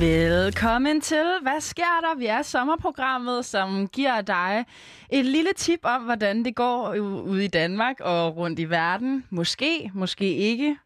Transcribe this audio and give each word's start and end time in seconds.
Velkommen 0.00 1.00
til. 1.00 1.24
Hvad 1.42 1.60
sker 1.60 2.00
der? 2.02 2.18
Vi 2.18 2.26
er 2.26 2.42
sommerprogrammet, 2.42 3.44
som 3.44 3.88
giver 3.88 4.20
dig 4.20 4.64
et 5.10 5.24
lille 5.24 5.52
tip 5.56 5.80
om, 5.82 6.02
hvordan 6.02 6.44
det 6.44 6.54
går 6.54 6.94
ude 7.22 7.44
i 7.44 7.48
Danmark 7.48 8.00
og 8.00 8.36
rundt 8.36 8.58
i 8.58 8.64
verden. 8.70 9.24
Måske, 9.30 9.90
måske 9.94 10.34
ikke. 10.34 10.76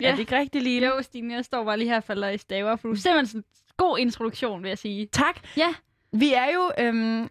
Ja. 0.00 0.06
Er 0.06 0.10
det 0.10 0.18
ikke 0.18 0.38
rigtigt, 0.38 0.64
Line? 0.64 0.86
Jo, 0.86 1.02
Stine, 1.02 1.34
jeg 1.34 1.44
står 1.44 1.64
bare 1.64 1.78
lige 1.78 1.88
her 1.88 1.96
og 1.96 2.04
falder 2.04 2.28
i 2.28 2.38
staver, 2.38 2.76
for 2.76 2.88
du 2.88 2.94
er 2.94 2.98
simpelthen 2.98 3.26
sådan 3.26 3.38
en 3.40 3.44
god 3.76 3.98
introduktion, 3.98 4.62
vil 4.62 4.68
jeg 4.68 4.78
sige. 4.78 5.06
Tak. 5.06 5.40
Ja. 5.56 5.74
Vi 6.12 6.32
er 6.32 6.46
jo 6.54 6.70
øhm, 6.78 7.28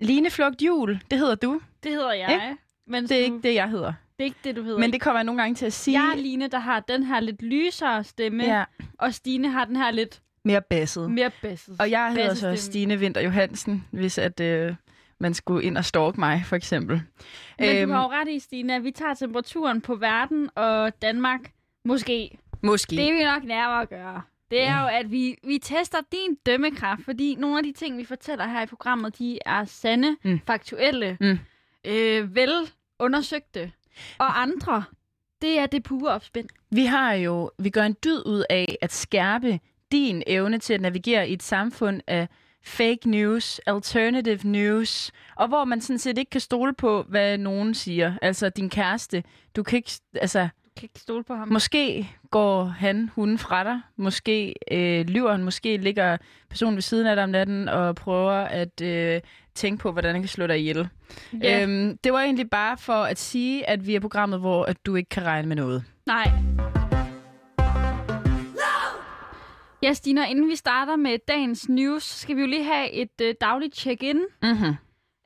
Line 0.00 0.30
Flugt 0.30 0.62
Jul. 0.62 1.00
Det 1.10 1.18
hedder 1.18 1.34
du. 1.34 1.60
Det 1.82 1.92
hedder 1.92 2.12
jeg. 2.12 2.32
Ikke? 2.32 2.62
Men 2.86 3.02
Det 3.02 3.12
er 3.20 3.24
ikke 3.24 3.40
det, 3.42 3.54
jeg 3.54 3.70
hedder. 3.70 3.92
det 4.18 4.20
er 4.20 4.24
ikke 4.24 4.38
det, 4.44 4.56
du 4.56 4.62
hedder. 4.62 4.78
Men 4.78 4.92
det 4.92 5.00
kommer 5.00 5.18
jeg 5.18 5.24
nogle 5.24 5.42
gange 5.42 5.54
til 5.54 5.66
at 5.66 5.72
sige. 5.72 6.02
Jeg 6.02 6.12
er 6.12 6.16
Line, 6.16 6.48
der 6.48 6.58
har 6.58 6.80
den 6.80 7.02
her 7.02 7.20
lidt 7.20 7.42
lysere 7.42 8.04
stemme, 8.04 8.44
ja, 8.44 8.64
og 8.98 9.14
Stine 9.14 9.50
har 9.50 9.64
den 9.64 9.76
her 9.76 9.90
lidt 9.90 10.20
mere 10.46 10.60
basset. 10.70 11.10
mere 11.10 11.30
basset. 11.42 11.76
Og 11.80 11.90
jeg 11.90 12.10
hedder 12.12 12.34
så. 12.34 12.56
Stine 12.56 12.98
Vinter 12.98 13.20
Johansen, 13.20 13.84
hvis 13.90 14.18
at 14.18 14.40
øh, 14.40 14.74
man 15.18 15.34
skulle 15.34 15.62
ind 15.64 15.76
og 15.78 15.84
stalke 15.84 16.20
mig, 16.20 16.42
for 16.46 16.56
eksempel. 16.56 17.02
Men 17.58 17.76
Øhm, 17.76 17.88
du 17.88 17.94
har 17.94 18.02
jo 18.02 18.08
ret 18.10 18.28
i, 18.28 18.38
Stine, 18.38 18.74
at 18.76 18.84
vi 18.84 18.90
tager 18.90 19.14
temperaturen 19.14 19.80
på 19.80 19.94
verden 19.94 20.50
og 20.54 21.02
Danmark. 21.02 21.40
Måske. 21.84 22.38
Måske. 22.62 22.96
Det 22.96 23.08
er 23.08 23.12
vi 23.12 23.24
nok 23.24 23.44
nærmere 23.44 23.82
at 23.82 23.88
gøre. 23.88 24.22
Det 24.50 24.62
er 24.62 24.80
jo, 24.82 24.86
at 24.88 25.10
vi, 25.10 25.36
vi 25.44 25.58
tester 25.58 25.98
din 26.12 26.34
dømmekraft, 26.46 27.04
fordi 27.04 27.34
nogle 27.34 27.58
af 27.58 27.64
de 27.64 27.72
ting, 27.72 27.98
vi 27.98 28.04
fortæller 28.04 28.46
her 28.46 28.62
i 28.62 28.66
programmet, 28.66 29.18
de 29.18 29.38
er 29.46 29.64
sande, 29.64 30.16
mm. 30.24 30.40
faktuelle, 30.46 31.16
Mm. 31.20 31.38
øh, 31.84 32.34
vel 32.34 32.50
undersøgte. 32.98 33.72
Og 34.18 34.40
andre, 34.42 34.84
det 35.42 35.58
er 35.58 35.66
det 35.66 35.82
pure 35.82 36.10
opspind. 36.12 36.48
Vi 36.70 36.84
har 36.84 37.12
jo, 37.12 37.50
vi 37.58 37.70
gør 37.70 37.82
en 37.82 37.96
dyd 38.04 38.22
ud 38.26 38.44
af 38.50 38.76
at 38.82 38.92
skærpe 38.92 39.60
din 39.92 40.22
evne 40.26 40.58
til 40.58 40.74
at 40.74 40.80
navigere 40.80 41.28
i 41.28 41.32
et 41.32 41.42
samfund 41.42 42.00
af 42.06 42.28
fake 42.64 42.98
news, 43.10 43.58
alternative 43.66 44.38
news, 44.44 45.10
og 45.36 45.48
hvor 45.48 45.64
man 45.64 45.80
sådan 45.80 45.98
set 45.98 46.18
ikke 46.18 46.30
kan 46.30 46.40
stole 46.40 46.74
på, 46.74 47.02
hvad 47.08 47.38
nogen 47.38 47.74
siger. 47.74 48.12
Altså 48.22 48.48
din 48.48 48.70
kæreste, 48.70 49.22
du 49.56 49.62
kan 49.62 49.76
ikke, 49.76 49.90
altså 50.14 50.40
Du 50.64 50.70
kan 50.76 50.84
ikke 50.84 51.00
stole 51.00 51.24
på 51.24 51.34
ham. 51.34 51.48
måske 51.52 52.08
går 52.30 52.64
han, 52.64 53.10
hun 53.14 53.38
fra 53.38 53.64
dig, 53.64 53.80
måske 53.96 54.54
øh, 54.72 55.06
lyver 55.06 55.30
han, 55.32 55.44
måske 55.44 55.76
ligger 55.76 56.16
personen 56.50 56.74
ved 56.74 56.82
siden 56.82 57.06
af 57.06 57.16
dig 57.16 57.24
om 57.24 57.30
natten 57.30 57.68
og 57.68 57.94
prøver 57.94 58.32
at 58.32 58.80
øh, 58.82 59.20
tænke 59.54 59.82
på, 59.82 59.92
hvordan 59.92 60.12
han 60.14 60.22
kan 60.22 60.28
slå 60.28 60.46
dig 60.46 60.58
ihjel. 60.58 60.88
Ja. 61.42 61.62
Øhm, 61.62 61.98
det 62.04 62.12
var 62.12 62.20
egentlig 62.20 62.50
bare 62.50 62.76
for 62.78 62.92
at 63.02 63.18
sige, 63.18 63.68
at 63.70 63.86
vi 63.86 63.94
er 63.94 64.00
programmet, 64.00 64.40
hvor 64.40 64.64
at 64.64 64.76
du 64.86 64.94
ikke 64.94 65.08
kan 65.08 65.24
regne 65.24 65.48
med 65.48 65.56
noget. 65.56 65.84
Nej. 66.06 66.30
Ja, 69.86 69.92
Stina, 69.92 70.26
inden 70.26 70.48
vi 70.48 70.56
starter 70.56 70.96
med 70.96 71.18
dagens 71.28 71.68
news, 71.68 72.02
så 72.04 72.18
skal 72.18 72.36
vi 72.36 72.40
jo 72.40 72.46
lige 72.46 72.64
have 72.64 72.90
et 72.90 73.20
øh, 73.22 73.34
dagligt 73.40 73.76
check-in. 73.76 74.20
Mm-hmm. 74.42 74.74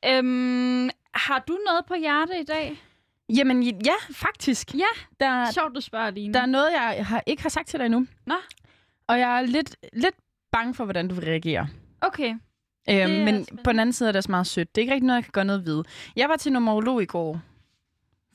Øhm, 0.06 0.90
har 1.14 1.44
du 1.48 1.58
noget 1.66 1.84
på 1.88 1.94
hjerte 1.94 2.40
i 2.40 2.44
dag? 2.44 2.82
Jamen, 3.28 3.62
ja, 3.62 3.92
faktisk. 4.12 4.74
Ja. 4.74 4.86
Der, 5.20 5.52
Sjovt, 5.52 5.74
du 5.74 5.80
spørger, 5.80 6.10
Line. 6.10 6.34
der 6.34 6.40
er 6.40 6.46
noget, 6.46 6.72
jeg 6.72 7.06
har, 7.06 7.22
ikke 7.26 7.42
har 7.42 7.48
sagt 7.48 7.68
til 7.68 7.78
dig 7.78 7.86
endnu. 7.86 8.06
Nå. 8.26 8.34
Og 9.06 9.18
jeg 9.18 9.38
er 9.38 9.46
lidt, 9.46 9.76
lidt 9.92 10.14
bange 10.52 10.74
for, 10.74 10.84
hvordan 10.84 11.08
du 11.08 11.14
vil 11.14 11.24
reagere. 11.24 11.68
Okay. 12.00 12.34
Øhm, 12.90 13.10
men 13.10 13.44
spændende. 13.44 13.62
på 13.62 13.72
den 13.72 13.80
anden 13.80 13.92
side 13.92 14.08
er 14.08 14.12
det 14.12 14.18
også 14.18 14.30
meget 14.30 14.46
sødt. 14.46 14.74
Det 14.74 14.80
er 14.80 14.82
ikke 14.82 14.94
rigtig 14.94 15.06
noget, 15.06 15.16
jeg 15.16 15.24
kan 15.24 15.32
gøre 15.32 15.44
noget 15.44 15.66
ved. 15.66 15.84
Jeg 16.16 16.28
var 16.28 16.36
til 16.36 16.52
numerolog 16.52 17.02
i 17.02 17.06
går, 17.06 17.40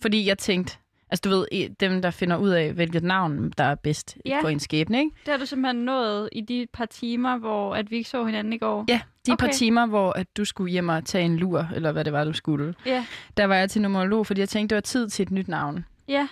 fordi 0.02 0.28
jeg 0.28 0.38
tænkte, 0.38 0.78
altså 1.16 1.30
du 1.30 1.30
ved, 1.30 1.70
dem 1.80 2.02
der 2.02 2.12
finder 2.12 2.38
ud 2.38 2.50
af, 2.50 2.74
hvilket 2.74 3.04
navn, 3.04 3.50
der 3.58 3.64
er 3.64 3.76
bedst 3.76 4.18
Ja. 4.26 4.40
for 4.42 4.50
en 4.50 4.60
skæbne, 4.60 5.00
ikke? 5.00 5.12
Det 5.26 5.32
har 5.32 5.38
du 5.38 5.46
simpelthen 5.46 5.86
nået 5.86 6.30
i 6.32 6.42
de 6.42 6.68
par 6.74 6.86
timer, 6.86 7.38
hvor 7.38 7.76
at 7.76 7.92
vi 7.92 7.96
ikke 7.96 8.10
så 8.10 8.26
hinanden 8.26 8.54
i 8.54 8.58
går. 8.58 8.86
Ja, 8.88 9.02
de 9.28 9.32
okay. 9.32 9.46
par 9.46 9.52
timer, 9.52 9.86
hvor 9.86 10.12
at 10.12 10.28
du 10.38 10.46
skulle 10.46 10.72
hjem 10.72 10.90
og 10.90 11.06
tage 11.06 11.26
en 11.26 11.38
lur, 11.38 11.68
eller 11.76 11.92
hvad 11.92 12.06
det 12.06 12.14
var, 12.14 12.24
du 12.24 12.34
skulle. 12.34 12.76
Ja. 12.86 13.06
Der 13.38 13.46
var 13.46 13.56
jeg 13.56 13.70
til 13.70 13.82
numerolog, 13.82 14.28
fordi 14.28 14.40
jeg 14.42 14.50
tænkte, 14.50 14.74
det 14.74 14.76
var 14.76 14.82
tid 14.82 15.10
til 15.10 15.24
et 15.24 15.32
nyt 15.32 15.48
navn. 15.48 15.86
Ja. 16.08 16.28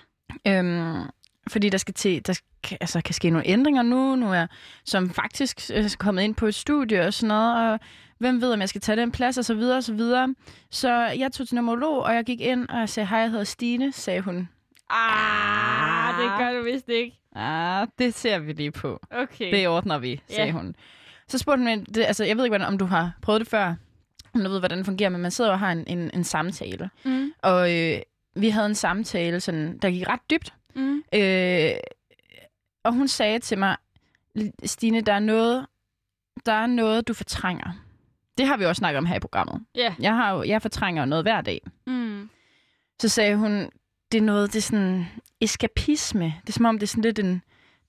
Øhm, 0.47 0.93
fordi 1.47 1.69
der 1.69 1.77
skal 1.77 1.93
til, 1.93 2.27
der 2.27 2.33
skal, 2.33 2.77
altså, 2.81 3.01
kan 3.01 3.13
ske 3.13 3.29
nogle 3.29 3.47
ændringer 3.47 3.81
nu. 3.81 4.15
Nu 4.15 4.27
er 4.27 4.33
jeg 4.33 4.47
som 4.85 5.09
faktisk 5.09 5.61
øh, 5.73 5.89
kommet 5.99 6.21
ind 6.23 6.35
på 6.35 6.45
et 6.47 6.55
studie 6.55 7.01
og 7.05 7.13
sådan 7.13 7.27
noget, 7.27 7.71
og 7.71 7.79
hvem 8.17 8.41
ved, 8.41 8.53
om 8.53 8.59
jeg 8.59 8.69
skal 8.69 8.81
tage 8.81 8.95
den 8.95 9.11
plads, 9.11 9.37
og 9.37 9.45
så 9.45 9.53
videre, 9.53 9.77
og 9.77 9.83
så 9.83 9.93
videre. 9.93 10.35
Så 10.71 10.91
jeg 11.05 11.31
tog 11.31 11.47
til 11.47 11.55
numerolog, 11.55 12.03
og 12.03 12.15
jeg 12.15 12.23
gik 12.25 12.41
ind, 12.41 12.69
og 12.69 12.79
jeg 12.79 12.89
sagde, 12.89 13.07
hej, 13.07 13.19
jeg 13.19 13.29
hedder 13.29 13.43
Stine, 13.43 13.91
sagde 13.91 14.21
hun. 14.21 14.49
Ah, 14.89 16.13
det 16.21 16.31
gør 16.39 16.57
du 16.59 16.63
vist 16.63 16.89
ikke. 16.89 17.19
Ah, 17.35 17.87
det 17.99 18.13
ser 18.13 18.39
vi 18.39 18.53
lige 18.53 18.71
på. 18.71 18.99
Okay. 19.11 19.51
Det 19.51 19.67
ordner 19.67 19.97
vi, 19.97 20.21
sagde 20.29 20.45
Ja. 20.45 20.51
hun. 20.51 20.75
Så 21.27 21.37
spurgte 21.37 21.63
hun, 21.63 21.83
det, 21.83 21.97
altså 22.05 22.23
jeg 22.25 22.37
ved 22.37 22.43
ikke, 22.45 22.65
om 22.65 22.77
du 22.77 22.85
har 22.85 23.11
prøvet 23.21 23.39
det 23.41 23.47
før, 23.47 23.75
om 24.33 24.41
du 24.43 24.49
ved, 24.49 24.59
hvordan 24.59 24.77
det 24.77 24.85
fungerer, 24.85 25.09
men 25.09 25.21
man 25.21 25.31
sidder 25.31 25.51
og 25.51 25.59
har 25.59 25.71
en, 25.71 25.83
en, 25.87 26.11
en 26.13 26.23
samtale. 26.23 26.89
Mm. 27.05 27.33
Og 27.43 27.73
øh, 27.79 27.99
vi 28.35 28.49
havde 28.49 28.65
en 28.65 28.75
samtale, 28.75 29.39
sådan, 29.39 29.77
der 29.77 29.89
gik 29.89 30.07
ret 30.07 30.19
dybt, 30.29 30.53
Mm. 30.75 31.03
Øh, 31.15 31.71
og 32.83 32.93
hun 32.93 33.07
sagde 33.07 33.39
til 33.39 33.57
mig, 33.57 33.77
Stine, 34.65 35.01
der 35.01 35.13
er 35.13 35.19
noget, 35.19 35.65
der 36.45 36.53
er 36.53 36.65
noget, 36.67 37.07
du 37.07 37.13
fortrænger. 37.13 37.71
Det 38.37 38.47
har 38.47 38.57
vi 38.57 38.65
også 38.65 38.79
snakket 38.79 38.97
om 38.97 39.05
her 39.05 39.15
i 39.15 39.19
programmet. 39.19 39.65
Ja. 39.75 39.95
Jeg, 39.99 40.15
har 40.15 40.33
jo, 40.33 40.43
jeg 40.43 40.61
fortrænger 40.61 41.05
noget 41.05 41.23
hver 41.25 41.41
dag. 41.41 41.61
Mm. 41.87 42.29
Så 43.01 43.09
sagde 43.09 43.35
hun, 43.35 43.69
det 44.13 44.19
er 44.19 44.25
noget, 44.25 44.53
det 44.53 44.59
er 44.59 44.61
sådan 44.61 45.05
eskapisme. 45.41 46.25
Det 46.41 46.49
er 46.49 46.53
som 46.53 46.65
om, 46.65 46.79
det 46.79 46.83
er 46.83 46.87
sådan 46.87 47.03
lidt 47.03 47.19
en, 47.19 47.41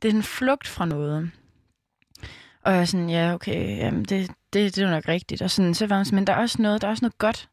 det 0.03 0.11
er 0.11 0.15
en 0.15 0.23
flugt 0.23 0.67
fra 0.67 0.85
noget. 0.85 1.31
Og 2.63 2.73
jeg 2.73 2.81
er 2.81 2.85
sådan, 2.85 3.11
ja, 3.11 3.35
okay, 3.35 3.79
jamen 3.79 4.05
det, 4.05 4.31
det, 4.53 4.77
det 4.77 4.79
er 4.79 4.87
jo 4.87 4.91
nok 4.91 5.09
rigtigt. 5.09 5.43
Og 5.43 5.51
sådan, 5.51 5.75
så 5.75 5.87
var 5.87 5.97
hun 5.97 6.05
sådan, 6.05 6.17
men 6.17 6.27
der 6.27 6.33
er 6.33 6.37
også 6.37 6.63
noget, 6.63 6.83
der 6.83 6.89
er 6.89 6.91
også 6.91 7.05
noget 7.05 7.19
godt. 7.19 7.49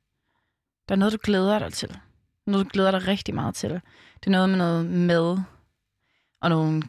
Der 0.89 0.95
er 0.95 0.99
noget, 0.99 1.13
du 1.13 1.17
glæder 1.23 1.59
dig 1.59 1.73
til. 1.73 1.97
Noget, 2.47 2.65
du 2.65 2.69
glæder 2.73 2.91
dig 2.91 3.07
rigtig 3.07 3.35
meget 3.35 3.55
til. 3.55 3.69
Det 3.69 4.27
er 4.27 4.31
noget 4.31 4.49
med 4.49 4.57
noget 4.57 4.85
mad 4.85 5.39
og 6.41 6.49
nogle 6.49 6.83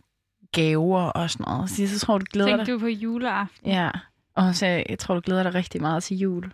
gaver 0.52 1.02
og 1.02 1.30
sådan 1.30 1.44
noget. 1.48 1.70
Så, 1.70 1.88
så 1.88 1.98
tror 1.98 2.14
jeg, 2.14 2.20
du 2.20 2.26
glæder 2.32 2.48
dig. 2.48 2.58
Tænkte 2.58 2.72
du 2.72 2.78
på 2.78 2.86
juleaften? 2.86 3.70
Ja, 3.70 3.90
og 4.34 4.44
hun 4.44 4.54
sagde, 4.54 4.84
jeg 4.88 4.98
tror, 4.98 5.14
du 5.14 5.20
glæder 5.24 5.42
dig 5.42 5.54
rigtig 5.54 5.80
meget 5.80 6.02
til 6.02 6.16
jul. 6.18 6.52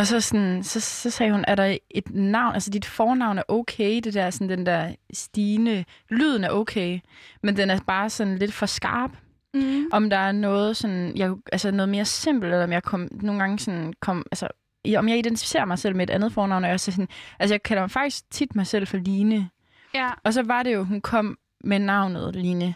Og 0.00 0.06
så, 0.06 0.20
sådan, 0.20 0.62
så, 0.62 0.80
så 0.80 1.10
sagde 1.10 1.32
hun, 1.32 1.44
er 1.48 1.54
der 1.54 1.76
et 1.90 2.14
navn, 2.14 2.54
altså 2.54 2.70
dit 2.70 2.84
fornavn 2.84 3.38
er 3.38 3.42
okay, 3.48 4.00
det 4.04 4.14
der, 4.14 4.30
sådan 4.30 4.48
den 4.48 4.66
der 4.66 4.94
stigende, 5.12 5.84
lyden 6.10 6.44
er 6.44 6.50
okay, 6.50 7.00
men 7.42 7.56
den 7.56 7.70
er 7.70 7.80
bare 7.86 8.10
sådan 8.10 8.38
lidt 8.38 8.52
for 8.52 8.66
skarp. 8.66 9.10
Mm. 9.54 9.88
Om 9.92 10.10
der 10.10 10.16
er 10.16 10.32
noget 10.32 10.76
sådan, 10.76 11.16
jeg, 11.16 11.34
altså 11.52 11.70
noget 11.70 11.88
mere 11.88 12.04
simpelt, 12.04 12.52
eller 12.52 12.64
om 12.64 12.72
jeg 12.72 12.82
kom, 12.82 13.08
nogle 13.12 13.40
gange 13.40 13.58
sådan 13.58 13.92
kom, 14.00 14.26
altså, 14.32 14.48
om 14.96 15.08
jeg 15.08 15.18
identificerer 15.18 15.64
mig 15.64 15.78
selv 15.78 15.96
med 15.96 16.02
et 16.02 16.10
andet 16.10 16.32
fornavn, 16.32 16.64
og 16.64 16.70
jeg, 16.70 16.80
så 16.80 16.92
sådan, 16.92 17.08
altså 17.38 17.54
jeg 17.54 17.62
kalder 17.62 17.82
mig 17.82 17.90
faktisk 17.90 18.30
tit 18.30 18.56
mig 18.56 18.66
selv 18.66 18.86
for 18.86 18.96
Line. 18.96 19.50
Ja. 19.94 20.10
Og 20.24 20.32
så 20.32 20.42
var 20.42 20.62
det 20.62 20.74
jo, 20.74 20.84
hun 20.84 21.00
kom 21.00 21.38
med 21.64 21.78
navnet 21.78 22.36
Line. 22.36 22.74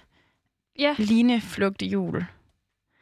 Ja. 0.78 0.94
Line 0.98 1.40
Flugte 1.40 1.86
Jul. 1.86 2.24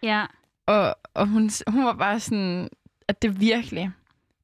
Ja. 0.02 0.24
Og, 0.66 0.96
og 1.14 1.28
hun, 1.28 1.50
hun 1.66 1.84
var 1.84 1.92
bare 1.92 2.20
sådan, 2.20 2.68
at 3.08 3.22
det 3.22 3.40
virkelig... 3.40 3.90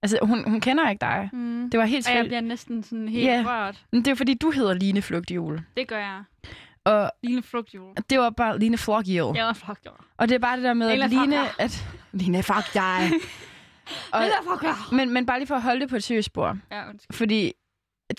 Altså, 0.02 0.18
hun, 0.22 0.50
hun 0.50 0.60
kender 0.60 0.90
ikke 0.90 1.00
dig. 1.00 1.30
Mm. 1.32 1.70
Det 1.70 1.80
var 1.80 1.86
helt 1.86 2.08
Og 2.08 2.14
jeg 2.16 2.24
bliver 2.24 2.40
næsten 2.40 2.82
sådan 2.82 3.08
helt 3.08 3.24
Ja. 3.26 3.44
rørt. 3.46 3.84
Men 3.92 4.04
det 4.04 4.10
er 4.10 4.14
fordi, 4.14 4.34
du 4.34 4.50
hedder 4.50 4.74
Line 4.74 5.02
Flugtjul. 5.02 5.60
Det 5.76 5.88
gør 5.88 5.98
jeg. 5.98 6.22
Og 6.84 7.10
Lille 7.22 7.42
frugtjul. 7.42 7.94
det 8.10 8.18
var 8.18 8.30
bare 8.30 8.58
Line 8.58 8.78
Flugtjul. 8.78 9.36
Jeg 9.36 9.48
er 9.48 9.52
frugtjul. 9.52 9.94
Og 10.16 10.28
det 10.28 10.34
er 10.34 10.38
bare 10.38 10.56
det 10.56 10.64
der 10.64 10.74
med, 10.74 10.90
at 10.90 11.10
Line... 11.10 11.36
At, 11.60 11.86
Line, 12.12 12.42
fuck 12.42 12.74
dig. 12.74 13.10
og, 14.12 14.22
men, 14.92 15.10
men 15.10 15.26
bare 15.26 15.38
lige 15.38 15.46
for 15.46 15.54
at 15.54 15.62
holde 15.62 15.80
det 15.80 15.88
på 15.88 15.96
et 15.96 16.04
seriøst 16.04 16.26
spor. 16.26 16.58
Ja, 16.72 16.88
undskyld. 16.88 17.16
Fordi 17.16 17.52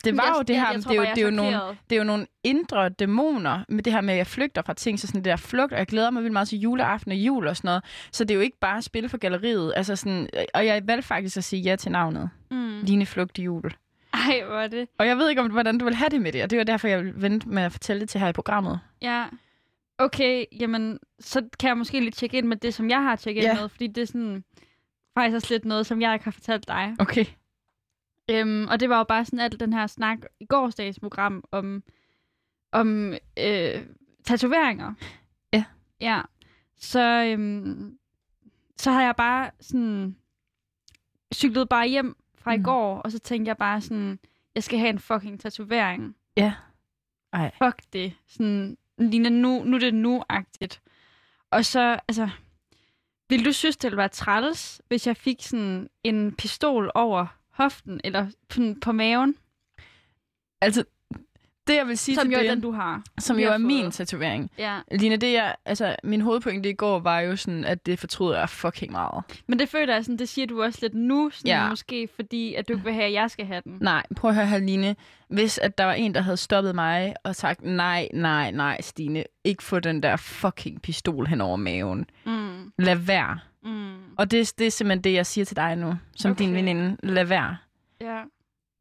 det 0.06 0.18
var 0.18 0.24
Jeg- 0.24 0.34
jo 0.38 0.42
det 0.42 0.56
her, 0.56 0.74
det 0.74 0.84
tror 0.84 0.92
er 0.92 0.96
jo, 0.96 1.02
det 1.16 1.18
er 1.18 1.26
jo 1.26 1.32
nogle, 1.32 1.58
det 1.90 1.96
er 1.96 1.98
jo 2.00 2.04
nogle 2.04 2.26
indre 2.44 2.90
dæmoner 2.90 3.64
med 3.70 3.84
det 3.84 3.94
her 3.94 4.02
med, 4.02 4.14
at 4.14 4.18
jeg 4.18 4.28
flygter 4.28 4.62
fra 4.62 4.74
ting, 4.74 5.00
så 5.00 5.08
sådan 5.08 5.20
det 5.20 5.26
der 5.26 5.36
flugt, 5.36 5.74
og 5.74 5.80
jeg 5.80 5.88
glæder 5.88 6.10
mig 6.10 6.22
vildt 6.24 6.34
meget 6.34 6.48
til 6.48 6.60
juleaften 6.60 7.12
og 7.12 7.18
jul 7.18 7.48
og 7.48 7.58
sådan 7.58 7.68
noget. 7.68 7.84
Så 8.12 8.24
det 8.24 8.32
er 8.32 8.36
jo 8.36 8.42
ikke 8.42 8.60
bare 8.60 8.82
spil 8.82 9.10
for 9.10 9.18
galleriet. 9.18 9.74
Altså 9.76 9.96
sådan, 9.96 10.30
og 10.54 10.66
jeg 10.66 10.88
valgte 10.88 11.08
faktisk 11.08 11.38
at 11.38 11.44
sige 11.44 11.62
ja 11.62 11.76
til 11.76 11.92
navnet. 11.92 12.30
Mm. 12.52 12.80
Line 12.84 13.06
Flugt 13.06 13.38
i 13.38 13.44
jul. 13.44 13.74
Ej, 14.14 14.42
hvor 14.48 14.56
er 14.60 14.68
det. 14.68 14.88
Og 14.98 15.08
jeg 15.08 15.18
ved 15.18 15.30
ikke, 15.30 15.42
om, 15.42 15.52
hvordan 15.52 15.78
du 15.78 15.86
vil 15.86 15.96
have 15.96 16.10
det 16.10 16.22
med 16.22 16.32
det, 16.32 16.44
og 16.44 16.50
det 16.50 16.58
var 16.58 16.64
derfor, 16.64 16.88
jeg 16.88 17.04
vil 17.04 17.14
vente 17.22 17.50
med 17.50 17.64
at 17.64 17.72
fortælle 17.72 18.00
det 18.00 18.10
til 18.10 18.20
her 18.20 18.28
i 18.28 18.34
programmet. 18.34 18.80
Ja. 19.02 19.26
Okay, 19.98 20.46
jamen, 20.60 21.00
så 21.20 21.42
kan 21.60 21.68
jeg 21.68 21.78
måske 21.78 22.00
lige 22.00 22.12
tjekke 22.12 22.38
ind 22.38 22.48
med 22.48 22.58
det, 22.58 22.74
som 22.74 22.90
jeg 22.90 23.04
har 23.04 23.16
tjekket 23.16 23.44
Ja. 23.44 23.52
ind 23.52 23.60
med, 23.60 23.70
fordi 23.70 23.88
det 23.88 24.02
er 24.02 24.06
sådan 24.06 24.44
faktisk 25.18 25.36
også 25.36 25.48
lidt 25.54 25.66
noget, 25.66 25.86
som 25.86 26.02
jeg 26.02 26.14
ikke 26.14 26.24
har 26.26 26.32
fortalt 26.32 26.68
dig. 26.68 26.96
Okay. 27.00 27.26
Øhm, 28.30 28.68
og 28.68 28.80
det 28.80 28.90
var 28.90 28.98
jo 28.98 29.04
bare 29.04 29.26
sådan 29.26 29.40
alt 29.40 29.60
den 29.60 29.74
her 29.74 29.88
snak 29.88 30.18
i 30.40 30.46
gårsdagens 30.46 31.00
program 31.00 31.44
om, 31.52 31.84
om 32.72 33.14
øh, 33.40 33.86
tatoveringer. 34.24 34.94
Ja. 35.54 35.64
Ja. 36.02 36.22
Så, 36.78 37.24
øhm, 37.28 37.98
så 38.78 38.92
har 38.92 39.02
jeg 39.04 39.16
bare 39.16 39.52
sådan 39.60 40.16
cyklet 41.34 41.70
bare 41.70 41.88
hjem 41.88 42.16
fra 42.36 42.56
Mm. 42.56 42.62
i 42.62 42.64
går, 42.64 42.98
og 42.98 43.12
så 43.12 43.20
tænkte 43.20 43.50
jeg 43.50 43.58
bare 43.58 43.82
sådan, 43.82 44.20
jeg 44.56 44.64
skal 44.64 44.80
have 44.80 44.90
en 44.90 45.00
fucking 45.00 45.40
tatovering. 45.40 46.16
Ja. 46.38 46.54
Ej. 47.34 47.52
Fuck 47.64 47.82
det. 47.94 48.14
Sådan, 48.28 48.78
Lina, 48.98 49.30
nu, 49.30 49.64
nu 49.64 49.76
er 49.76 49.80
det 49.80 49.94
nu-agtigt. 49.94 50.82
Og 51.52 51.66
så, 51.66 52.00
altså, 52.08 52.30
vil 53.30 53.46
du 53.46 53.52
synes, 53.52 53.78
det 53.78 53.88
ville 53.88 53.98
være 53.98 54.08
træls, 54.10 54.82
hvis 54.88 55.08
jeg 55.08 55.18
fik 55.18 55.42
sådan 55.42 55.90
en 56.04 56.36
pistol 56.36 56.92
over 56.96 57.39
hoften, 57.60 58.02
eller 58.04 58.28
på, 58.82 58.92
maven, 58.92 59.36
Altså, 60.62 60.84
det 61.68 61.76
jeg 61.76 61.88
vil 61.88 61.98
sige 61.98 62.16
som 62.16 62.24
til 62.28 62.32
jo 62.32 62.38
er 62.38 62.42
det, 62.42 62.52
den, 62.52 62.62
du 62.62 62.72
har? 62.72 63.04
som 63.20 63.38
vi 63.38 63.42
jo 63.44 63.48
har 63.48 63.54
er 63.54 63.58
min 63.58 63.92
tatovering. 63.92 64.52
Ja, 64.58 64.80
Line, 64.92 65.18
det 65.18 65.34
jeg, 65.34 65.56
altså, 65.66 65.96
min 66.04 66.22
hovedpointe 66.22 66.70
i 66.70 66.74
går 66.74 67.00
var 67.00 67.20
jo 67.20 67.36
sådan, 67.36 67.66
at 67.66 67.86
det 67.86 68.00
fortryder 68.00 68.40
jeg 68.40 68.50
fucking 68.50 68.92
meget. 68.92 69.24
men 69.48 69.60
det 69.60 69.70
føler 69.70 69.94
jeg 69.94 70.06
sådan, 70.06 70.18
det 70.20 70.30
siger 70.30 70.48
du 70.48 70.64
også 70.64 70.80
lidt 70.82 70.94
nu, 70.94 71.30
sådan 71.34 71.48
Ja. 71.50 71.70
måske 71.70 72.10
fordi, 72.16 72.54
at 72.56 72.68
du 72.68 72.74
ikke 72.74 72.84
vil 72.84 72.94
have, 72.94 73.06
at 73.06 73.14
jeg 73.14 73.32
skal 73.32 73.46
have 73.46 73.62
den. 73.64 73.78
Nej, 73.82 74.04
prøv 74.16 74.30
at 74.30 74.36
høre 74.36 74.46
her, 74.48 74.58
Line. 74.58 74.96
Hvis 75.28 75.58
at 75.58 75.78
der 75.78 75.84
var 75.86 75.94
en, 75.94 76.14
der 76.14 76.22
havde 76.22 76.38
stoppet 76.38 76.76
mig 76.76 77.14
og 77.24 77.36
sagt, 77.36 77.62
nej, 77.64 78.08
nej, 78.14 78.52
nej, 78.52 78.82
Stine, 78.82 79.24
ikke 79.44 79.64
få 79.64 79.80
den 79.80 80.04
der 80.04 80.16
fucking 80.16 80.82
pistol 80.82 81.28
hen 81.28 81.42
over 81.42 81.58
maven. 81.58 82.06
Mm, 82.26 82.72
Lad 82.78 82.96
være. 82.96 83.40
Mm, 83.70 84.14
Og 84.18 84.32
det, 84.32 84.54
det 84.58 84.68
er 84.68 84.72
simpelthen 84.72 85.04
det, 85.04 85.14
jeg 85.14 85.26
siger 85.26 85.46
til 85.46 85.56
dig 85.56 85.76
nu, 85.76 85.94
som 86.16 86.32
Okay. 86.32 86.46
din 86.46 86.54
veninde. 86.54 86.98
Lad 87.04 87.26
være. 87.26 87.58
ja. 88.02 88.24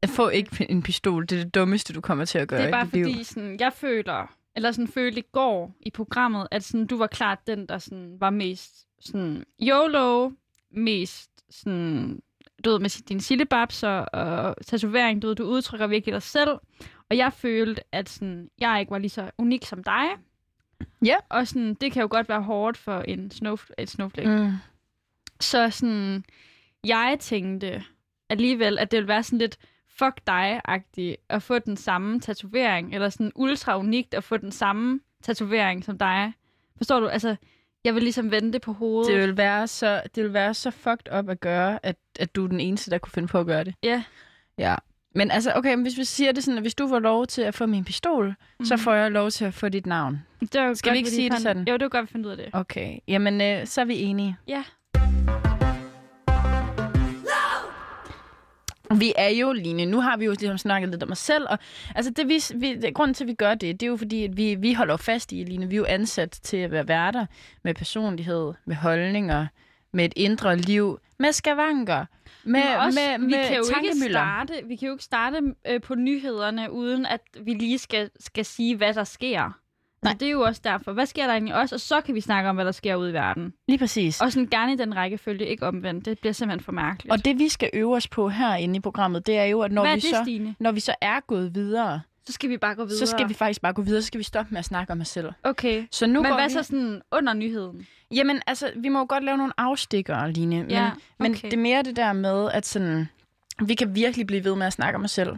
Få 0.07 0.29
ikke 0.29 0.65
en 0.71 0.83
pistol. 0.83 1.25
Det 1.25 1.39
er 1.39 1.43
det 1.43 1.55
dummeste, 1.55 1.93
du 1.93 2.01
kommer 2.01 2.25
til 2.25 2.37
at 2.39 2.47
gøre 2.47 2.59
Det 2.61 2.67
er 2.67 2.71
bare 2.71 2.87
liv. 2.93 3.05
fordi, 3.05 3.23
sådan, 3.23 3.57
jeg 3.59 3.73
føler, 3.73 4.35
eller 4.55 4.71
sådan 4.71 4.87
følte 4.87 5.19
i 5.19 5.23
går 5.31 5.75
i 5.81 5.89
programmet, 5.91 6.47
at 6.51 6.63
sådan, 6.63 6.87
du 6.87 6.97
var 6.97 7.07
klart 7.07 7.47
den, 7.47 7.65
der 7.67 7.77
sådan, 7.77 8.15
var 8.19 8.29
mest 8.29 8.85
sådan, 9.01 9.43
YOLO, 9.61 10.31
mest 10.71 11.29
sådan, 11.49 12.19
du 12.65 12.69
ved, 12.71 12.79
med 12.79 13.03
dine 13.05 13.21
sillebabser 13.21 13.89
og 13.99 14.55
tatovering, 14.65 15.21
du 15.21 15.27
ved, 15.27 15.35
du 15.35 15.43
udtrykker 15.43 15.87
virkelig 15.87 16.13
dig 16.13 16.21
selv. 16.23 16.49
Og 17.09 17.17
jeg 17.17 17.33
følte, 17.33 17.81
at 17.91 18.09
sådan, 18.09 18.49
jeg 18.59 18.79
ikke 18.79 18.91
var 18.91 18.97
lige 18.97 19.09
så 19.09 19.31
unik 19.37 19.65
som 19.65 19.83
dig. 19.83 20.05
Ja. 21.05 21.15
Og 21.29 21.47
sådan, 21.47 21.73
det 21.73 21.91
kan 21.91 22.01
jo 22.01 22.07
godt 22.11 22.29
være 22.29 22.41
hårdt 22.41 22.77
for 22.77 23.01
en 23.01 23.31
snowf- 23.33 23.69
et 23.77 23.89
snowflake. 23.89 24.29
Mm. 24.29 24.51
Så 25.39 25.69
sådan, 25.69 26.23
jeg 26.83 27.17
tænkte 27.19 27.83
alligevel, 28.29 28.79
at 28.79 28.91
det 28.91 28.97
ville 28.97 29.07
være 29.07 29.23
sådan 29.23 29.39
lidt 29.39 29.57
fuck 29.97 30.19
dig-agtigt 30.27 31.15
at 31.29 31.43
få 31.43 31.59
den 31.59 31.77
samme 31.77 32.19
tatovering, 32.19 32.93
eller 32.95 33.09
sådan 33.09 33.31
ultra 33.35 33.77
unikt 33.79 34.13
at 34.13 34.23
få 34.23 34.37
den 34.37 34.51
samme 34.51 34.99
tatovering 35.23 35.83
som 35.85 35.97
dig. 35.97 36.33
Forstår 36.77 36.99
du? 36.99 37.07
Altså, 37.07 37.35
jeg 37.83 37.95
vil 37.95 38.03
ligesom 38.03 38.31
vende 38.31 38.53
det 38.53 38.61
på 38.61 38.73
hovedet. 38.73 39.11
Det 39.13 39.21
vil 39.21 39.37
være 39.37 39.67
så, 39.67 40.01
det 40.15 40.23
vil 40.23 40.33
være 40.33 40.53
så 40.53 40.71
fucked 40.71 41.13
up 41.19 41.29
at 41.29 41.39
gøre, 41.39 41.79
at, 41.85 41.95
at 42.19 42.35
du 42.35 42.43
er 42.43 42.47
den 42.47 42.59
eneste, 42.59 42.91
der 42.91 42.97
kunne 42.97 43.11
finde 43.11 43.27
på 43.27 43.39
at 43.39 43.45
gøre 43.45 43.63
det. 43.63 43.75
Ja. 43.83 44.03
Ja. 44.57 44.75
Men 45.15 45.31
altså, 45.31 45.51
okay, 45.55 45.73
men 45.73 45.81
hvis 45.81 45.97
vi 45.97 46.03
siger 46.03 46.31
det 46.31 46.43
sådan, 46.43 46.57
at 46.57 46.63
hvis 46.63 46.75
du 46.75 46.87
får 46.87 46.99
lov 46.99 47.27
til 47.27 47.41
at 47.41 47.53
få 47.55 47.65
min 47.65 47.85
pistol, 47.85 48.35
mm. 48.59 48.65
så 48.65 48.75
Mhm. 48.75 48.79
får 48.83 48.93
jeg 48.93 49.11
lov 49.11 49.29
til 49.31 49.45
at 49.45 49.53
få 49.53 49.69
dit 49.69 49.85
navn. 49.85 50.19
Det 50.53 50.61
var 50.61 50.73
Skal 50.73 50.89
vi 50.91 50.97
godt, 50.97 50.97
ikke 50.97 51.09
lige 51.09 51.15
sige 51.15 51.29
det 51.29 51.39
sådan? 51.39 51.67
Jo, 51.67 51.73
det 51.73 51.81
var 51.81 51.89
godt, 51.89 52.01
vi 52.03 52.07
fandt 52.11 52.25
ud 52.25 52.31
af 52.31 52.37
det. 52.37 52.49
Okay, 52.53 52.97
jamen 53.07 53.41
øh, 53.41 53.67
så 53.67 53.81
er 53.81 53.85
vi 53.85 53.95
enige. 54.01 54.37
Ja. 54.47 54.63
Vi 58.97 59.13
er 59.17 59.29
jo, 59.29 59.53
Line, 59.53 59.85
nu 59.85 60.01
har 60.01 60.17
vi 60.17 60.25
jo 60.25 60.31
ligesom 60.31 60.57
snakket 60.57 60.89
lidt 60.89 61.03
om 61.03 61.11
os 61.11 61.19
selv, 61.19 61.45
og 61.49 61.59
altså 61.95 62.11
det, 62.11 62.27
vi, 62.27 62.41
vi, 62.55 62.91
grunden 62.91 63.13
til, 63.13 63.23
at 63.23 63.27
vi 63.27 63.33
gør 63.33 63.55
det, 63.55 63.79
det 63.79 63.85
er 63.85 63.89
jo 63.89 63.97
fordi, 63.97 64.23
at 64.23 64.37
vi, 64.37 64.55
vi 64.55 64.73
holder 64.73 64.97
fast 64.97 65.31
i, 65.31 65.43
Line, 65.43 65.69
vi 65.69 65.75
er 65.75 65.77
jo 65.77 65.85
ansat 65.85 66.31
til 66.31 66.57
at 66.57 66.71
være 66.71 66.87
værter 66.87 67.25
med 67.63 67.73
personlighed, 67.73 68.53
med 68.65 68.75
holdninger, 68.75 69.47
med 69.93 70.05
et 70.05 70.13
indre 70.15 70.57
liv, 70.57 70.99
med 71.19 71.31
skavanker, 71.31 72.05
med, 72.43 72.63
Men 72.63 72.63
også, 72.77 72.99
med, 72.99 73.19
vi 73.19 73.35
med 73.35 73.47
kan 73.47 73.57
jo 73.57 73.63
ikke 73.83 74.09
starte, 74.09 74.53
vi 74.65 74.75
kan 74.75 74.87
jo 74.87 74.93
ikke 74.93 75.03
starte 75.03 75.37
øh, 75.67 75.81
på 75.81 75.95
nyhederne, 75.95 76.71
uden 76.71 77.05
at 77.05 77.21
vi 77.41 77.53
lige 77.53 77.77
skal, 77.77 78.09
skal 78.19 78.45
sige, 78.45 78.75
hvad 78.75 78.93
der 78.93 79.03
sker. 79.03 79.59
Nej. 80.03 80.13
Nej. 80.13 80.17
det 80.19 80.27
er 80.27 80.31
jo 80.31 80.41
også 80.41 80.61
derfor. 80.63 80.91
Hvad 80.93 81.05
sker 81.05 81.25
der 81.25 81.33
egentlig 81.33 81.55
også? 81.55 81.75
Og 81.75 81.79
så 81.81 82.01
kan 82.01 82.15
vi 82.15 82.21
snakke 82.21 82.49
om, 82.49 82.55
hvad 82.55 82.65
der 82.65 82.71
sker 82.71 82.95
ude 82.95 83.09
i 83.09 83.13
verden. 83.13 83.53
Lige 83.67 83.77
præcis. 83.79 84.21
Og 84.21 84.31
sådan 84.31 84.47
gerne 84.47 84.73
i 84.73 84.75
den 84.75 84.95
rækkefølge, 84.95 85.45
ikke 85.45 85.67
omvendt. 85.67 86.05
Det 86.05 86.19
bliver 86.19 86.33
simpelthen 86.33 86.63
for 86.65 86.71
mærkeligt. 86.71 87.11
Og 87.11 87.25
det, 87.25 87.39
vi 87.39 87.49
skal 87.49 87.69
øve 87.73 87.95
os 87.95 88.07
på 88.07 88.29
herinde 88.29 88.75
i 88.75 88.79
programmet, 88.79 89.27
det 89.27 89.37
er 89.37 89.43
jo, 89.43 89.61
at 89.61 89.71
når, 89.71 89.81
hvad 89.81 89.95
vi, 89.95 89.99
det, 90.01 90.09
så, 90.09 90.19
Stine? 90.23 90.55
når 90.59 90.71
vi 90.71 90.79
så 90.79 90.95
er 91.01 91.19
gået 91.27 91.55
videre, 91.55 92.01
Så 92.27 92.33
skal 92.33 92.49
vi 92.49 92.57
bare 92.57 92.75
gå 92.75 92.85
videre. 92.85 92.99
så 92.99 93.05
skal 93.05 93.29
vi 93.29 93.33
faktisk 93.33 93.61
bare 93.61 93.73
gå 93.73 93.81
videre, 93.81 94.01
så 94.01 94.07
skal 94.07 94.17
vi 94.17 94.23
stoppe 94.23 94.51
med 94.51 94.59
at 94.59 94.65
snakke 94.65 94.93
om 94.93 95.01
os 95.01 95.07
selv. 95.07 95.29
Okay. 95.43 95.87
Så 95.91 96.07
nu 96.07 96.21
Men 96.21 96.29
går 96.31 96.37
hvad 96.37 96.47
vi... 96.47 96.53
så 96.53 96.63
sådan 96.63 97.01
under 97.11 97.33
nyheden? 97.33 97.87
Jamen, 98.15 98.41
altså, 98.47 98.71
vi 98.75 98.89
må 98.89 98.99
jo 98.99 99.05
godt 99.09 99.23
lave 99.23 99.37
nogle 99.37 99.53
afstikkere, 99.57 100.31
Line. 100.31 100.55
Men, 100.55 100.69
Ja, 100.69 100.91
men 101.19 101.31
okay. 101.31 101.45
det 101.45 101.53
er 101.53 101.61
mere 101.61 101.83
det 101.83 101.95
der 101.95 102.13
med, 102.13 102.49
at 102.53 102.65
sådan, 102.65 103.09
vi 103.65 103.75
kan 103.75 103.95
virkelig 103.95 104.27
blive 104.27 104.43
ved 104.43 104.55
med 104.55 104.67
at 104.67 104.73
snakke 104.73 104.97
om 104.97 105.03
os 105.03 105.11
selv. 105.11 105.35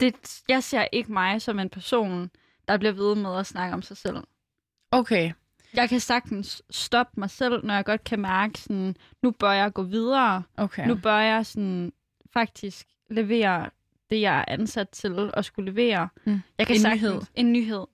Det, 0.00 0.14
jeg 0.48 0.62
ser 0.62 0.84
ikke 0.92 1.12
mig 1.12 1.42
som 1.42 1.58
en 1.58 1.68
person, 1.70 2.30
der 2.70 2.78
bliver 2.78 2.92
ved 2.92 3.14
med 3.14 3.36
at 3.38 3.46
snakke 3.46 3.74
om 3.74 3.82
sig 3.82 3.96
selv. 3.96 4.16
Okay. 4.90 5.32
Jeg 5.74 5.88
kan 5.88 6.00
sagtens 6.00 6.62
stoppe 6.70 7.20
mig 7.20 7.30
selv, 7.30 7.66
når 7.66 7.74
jeg 7.74 7.84
godt 7.84 8.04
kan 8.04 8.20
mærke, 8.20 8.58
sådan, 8.58 8.96
nu 9.22 9.30
bør 9.30 9.52
jeg 9.52 9.72
gå 9.72 9.82
videre. 9.82 10.42
Okay. 10.56 10.86
Nu 10.86 10.94
bør 10.94 11.18
jeg 11.18 11.46
sådan, 11.46 11.92
faktisk 12.32 12.86
levere 13.10 13.70
det, 14.10 14.20
jeg 14.20 14.38
er 14.38 14.44
ansat 14.48 14.88
til 14.88 15.30
at 15.34 15.44
skulle 15.44 15.70
levere. 15.72 16.08
Mm. 16.24 16.40
Jeg 16.58 16.66
kan 16.66 16.76
En 16.76 16.82
sagtens, 16.82 17.02
nyhed. 17.02 17.20
En 17.34 17.52
nyhed. 17.52 17.86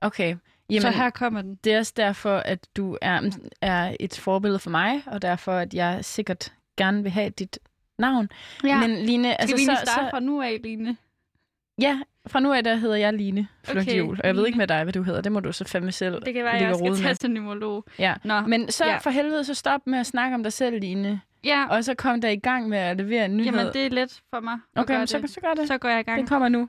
Okay. 0.00 0.36
Jamen, 0.70 0.82
så 0.82 0.90
her 0.90 1.10
kommer 1.10 1.42
den. 1.42 1.58
det 1.64 1.72
er 1.72 1.78
også 1.78 1.92
derfor, 1.96 2.36
at 2.36 2.68
du 2.76 2.98
er, 3.02 3.38
er 3.60 3.96
et 4.00 4.18
forbillede 4.18 4.58
for 4.58 4.70
mig, 4.70 5.02
og 5.06 5.22
derfor, 5.22 5.52
at 5.52 5.74
jeg 5.74 6.04
sikkert 6.04 6.52
gerne 6.76 7.02
vil 7.02 7.12
have 7.12 7.30
dit 7.30 7.58
navn. 7.98 8.28
Ja. 8.64 8.80
Men 8.80 8.96
Line, 8.96 9.28
Skal 9.28 9.36
altså, 9.40 9.56
vi 9.56 9.60
lige 9.60 9.76
så, 9.76 9.82
starte 9.84 10.06
så, 10.06 10.10
fra 10.10 10.20
nu 10.20 10.42
af, 10.42 10.60
Line? 10.62 10.96
Ja, 11.80 12.00
fra 12.28 12.40
nu 12.40 12.52
af, 12.52 12.64
der 12.64 12.74
hedder 12.74 12.96
jeg 12.96 13.12
Line 13.12 13.48
Flugtjul. 13.64 14.10
Okay, 14.12 14.20
og 14.22 14.26
jeg 14.26 14.36
ved 14.36 14.46
ikke 14.46 14.58
med 14.58 14.66
dig, 14.66 14.82
hvad 14.84 14.92
du 14.92 15.02
hedder. 15.02 15.20
Det 15.20 15.32
må 15.32 15.40
du 15.40 15.52
så 15.52 15.64
fandme 15.64 15.92
selv 15.92 16.22
Det 16.24 16.34
kan 16.34 16.44
være, 16.44 16.54
jeg 16.54 16.74
skal 16.76 16.90
med. 16.90 16.96
tage 16.98 17.14
til 17.14 17.30
neurolog. 17.30 17.84
Ja. 17.98 18.14
Nå, 18.24 18.40
Men 18.40 18.70
så 18.70 18.84
Ja. 18.86 18.98
for 18.98 19.10
helvede, 19.10 19.44
så 19.44 19.54
stop 19.54 19.86
med 19.86 19.98
at 19.98 20.06
snakke 20.06 20.34
om 20.34 20.42
dig 20.42 20.52
selv, 20.52 20.80
Line. 20.80 21.20
ja, 21.44 21.66
Og 21.70 21.84
så 21.84 21.94
kom 21.94 22.20
der 22.20 22.28
i 22.28 22.36
gang 22.36 22.68
med 22.68 22.78
at 22.78 22.96
levere 22.96 23.24
en 23.24 23.36
nyhed. 23.36 23.52
jamen 23.52 23.72
det 23.72 23.86
er 23.86 23.90
let 23.90 24.20
for 24.30 24.40
mig 24.40 24.52
at 24.76 24.80
okay, 24.80 24.86
gøre 24.92 24.98
men 24.98 25.06
så, 25.06 25.18
det. 25.18 25.30
så 25.30 25.40
gør 25.40 25.54
det. 25.54 25.68
Så 25.68 25.78
går 25.78 25.88
jeg 25.88 26.00
i 26.00 26.02
gang. 26.02 26.18
Den 26.18 26.26
kommer 26.26 26.48
nu. 26.48 26.68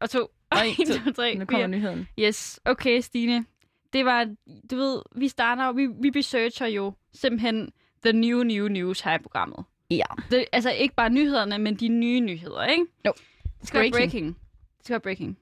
Og 0.00 0.10
to. 0.10 0.18
Og 0.50 0.58
en, 0.68 0.74
En, 0.78 0.86
to, 1.04 1.12
tre, 1.12 1.34
Nu 1.34 1.44
kommer 1.44 1.66
nyheden. 1.66 2.08
Yes, 2.18 2.60
okay, 2.64 3.00
Stine. 3.00 3.44
Det 3.92 4.04
var, 4.04 4.24
du 4.70 4.76
ved, 4.76 4.98
vi 5.16 5.28
starter, 5.28 5.72
vi, 5.72 5.86
vi 6.02 6.18
researcher 6.18 6.66
jo 6.66 6.92
simpelthen 7.14 7.70
the 8.04 8.12
new, 8.12 8.42
new 8.42 8.68
news 8.68 9.00
her 9.00 9.14
i 9.14 9.18
programmet. 9.18 9.64
Ja. 9.90 10.04
Det, 10.30 10.44
altså 10.52 10.70
ikke 10.70 10.94
bare 10.94 11.10
nyhederne, 11.10 11.58
men 11.58 11.74
de 11.74 11.88
nye 11.88 12.20
nyheder, 12.20 12.64
ikke? 12.64 12.84
Jo. 13.06 13.12
Det 13.60 13.68
skal 13.68 13.78
breaking. 13.78 13.94
Breaking. 13.94 14.36
Det 14.84 14.90
være 14.90 15.00
breaking. 15.00 15.38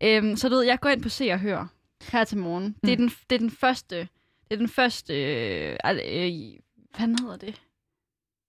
Øhm, 0.00 0.36
så 0.36 0.48
du 0.48 0.54
ved, 0.54 0.62
jeg 0.64 0.80
går 0.80 0.88
ind 0.88 1.02
på 1.02 1.08
Se 1.08 1.30
og 1.30 1.38
Hør 1.40 1.66
her 2.12 2.24
til 2.24 2.38
morgen. 2.38 2.64
Mm. 2.64 2.74
Det, 2.84 2.92
er 2.92 2.96
den, 2.96 3.08
det 3.30 3.34
er 3.34 3.38
den 3.38 3.50
første, 3.50 3.96
det 3.98 4.08
er 4.50 4.56
den 4.56 4.68
første, 4.68 5.14
øh, 5.14 5.76
al- 5.84 6.00
øh, 6.04 6.58
hvad 6.96 7.18
hedder 7.20 7.36
det? 7.36 7.62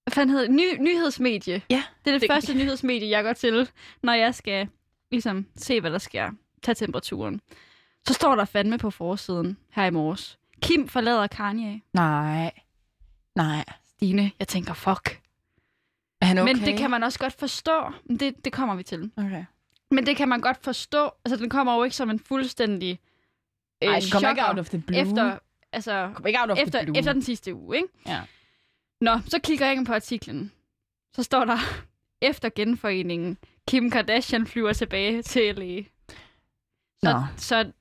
Hvad 0.04 0.12
fanden 0.12 0.30
hedder 0.36 0.46
det? 0.46 0.54
Ny, 0.56 0.82
nyhedsmedie. 0.90 1.62
Ja, 1.70 1.82
Det 2.04 2.10
er 2.10 2.12
det, 2.12 2.20
det- 2.20 2.30
første 2.30 2.54
nyhedsmedie, 2.54 3.08
jeg 3.10 3.24
går 3.24 3.32
til, 3.32 3.70
når 4.02 4.12
jeg 4.12 4.34
skal 4.34 4.68
ligesom 5.10 5.46
se, 5.56 5.80
hvad 5.80 5.90
der 5.90 5.98
sker. 5.98 6.30
Tag 6.62 6.76
temperaturen. 6.76 7.40
Så 8.08 8.14
står 8.14 8.36
der 8.36 8.44
fandme 8.44 8.78
på 8.78 8.90
forsiden 8.90 9.56
her 9.70 9.84
i 9.84 9.90
morges. 9.90 10.38
Kim 10.62 10.88
forlader 10.88 11.26
Kanye. 11.26 11.80
Nej. 11.92 12.50
Nej. 13.36 13.64
Stine, 13.88 14.30
jeg 14.38 14.48
tænker, 14.48 14.74
fuck. 14.74 15.20
Er 16.20 16.26
han 16.26 16.38
okay? 16.38 16.52
Men 16.54 16.62
det 16.64 16.78
kan 16.78 16.90
man 16.90 17.02
også 17.02 17.18
godt 17.18 17.32
forstå. 17.32 17.90
Men 18.04 18.16
Det, 18.20 18.44
det 18.44 18.52
kommer 18.52 18.74
vi 18.74 18.82
til. 18.82 19.10
Okay. 19.16 19.44
Men 19.90 20.06
det 20.06 20.16
kan 20.16 20.28
man 20.28 20.40
godt 20.40 20.64
forstå. 20.64 21.10
Altså, 21.24 21.36
den 21.36 21.50
kommer 21.50 21.76
jo 21.76 21.84
ikke 21.84 21.96
som 21.96 22.10
en 22.10 22.18
fuldstændig 22.18 23.00
øh, 23.84 23.88
Ej, 23.88 24.00
det 24.00 24.12
kommer 24.12 24.30
ikke 24.30 24.48
out 24.48 24.58
of 24.58 24.68
the 24.68 24.78
blue. 24.86 24.98
efter, 25.00 25.38
altså, 25.72 26.10
kommer 26.14 26.26
ikke 26.26 26.40
out 26.40 26.50
of 26.50 26.58
efter, 26.58 26.78
the 26.78 26.86
blue. 26.86 26.98
efter 26.98 27.12
den 27.12 27.22
sidste 27.22 27.54
uge, 27.54 27.76
ikke? 27.76 27.88
Ja. 28.06 28.20
Nå, 29.00 29.18
så 29.26 29.38
kigger 29.44 29.66
jeg 29.66 29.84
på 29.86 29.92
artiklen. 29.92 30.52
Så 31.16 31.22
står 31.22 31.44
der, 31.44 31.58
efter 32.30 32.48
genforeningen, 32.54 33.38
Kim 33.68 33.90
Kardashian 33.90 34.46
flyver 34.46 34.72
tilbage 34.72 35.22
til 35.22 35.54
LA. 35.56 35.82
Så, 37.02 37.12
Nå. 37.12 37.22
så 37.36 37.72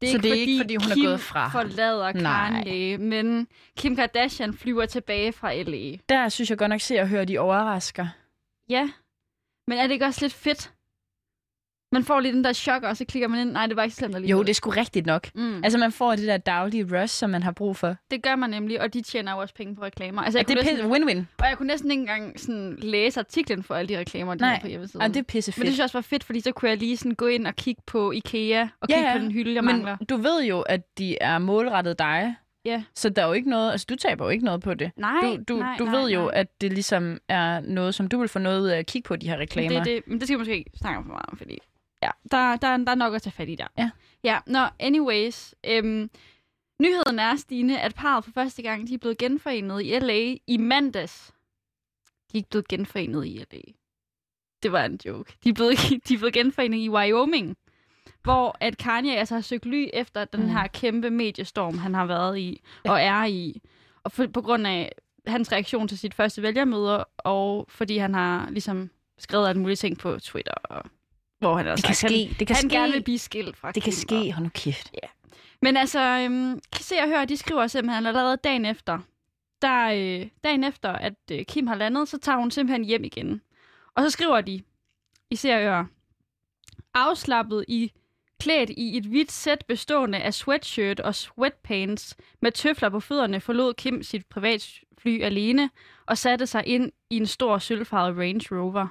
det 0.00 0.08
er, 0.08 0.12
Så 0.12 0.16
ikke, 0.16 0.22
det 0.22 0.28
er 0.28 0.30
fordi 0.30 0.40
ikke, 0.50 0.60
fordi 0.60 0.76
hun 0.76 0.90
er 0.90 0.94
Kim 0.94 1.04
gået 1.04 1.20
fra 1.20 1.48
forlader. 1.48 2.12
Kanye, 2.12 2.98
men 2.98 3.48
Kim 3.76 3.96
Kardashian 3.96 4.54
flyver 4.54 4.86
tilbage 4.86 5.32
fra 5.32 5.54
LA. 5.54 5.96
Der 6.08 6.28
synes 6.28 6.50
jeg 6.50 6.58
godt 6.58 6.68
nok 6.70 6.80
se 6.80 6.98
og 7.00 7.08
høre, 7.08 7.24
de 7.24 7.38
overrasker. 7.38 8.06
Ja, 8.68 8.90
men 9.68 9.78
er 9.78 9.82
det 9.82 9.90
ikke 9.90 10.04
også 10.04 10.20
lidt 10.24 10.32
fedt? 10.32 10.73
Man 11.94 12.04
får 12.04 12.20
lige 12.20 12.32
den 12.32 12.44
der 12.44 12.52
chok, 12.52 12.82
og 12.82 12.96
så 12.96 13.04
klikker 13.04 13.28
man 13.28 13.40
ind. 13.40 13.50
Nej, 13.50 13.66
det 13.66 13.76
var 13.76 13.82
ikke 13.82 13.96
slemt 13.96 14.14
alligevel. 14.14 14.30
Jo, 14.38 14.42
det 14.42 14.50
er 14.50 14.54
sgu 14.54 14.70
rigtigt 14.70 15.06
nok. 15.06 15.28
Mm. 15.34 15.64
Altså, 15.64 15.78
man 15.78 15.92
får 15.92 16.10
det 16.16 16.26
der 16.26 16.36
daglige 16.36 17.00
rush, 17.02 17.14
som 17.14 17.30
man 17.30 17.42
har 17.42 17.52
brug 17.52 17.76
for. 17.76 17.96
Det 18.10 18.22
gør 18.22 18.36
man 18.36 18.50
nemlig, 18.50 18.80
og 18.80 18.94
de 18.94 19.00
tjener 19.02 19.32
jo 19.32 19.38
også 19.38 19.54
penge 19.54 19.76
på 19.76 19.82
reklamer. 19.82 20.22
Altså, 20.22 20.38
jeg 20.38 20.48
det 20.48 20.58
er 20.80 20.84
win-win. 20.88 21.18
og 21.38 21.48
jeg 21.48 21.56
kunne 21.56 21.66
næsten 21.66 21.90
ikke 21.90 22.00
engang 22.00 22.40
sådan, 22.40 22.76
læse 22.78 23.20
artiklen 23.20 23.62
for 23.62 23.74
alle 23.74 23.88
de 23.94 23.98
reklamer, 23.98 24.34
de 24.34 24.40
Nej. 24.40 24.50
har 24.54 24.60
på 24.60 24.66
hjemmesiden. 24.68 25.02
Ja, 25.02 25.08
det 25.08 25.16
er 25.16 25.22
pisse 25.22 25.48
Men 25.50 25.52
det 25.52 25.54
synes 25.54 25.68
fedt. 25.70 25.78
jeg 25.78 25.84
også 25.84 25.98
var 25.98 26.02
fedt, 26.02 26.24
fordi 26.24 26.40
så 26.40 26.52
kunne 26.52 26.68
jeg 26.70 26.78
lige 26.78 26.96
sådan 26.96 27.14
gå 27.14 27.26
ind 27.26 27.46
og 27.46 27.56
kigge 27.56 27.82
på 27.86 28.10
IKEA, 28.12 28.62
og 28.80 28.88
Ja, 28.88 28.94
kigge 28.94 29.10
ja. 29.10 29.16
på 29.16 29.22
den 29.22 29.32
hylde, 29.32 29.54
jeg 29.54 29.64
Men 29.64 29.74
mangler. 29.74 29.96
du 30.08 30.16
ved 30.16 30.44
jo, 30.44 30.60
at 30.60 30.98
de 30.98 31.18
er 31.20 31.38
målrettet 31.38 31.98
dig. 31.98 32.34
Ja. 32.66 32.82
Så 32.94 33.08
der 33.08 33.22
er 33.22 33.26
jo 33.26 33.32
ikke 33.32 33.50
noget, 33.50 33.72
altså 33.72 33.86
du 33.90 33.96
taber 33.96 34.24
jo 34.24 34.30
ikke 34.30 34.44
noget 34.44 34.60
på 34.60 34.74
det. 34.74 34.90
Nej, 34.96 35.12
Du, 35.22 35.36
du, 35.48 35.56
nej, 35.58 35.76
du 35.78 35.84
nej, 35.84 36.00
ved 36.00 36.10
jo, 36.10 36.20
nej. 36.20 36.30
at 36.34 36.60
det 36.60 36.72
ligesom 36.72 37.18
er 37.28 37.60
noget, 37.60 37.94
som 37.94 38.08
du 38.08 38.18
vil 38.18 38.28
få 38.28 38.38
noget 38.38 38.60
ud 38.60 38.66
af 38.68 38.78
at 38.78 38.86
kigge 38.86 39.06
på, 39.06 39.16
de 39.16 39.28
her 39.28 39.36
reklamer. 39.38 39.68
Men 39.70 39.78
det, 39.78 39.86
det, 39.86 40.02
men 40.06 40.18
det 40.18 40.28
skal 40.28 40.34
vi 40.36 40.38
måske 40.38 40.56
ikke 40.58 40.70
snakke 40.80 40.98
om 40.98 41.04
for 41.04 41.12
meget 41.12 41.26
om, 41.28 41.38
fordi 41.38 41.58
ja, 42.04 42.10
der, 42.30 42.56
der, 42.56 42.76
der 42.76 42.90
er 42.90 42.94
nok 42.94 43.14
at 43.14 43.22
tage 43.22 43.32
fat 43.32 43.48
i 43.48 43.54
der. 43.54 43.66
Ja. 43.78 43.90
Ja, 44.24 44.38
nå, 44.46 44.58
anyways. 44.80 45.54
Øhm, 45.66 46.10
Nyheden 46.82 47.18
er, 47.18 47.36
Stine, 47.36 47.80
at 47.80 47.94
parret 47.94 48.24
for 48.24 48.30
første 48.32 48.62
gang 48.62 48.88
de 48.88 48.94
er 48.94 48.98
blevet 48.98 49.18
genforenet 49.18 49.82
i 49.84 49.98
LA 49.98 50.36
i 50.46 50.56
mandags. 50.56 51.34
De 52.32 52.36
er 52.36 52.38
ikke 52.38 52.48
blevet 52.50 52.68
genforenet 52.68 53.26
i 53.26 53.38
LA. 53.52 53.60
Det 54.62 54.72
var 54.72 54.84
en 54.84 55.00
joke. 55.06 55.36
De 55.44 55.48
er 55.48 55.52
blevet, 55.52 55.78
de 56.08 56.14
er 56.14 56.18
blevet 56.18 56.34
genforenet 56.34 56.78
i 56.78 56.90
Wyoming, 56.90 57.56
hvor 58.22 58.56
at 58.60 58.78
Kanye 58.78 59.16
altså 59.16 59.34
har 59.34 59.42
søgt 59.42 59.66
ly 59.66 59.88
efter 59.92 60.24
den 60.24 60.40
Mm. 60.42 60.48
her 60.48 60.66
kæmpe 60.66 61.10
mediestorm, 61.10 61.78
han 61.78 61.94
har 61.94 62.06
været 62.06 62.38
i 62.38 62.60
og 62.84 63.00
er 63.02 63.24
i. 63.24 63.62
Og 64.02 64.12
for, 64.12 64.26
på 64.26 64.42
grund 64.42 64.66
af 64.66 64.92
hans 65.26 65.52
reaktion 65.52 65.88
til 65.88 65.98
sit 65.98 66.14
første 66.14 66.42
vælgermøde, 66.42 67.04
og 67.18 67.66
fordi 67.68 67.98
han 67.98 68.14
har 68.14 68.50
ligesom 68.50 68.90
skrevet 69.18 69.48
alle 69.48 69.60
mulige 69.60 69.76
ting 69.76 69.98
på 69.98 70.18
Twitter, 70.20 70.54
og, 70.64 70.84
hvor 71.38 71.56
han 71.56 71.66
har 71.66 71.76
Det 71.76 71.84
kan 71.84 71.94
ske. 71.94 72.36
Det 72.38 72.46
kan 72.46 72.56
han, 72.56 72.56
han 72.56 72.70
ske. 72.70 72.76
gerne 72.78 72.92
vil 72.92 73.02
blive 73.02 73.18
skilt 73.18 73.56
fra 73.56 73.72
Det 73.72 73.82
kan 73.82 73.90
og- 73.90 73.94
ske. 73.94 74.32
Hold 74.32 74.44
nu 74.44 74.50
kæft. 74.54 74.90
men 75.62 75.76
altså, 75.76 76.00
øhm, 76.00 76.60
kan 76.72 76.84
se 76.84 76.94
og 76.98 77.08
høre, 77.08 77.24
de 77.24 77.36
skriver 77.36 77.66
simpelthen 77.66 78.06
allerede 78.06 78.36
dagen 78.36 78.64
efter, 78.64 78.98
der, 79.62 79.86
øh, 79.94 80.28
dagen 80.44 80.64
efter, 80.64 80.92
at 80.92 81.14
øh, 81.32 81.44
Kim 81.44 81.66
har 81.66 81.74
landet, 81.74 82.08
så 82.08 82.18
tager 82.18 82.38
hun 82.38 82.50
simpelthen 82.50 82.84
hjem 82.84 83.04
igen. 83.04 83.40
Og 83.94 84.02
så 84.02 84.10
skriver 84.10 84.40
de, 84.40 84.62
i 85.30 85.36
ser 85.36 85.56
og 85.56 85.62
høre, 85.62 85.86
afslappet 86.94 87.64
i 87.68 87.92
klædt 88.40 88.70
i 88.70 88.96
et 88.96 89.04
hvidt 89.04 89.32
sæt 89.32 89.64
bestående 89.68 90.18
af 90.18 90.34
sweatshirt 90.34 91.00
og 91.00 91.14
sweatpants 91.14 92.16
med 92.42 92.52
tøfler 92.52 92.88
på 92.88 93.00
fødderne, 93.00 93.40
forlod 93.40 93.74
Kim 93.74 94.02
sit 94.02 94.26
privatfly 94.26 95.22
alene 95.22 95.70
og 96.06 96.18
satte 96.18 96.46
sig 96.46 96.66
ind 96.66 96.92
i 97.10 97.16
en 97.16 97.26
stor 97.26 97.58
sølvfarvet 97.58 98.18
Range 98.18 98.60
Rover. 98.60 98.86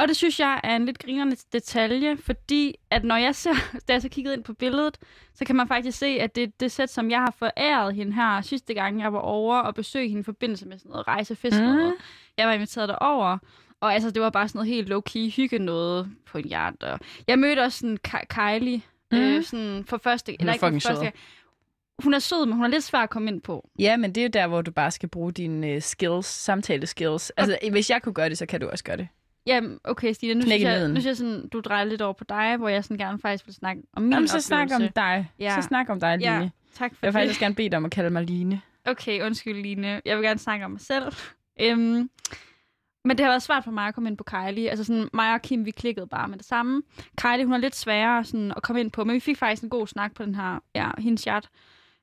Og 0.00 0.08
det 0.08 0.16
synes 0.16 0.40
jeg 0.40 0.60
er 0.64 0.76
en 0.76 0.86
lidt 0.86 0.98
grinerende 0.98 1.36
detalje, 1.52 2.16
fordi 2.16 2.74
at 2.90 3.04
når 3.04 3.16
jeg 3.16 3.34
ser, 3.34 3.54
da 3.88 3.92
jeg 3.92 4.02
så 4.02 4.08
kiggede 4.08 4.34
ind 4.34 4.44
på 4.44 4.52
billedet, 4.52 4.98
så 5.34 5.44
kan 5.44 5.56
man 5.56 5.68
faktisk 5.68 5.98
se, 5.98 6.06
at 6.06 6.36
det 6.36 6.42
er 6.42 6.48
det 6.60 6.72
sæt, 6.72 6.90
som 6.90 7.10
jeg 7.10 7.18
har 7.18 7.34
foræret 7.38 7.94
hende 7.94 8.12
her 8.12 8.40
sidste 8.40 8.74
gang, 8.74 9.00
jeg 9.00 9.12
var 9.12 9.18
over 9.18 9.58
og 9.58 9.74
besøgte 9.74 10.08
hende 10.08 10.20
i 10.20 10.24
forbindelse 10.24 10.68
med 10.68 10.78
sådan 10.78 10.90
noget 10.90 11.08
rejsefest. 11.08 11.60
Mm. 11.60 11.92
Jeg 12.36 12.46
var 12.46 12.52
inviteret 12.52 12.88
derover, 12.88 13.38
og 13.80 13.94
altså, 13.94 14.10
det 14.10 14.22
var 14.22 14.30
bare 14.30 14.48
sådan 14.48 14.58
noget 14.58 14.68
helt 14.68 14.92
low-key 14.92 15.36
hygge 15.36 15.58
noget 15.58 16.10
på 16.26 16.38
en 16.38 16.44
yacht. 16.52 16.82
Og 16.82 17.00
jeg 17.26 17.38
mødte 17.38 17.60
også 17.60 17.78
sådan 17.78 17.98
Kylie, 18.28 18.82
mm. 19.12 19.18
Øh, 19.18 19.44
sådan 19.44 19.84
for 19.88 20.00
første, 20.02 20.40
eller 20.40 20.52
ikke 20.52 20.60
for 20.60 20.70
første 20.70 20.88
sød. 20.88 21.02
gang. 21.02 21.14
Hun 22.02 22.14
er 22.14 22.18
sød, 22.18 22.46
men 22.46 22.54
hun 22.54 22.64
er 22.64 22.68
lidt 22.68 22.84
svær 22.84 23.00
at 23.00 23.10
komme 23.10 23.30
ind 23.30 23.40
på. 23.40 23.68
Ja, 23.78 23.96
men 23.96 24.14
det 24.14 24.20
er 24.20 24.24
jo 24.24 24.30
der, 24.32 24.46
hvor 24.46 24.62
du 24.62 24.70
bare 24.70 24.90
skal 24.90 25.08
bruge 25.08 25.32
dine 25.32 25.76
uh, 25.76 25.82
skills, 25.82 26.26
samtale-skills. 26.26 27.30
Altså, 27.30 27.58
hvis 27.70 27.90
jeg 27.90 28.02
kunne 28.02 28.14
gøre 28.14 28.28
det, 28.28 28.38
så 28.38 28.46
kan 28.46 28.60
du 28.60 28.68
også 28.68 28.84
gøre 28.84 28.96
det. 28.96 29.08
Jamen, 29.46 29.78
okay, 29.84 30.12
Stine, 30.12 30.34
nu 30.34 30.40
synes, 30.42 30.62
jeg, 30.62 30.88
nu 30.88 30.94
synes 30.94 31.06
jeg 31.06 31.16
sådan, 31.16 31.48
du 31.48 31.60
drejer 31.60 31.84
lidt 31.84 32.02
over 32.02 32.12
på 32.12 32.24
dig, 32.28 32.56
hvor 32.56 32.68
jeg 32.68 32.84
sådan 32.84 32.96
gerne 32.98 33.18
faktisk 33.18 33.46
vil 33.46 33.54
snakke 33.54 33.82
om 33.92 34.02
min 34.02 34.12
Jamen, 34.12 34.28
så 34.28 34.32
oplevelse. 34.32 34.46
snak 34.46 34.70
om 34.74 34.88
dig. 34.96 35.30
Ja. 35.38 35.60
Så 35.60 35.68
snak 35.68 35.88
om 35.88 36.00
dig, 36.00 36.18
Line. 36.18 36.30
Ja, 36.32 36.50
tak 36.74 36.90
for 36.94 36.98
Jeg 37.02 37.14
vil 37.14 37.20
det. 37.20 37.26
faktisk 37.26 37.40
gerne 37.40 37.54
bede 37.54 37.68
dig 37.70 37.76
om 37.76 37.84
at 37.84 37.90
kalde 37.90 38.10
mig 38.10 38.24
Line. 38.24 38.60
Okay, 38.84 39.22
undskyld 39.26 39.62
Line. 39.62 40.00
Jeg 40.04 40.16
vil 40.16 40.24
gerne 40.24 40.38
snakke 40.40 40.64
om 40.64 40.70
mig 40.70 40.80
selv. 40.80 41.12
Øhm, 41.60 42.10
men 43.04 43.18
det 43.18 43.20
har 43.20 43.32
været 43.32 43.42
svært 43.42 43.64
for 43.64 43.70
mig 43.70 43.86
at 43.88 43.94
komme 43.94 44.08
ind 44.10 44.16
på 44.16 44.24
Kylie. 44.24 44.70
Altså 44.70 44.84
sådan, 44.84 45.08
mig 45.14 45.34
og 45.34 45.42
Kim, 45.42 45.64
vi 45.66 45.70
klikkede 45.70 46.06
bare 46.06 46.28
med 46.28 46.38
det 46.38 46.46
samme. 46.46 46.82
Kylie, 47.22 47.44
hun 47.44 47.54
er 47.54 47.58
lidt 47.58 47.76
sværere 47.76 48.24
sådan, 48.24 48.52
at 48.56 48.62
komme 48.62 48.80
ind 48.80 48.90
på, 48.90 49.04
men 49.04 49.14
vi 49.14 49.20
fik 49.20 49.36
faktisk 49.36 49.62
en 49.62 49.70
god 49.70 49.86
snak 49.86 50.14
på 50.14 50.24
den 50.24 50.34
her, 50.34 50.58
ja, 50.74 50.90
hendes 50.98 51.20
chat. 51.20 51.48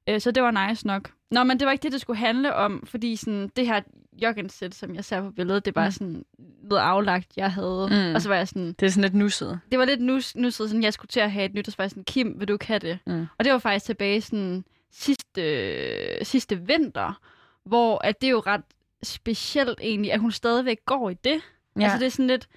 Øh, 0.10 0.22
så 0.22 0.32
det 0.32 0.44
var 0.44 0.67
nice 0.70 0.88
nok. 0.88 1.12
Nå, 1.32 1.44
men 1.44 1.60
det 1.60 1.65
var 1.65 1.72
ikke 1.72 1.84
det, 1.84 1.91
det 1.91 2.01
skulle 2.01 2.20
handle 2.20 2.56
om, 2.56 2.84
fordi 2.86 3.15
sådan, 3.15 3.51
det 3.56 3.65
her 3.67 3.82
joggensæt, 4.21 4.75
som 4.75 4.95
jeg 4.95 5.05
ser 5.05 5.21
på 5.21 5.31
billedet, 5.31 5.65
det 5.65 5.75
var 5.75 5.86
Mm. 5.86 5.91
sådan 5.91 6.25
noget 6.63 6.81
aflagt, 6.83 7.27
jeg 7.38 7.51
havde. 7.51 7.88
Mm. 7.91 8.15
Og 8.15 8.21
så 8.21 8.29
var 8.29 8.36
jeg 8.36 8.47
sådan, 8.47 8.74
Det 8.79 8.86
er 8.86 8.89
sådan 8.89 9.01
lidt 9.01 9.13
nusset. 9.13 9.59
det 9.71 9.79
var 9.79 9.86
lidt 9.86 10.01
nus, 10.01 10.36
nusset, 10.36 10.69
sådan, 10.69 10.83
jeg 10.83 10.93
skulle 10.93 11.09
til 11.09 11.19
at 11.19 11.31
have 11.31 11.45
et 11.45 11.53
nyt, 11.53 11.67
og 11.67 11.71
så 11.71 11.77
var 11.77 11.83
jeg 11.83 11.89
sådan, 11.91 12.03
Kim, 12.03 12.36
vil 12.39 12.47
du 12.47 12.53
ikke 12.53 12.67
have 12.67 12.79
det? 12.79 13.00
Mm. 13.07 13.25
Og 13.38 13.45
det 13.45 13.53
var 13.53 13.59
faktisk 13.59 13.86
tilbage 13.86 14.21
sådan 14.21 14.63
sidste, 14.91 16.25
sidste 16.25 16.59
vinter, 16.67 17.19
hvor 17.65 18.01
at 18.05 18.21
det 18.21 18.27
er 18.27 18.31
jo 18.31 18.39
ret 18.39 18.62
specielt 19.03 19.79
egentlig, 19.81 20.12
at 20.13 20.19
hun 20.19 20.31
stadigvæk 20.31 20.77
går 20.86 21.09
i 21.09 21.13
det. 21.13 21.41
Ja. 21.79 21.83
Altså 21.83 21.97
det 22.00 22.05
er 22.05 22.09
sådan 22.12 22.27
lidt 22.27 22.47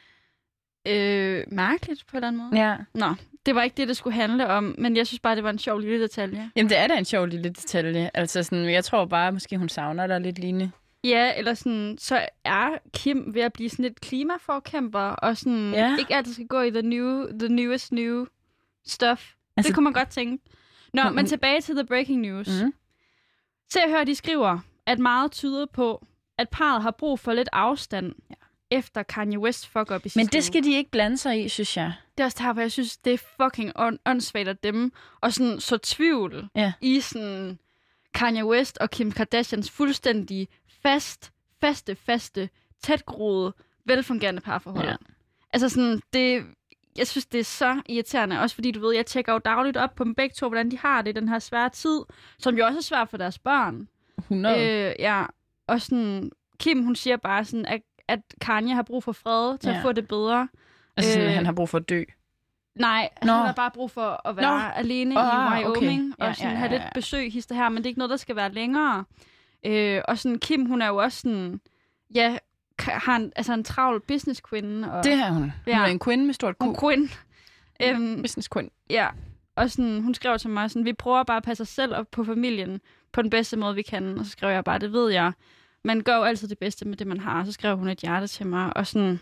øh, 0.89 1.45
mærkeligt 1.53 2.07
på 2.07 2.17
en 2.17 2.17
eller 2.17 2.29
anden 2.29 2.43
måde. 2.51 2.63
ja. 2.69 2.77
Nå, 2.95 3.15
det 3.47 3.55
var 3.55 3.63
ikke 3.63 3.77
det, 3.77 3.89
det 3.89 3.97
skulle 3.97 4.15
handle 4.15 4.47
om, 4.47 4.75
men 4.79 4.97
jeg 4.97 5.07
synes 5.07 5.21
bare, 5.21 5.37
det 5.37 5.45
var 5.45 5.51
en 5.51 5.59
sjov 5.59 5.79
lille 5.79 6.01
detalje. 6.03 6.51
Jamen, 6.57 6.71
det 6.71 6.79
er 6.79 6.87
da 6.87 6.95
en 6.99 7.05
sjov 7.05 7.27
lille 7.27 7.49
detalje. 7.49 8.11
Altså, 8.15 8.43
sådan, 8.43 8.71
jeg 8.71 8.85
tror 8.85 9.05
bare, 9.05 9.33
måske 9.33 9.59
hun 9.59 9.69
savner 9.69 10.07
dig 10.07 10.21
lidt, 10.21 10.39
Line. 10.39 10.73
Ja, 11.05 11.33
eller 11.37 11.55
sådan, 11.55 11.97
så 11.99 12.27
er 12.45 12.71
Kim 12.95 13.35
ved 13.35 13.43
at 13.43 13.53
blive 13.53 13.69
sådan 13.71 13.83
lidt 13.83 14.01
klimaforkæmper, 14.01 15.01
og 15.01 15.37
sådan 15.37 15.73
Ja. 15.75 15.97
ikke 15.99 16.15
altid 16.15 16.33
skal 16.35 16.47
gå 16.47 16.61
i 16.61 16.71
the, 16.71 16.83
new, 16.83 17.39
the 17.39 17.49
newest 17.49 17.93
new 17.93 18.27
stuff. 18.87 19.33
Altså, 19.57 19.69
det 19.69 19.75
kunne 19.75 19.85
man 19.85 19.93
godt 19.93 20.11
tænke. 20.11 20.45
Nå, 20.93 21.11
men 21.11 21.27
tilbage 21.27 21.61
til 21.61 21.75
the 21.75 21.85
breaking 21.87 22.21
news. 22.21 22.49
Mm. 22.63 22.73
Se 23.73 23.79
og 23.85 23.91
hør, 23.91 24.05
de 24.05 24.15
skriver, 24.15 24.59
at 24.87 24.99
meget 24.99 25.33
tyder 25.33 25.67
på, 25.67 26.07
at 26.39 26.49
parret 26.49 26.83
har 26.83 26.91
brug 26.91 27.21
for 27.21 27.33
lidt 27.33 27.49
afstand, 27.53 28.13
ja. 28.31 28.35
efter 28.71 29.03
Kanye 29.03 29.39
West 29.39 29.67
fuck 29.67 29.91
op 29.91 30.07
i 30.07 30.11
Men 30.17 30.27
det 30.27 30.35
uge. 30.35 30.43
skal 30.43 30.65
de 30.65 30.75
ikke 30.75 30.91
blande 30.91 31.19
sig 31.19 31.45
i, 31.45 31.49
synes 31.49 31.77
jeg. 31.77 31.93
Det 32.19 32.23
er 32.23 32.25
også 32.25 32.39
der, 32.41 32.53
hvor 32.53 32.63
jeg 32.63 32.73
synes, 32.73 32.97
det 32.97 33.13
er 33.15 33.19
fucking 33.43 33.73
on- 33.79 33.97
åndssvagt 34.07 34.49
af 34.49 34.57
dem, 34.57 34.93
og 35.21 35.33
sådan 35.33 35.61
så 35.61 35.79
tvivl 35.79 36.49
Ja. 36.55 36.73
i 36.81 37.01
sådan 37.01 37.59
Kanye 38.15 38.45
West 38.47 38.79
og 38.79 38.91
Kim 38.91 39.13
Kardashians 39.13 39.71
fuldstændig 39.71 40.49
fast, 40.83 41.33
faste, 41.61 41.97
faste, 41.97 42.49
tætgroede, 42.83 43.55
velfungerende 43.85 44.41
parforhold. 44.41 44.89
Ja. 44.89 44.97
Altså 45.53 45.69
sådan, 45.69 46.03
det, 46.13 46.45
jeg 46.97 47.07
synes, 47.07 47.27
det 47.27 47.41
er 47.41 47.45
så 47.45 47.83
irriterende, 47.89 48.41
også 48.41 48.55
fordi 48.55 48.71
du 48.71 48.81
ved, 48.81 48.95
jeg 48.95 49.07
tjekker 49.07 49.33
jo 49.33 49.39
dagligt 49.39 49.77
op 49.77 49.95
på 49.95 50.05
dem 50.05 50.15
begge 50.15 50.35
to, 50.35 50.49
hvordan 50.49 50.71
de 50.71 50.79
har 50.79 51.03
det 51.03 51.11
i 51.11 51.21
den 51.21 51.29
her 51.29 51.39
svære 51.39 51.69
tid, 51.69 52.01
som 52.39 52.59
jo 52.59 52.67
også 52.67 52.79
er 52.79 52.83
svært 52.83 53.09
for 53.09 53.17
deres 53.17 53.39
børn. 53.39 53.89
100. 54.19 54.61
Øh, 54.61 54.95
ja, 54.99 55.25
og 55.67 55.81
sådan, 55.81 56.31
Kim, 56.59 56.85
hun 56.85 56.97
siger 56.97 57.17
bare 57.17 57.45
sådan, 57.45 57.67
at, 57.67 57.81
at 58.09 58.21
Kanye 58.41 58.75
har 58.75 58.83
brug 58.83 59.05
for 59.05 59.13
fred 59.13 59.59
til 59.59 59.69
ja. 59.69 59.73
Ja. 59.73 59.79
at 59.79 59.83
få 59.83 59.93
det 59.93 60.09
bedre. 60.09 60.49
altså, 60.97 61.13
sådan, 61.13 61.29
øh, 61.29 61.35
han 61.35 61.45
har 61.47 61.53
brug 61.53 61.69
for 61.69 61.79
at 61.79 61.89
dø. 61.89 62.05
Nej, 62.75 63.09
Nå. 63.23 63.33
han 63.33 63.47
har 63.47 63.53
bare 63.53 63.71
brug 63.71 63.91
for 63.91 64.29
at 64.29 64.37
være 64.37 64.59
Nå. 64.59 64.73
alene 64.77 65.19
Åh, 65.19 65.25
i 65.25 65.65
Wyoming, 65.65 66.15
okay. 66.15 66.25
Ja, 66.25 66.29
og 66.29 66.37
sådan 66.37 66.51
ja, 66.51 66.57
have 66.57 66.71
ja, 66.71 66.77
lidt 66.77 66.83
ja. 66.83 66.89
besøg 66.95 67.33
hister 67.33 67.55
her, 67.55 67.69
men 67.69 67.77
det 67.77 67.87
er 67.87 67.89
ikke 67.89 67.99
noget, 67.99 68.11
der 68.11 68.17
skal 68.17 68.37
være 68.37 68.53
længere. 68.53 69.05
Øh, 69.67 70.03
og 70.09 70.19
sådan, 70.19 70.39
Kim, 70.39 70.67
hun 70.67 70.83
er 70.83 70.87
jo 70.89 70.97
også 70.97 71.21
sådan, 71.21 71.61
ja, 72.15 72.39
har 72.81 73.17
en, 73.17 73.33
altså 73.37 73.53
en 73.55 73.65
travl 73.65 74.01
business 74.01 74.43
queen. 74.51 74.85
Og, 74.85 75.05
Det 75.05 75.13
er 75.13 75.31
hun. 75.31 75.43
Hun 75.43 75.53
Ja. 75.67 75.79
er 75.81 75.85
en 75.87 76.01
queen 76.05 76.27
med 76.27 76.35
stort 76.35 76.55
Q. 76.59 76.63
hun 76.65 76.77
queen. 76.81 77.11
Øhm, 77.83 78.23
Business 78.23 78.49
queen. 78.53 78.71
ja, 78.91 79.09
og 79.57 79.71
sådan, 79.71 80.03
hun 80.03 80.15
skrev 80.15 80.39
til 80.39 80.51
mig 80.51 80.71
sådan, 80.71 80.85
vi 80.85 80.93
prøver 80.93 81.23
bare 81.23 81.37
at 81.37 81.43
passe 81.43 81.63
os 81.63 81.69
selv 81.69 81.95
og 81.97 82.09
på 82.09 82.25
familien 82.25 82.81
på 83.13 83.23
den 83.23 83.31
bedste 83.31 83.57
måde, 83.57 83.75
vi 83.75 83.83
kan. 83.83 84.19
Og 84.19 84.25
så 84.25 84.31
skrev 84.31 84.51
jeg 84.51 84.65
bare, 84.65 84.79
det 84.79 84.93
ved 84.93 85.11
jeg. 85.13 85.33
Man 85.85 86.01
gør 86.01 86.17
jo 86.17 86.23
altid 86.23 86.49
det 86.49 86.59
bedste 86.59 86.89
med 86.89 86.97
det, 86.97 87.07
man 87.07 87.21
har. 87.21 87.45
Så 87.45 87.53
skrev 87.53 87.77
hun 87.77 87.89
et 87.89 87.99
hjerte 87.99 88.27
til 88.27 88.47
mig, 88.47 88.77
og 88.77 88.87
sådan... 88.87 89.21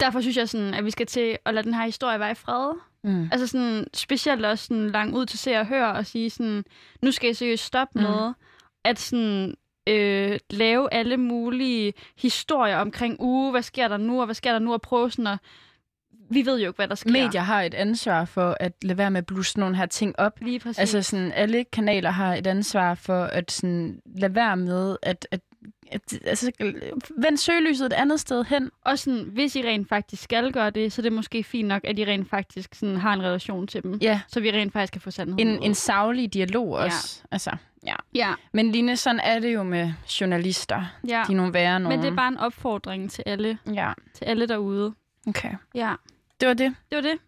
Derfor 0.00 0.20
synes 0.20 0.36
jeg 0.36 0.48
sådan, 0.48 0.74
at 0.74 0.84
vi 0.84 0.90
skal 0.90 1.06
til 1.06 1.38
at 1.44 1.54
lade 1.54 1.64
den 1.64 1.74
her 1.74 1.84
historie 1.84 2.20
være 2.20 2.30
i 2.30 2.34
fred. 2.34 2.72
Mm. 3.04 3.28
Altså 3.32 3.46
sådan, 3.46 3.86
specielt 3.94 4.44
også 4.44 4.64
sådan 4.66 4.90
langt 4.90 5.16
ud 5.16 5.26
til 5.26 5.38
se 5.38 5.56
og 5.56 5.66
høre 5.66 5.92
og 5.92 6.06
sige 6.06 6.30
sådan, 6.30 6.64
nu 7.02 7.10
skal 7.12 7.26
jeg 7.26 7.36
seriøst 7.36 7.64
stoppe 7.64 7.98
Mm. 7.98 8.02
med 8.04 8.32
at 8.86 8.98
sådan 8.98 9.54
øh, 9.88 10.38
lave 10.50 10.94
alle 10.94 11.16
mulige 11.16 11.92
historier 12.18 12.76
omkring, 12.76 13.16
uge, 13.20 13.50
hvad 13.50 13.62
sker 13.62 13.88
der 13.88 13.96
nu, 13.96 14.20
og 14.20 14.24
hvad 14.24 14.34
sker 14.34 14.52
der 14.52 14.58
nu, 14.58 14.72
og 14.72 14.82
prøve 14.82 15.10
sådan 15.10 15.26
at, 15.26 15.38
vi 16.30 16.46
ved 16.46 16.60
jo 16.60 16.68
ikke, 16.68 16.76
hvad 16.76 16.88
der 16.88 16.94
sker. 16.94 17.10
Medier 17.10 17.40
har 17.40 17.62
et 17.62 17.74
ansvar 17.74 18.24
for 18.24 18.56
at 18.60 18.72
lade 18.82 18.98
være 18.98 19.10
med 19.10 19.18
at 19.18 19.26
blusse 19.26 19.60
nogle 19.60 19.76
her 19.76 19.86
ting 19.86 20.18
op. 20.18 20.40
Lige 20.40 20.58
præcis. 20.60 20.78
Altså 20.78 21.02
sådan, 21.02 21.32
alle 21.32 21.64
kanaler 21.64 22.10
har 22.10 22.34
et 22.34 22.46
ansvar 22.46 22.94
for 22.94 23.24
at 23.24 23.52
sådan, 23.52 24.00
lade 24.16 24.34
være 24.34 24.56
med 24.56 24.96
at, 25.02 25.28
at, 25.30 25.40
at 25.92 26.00
altså, 26.24 26.52
vende 27.18 27.38
søgelyset 27.38 27.86
et 27.86 27.92
andet 27.92 28.20
sted 28.20 28.44
hen. 28.44 28.70
Og 28.84 28.98
sådan, 28.98 29.24
hvis 29.32 29.56
I 29.56 29.62
rent 29.62 29.88
faktisk 29.88 30.22
skal 30.22 30.52
gøre 30.52 30.70
det, 30.70 30.92
så 30.92 31.00
er 31.00 31.02
det 31.02 31.12
måske 31.12 31.44
fint 31.44 31.68
nok, 31.68 31.84
at 31.84 31.98
I 31.98 32.04
rent 32.04 32.30
faktisk 32.30 32.74
sådan, 32.74 32.96
har 32.96 33.12
en 33.12 33.22
relation 33.22 33.66
til 33.66 33.82
dem. 33.82 33.98
Ja, 34.02 34.20
Så 34.28 34.40
vi 34.40 34.50
rent 34.50 34.72
faktisk 34.72 34.92
kan 34.92 35.00
få 35.00 35.10
sandheden 35.10 35.48
en, 35.48 35.58
ud. 35.58 35.64
en 35.66 35.74
savlig 35.74 36.34
dialog 36.34 36.68
også. 36.70 37.20
Ja. 37.22 37.34
Altså, 37.34 37.50
ja. 37.86 37.96
Ja, 38.14 38.34
Men 38.52 38.72
Line, 38.72 38.96
sådan 38.96 39.20
er 39.20 39.38
det 39.38 39.54
jo 39.54 39.62
med 39.62 39.92
journalister. 40.20 40.84
ja. 41.08 41.22
De 41.28 41.32
er 41.32 41.36
nogle 41.36 41.52
værre 41.54 41.80
nogen. 41.80 41.98
Men 41.98 42.04
det 42.06 42.12
er 42.12 42.16
bare 42.16 42.28
en 42.28 42.38
opfordring 42.38 43.10
til 43.10 43.22
alle, 43.26 43.58
Ja, 43.74 43.92
til 44.14 44.24
alle 44.24 44.48
derude. 44.48 44.94
okay. 45.28 45.52
Ja, 45.74 45.94
Det 46.40 46.48
var 46.48 46.54
det. 46.54 46.74
det 46.90 46.96
var 46.96 47.02
det. 47.02 47.18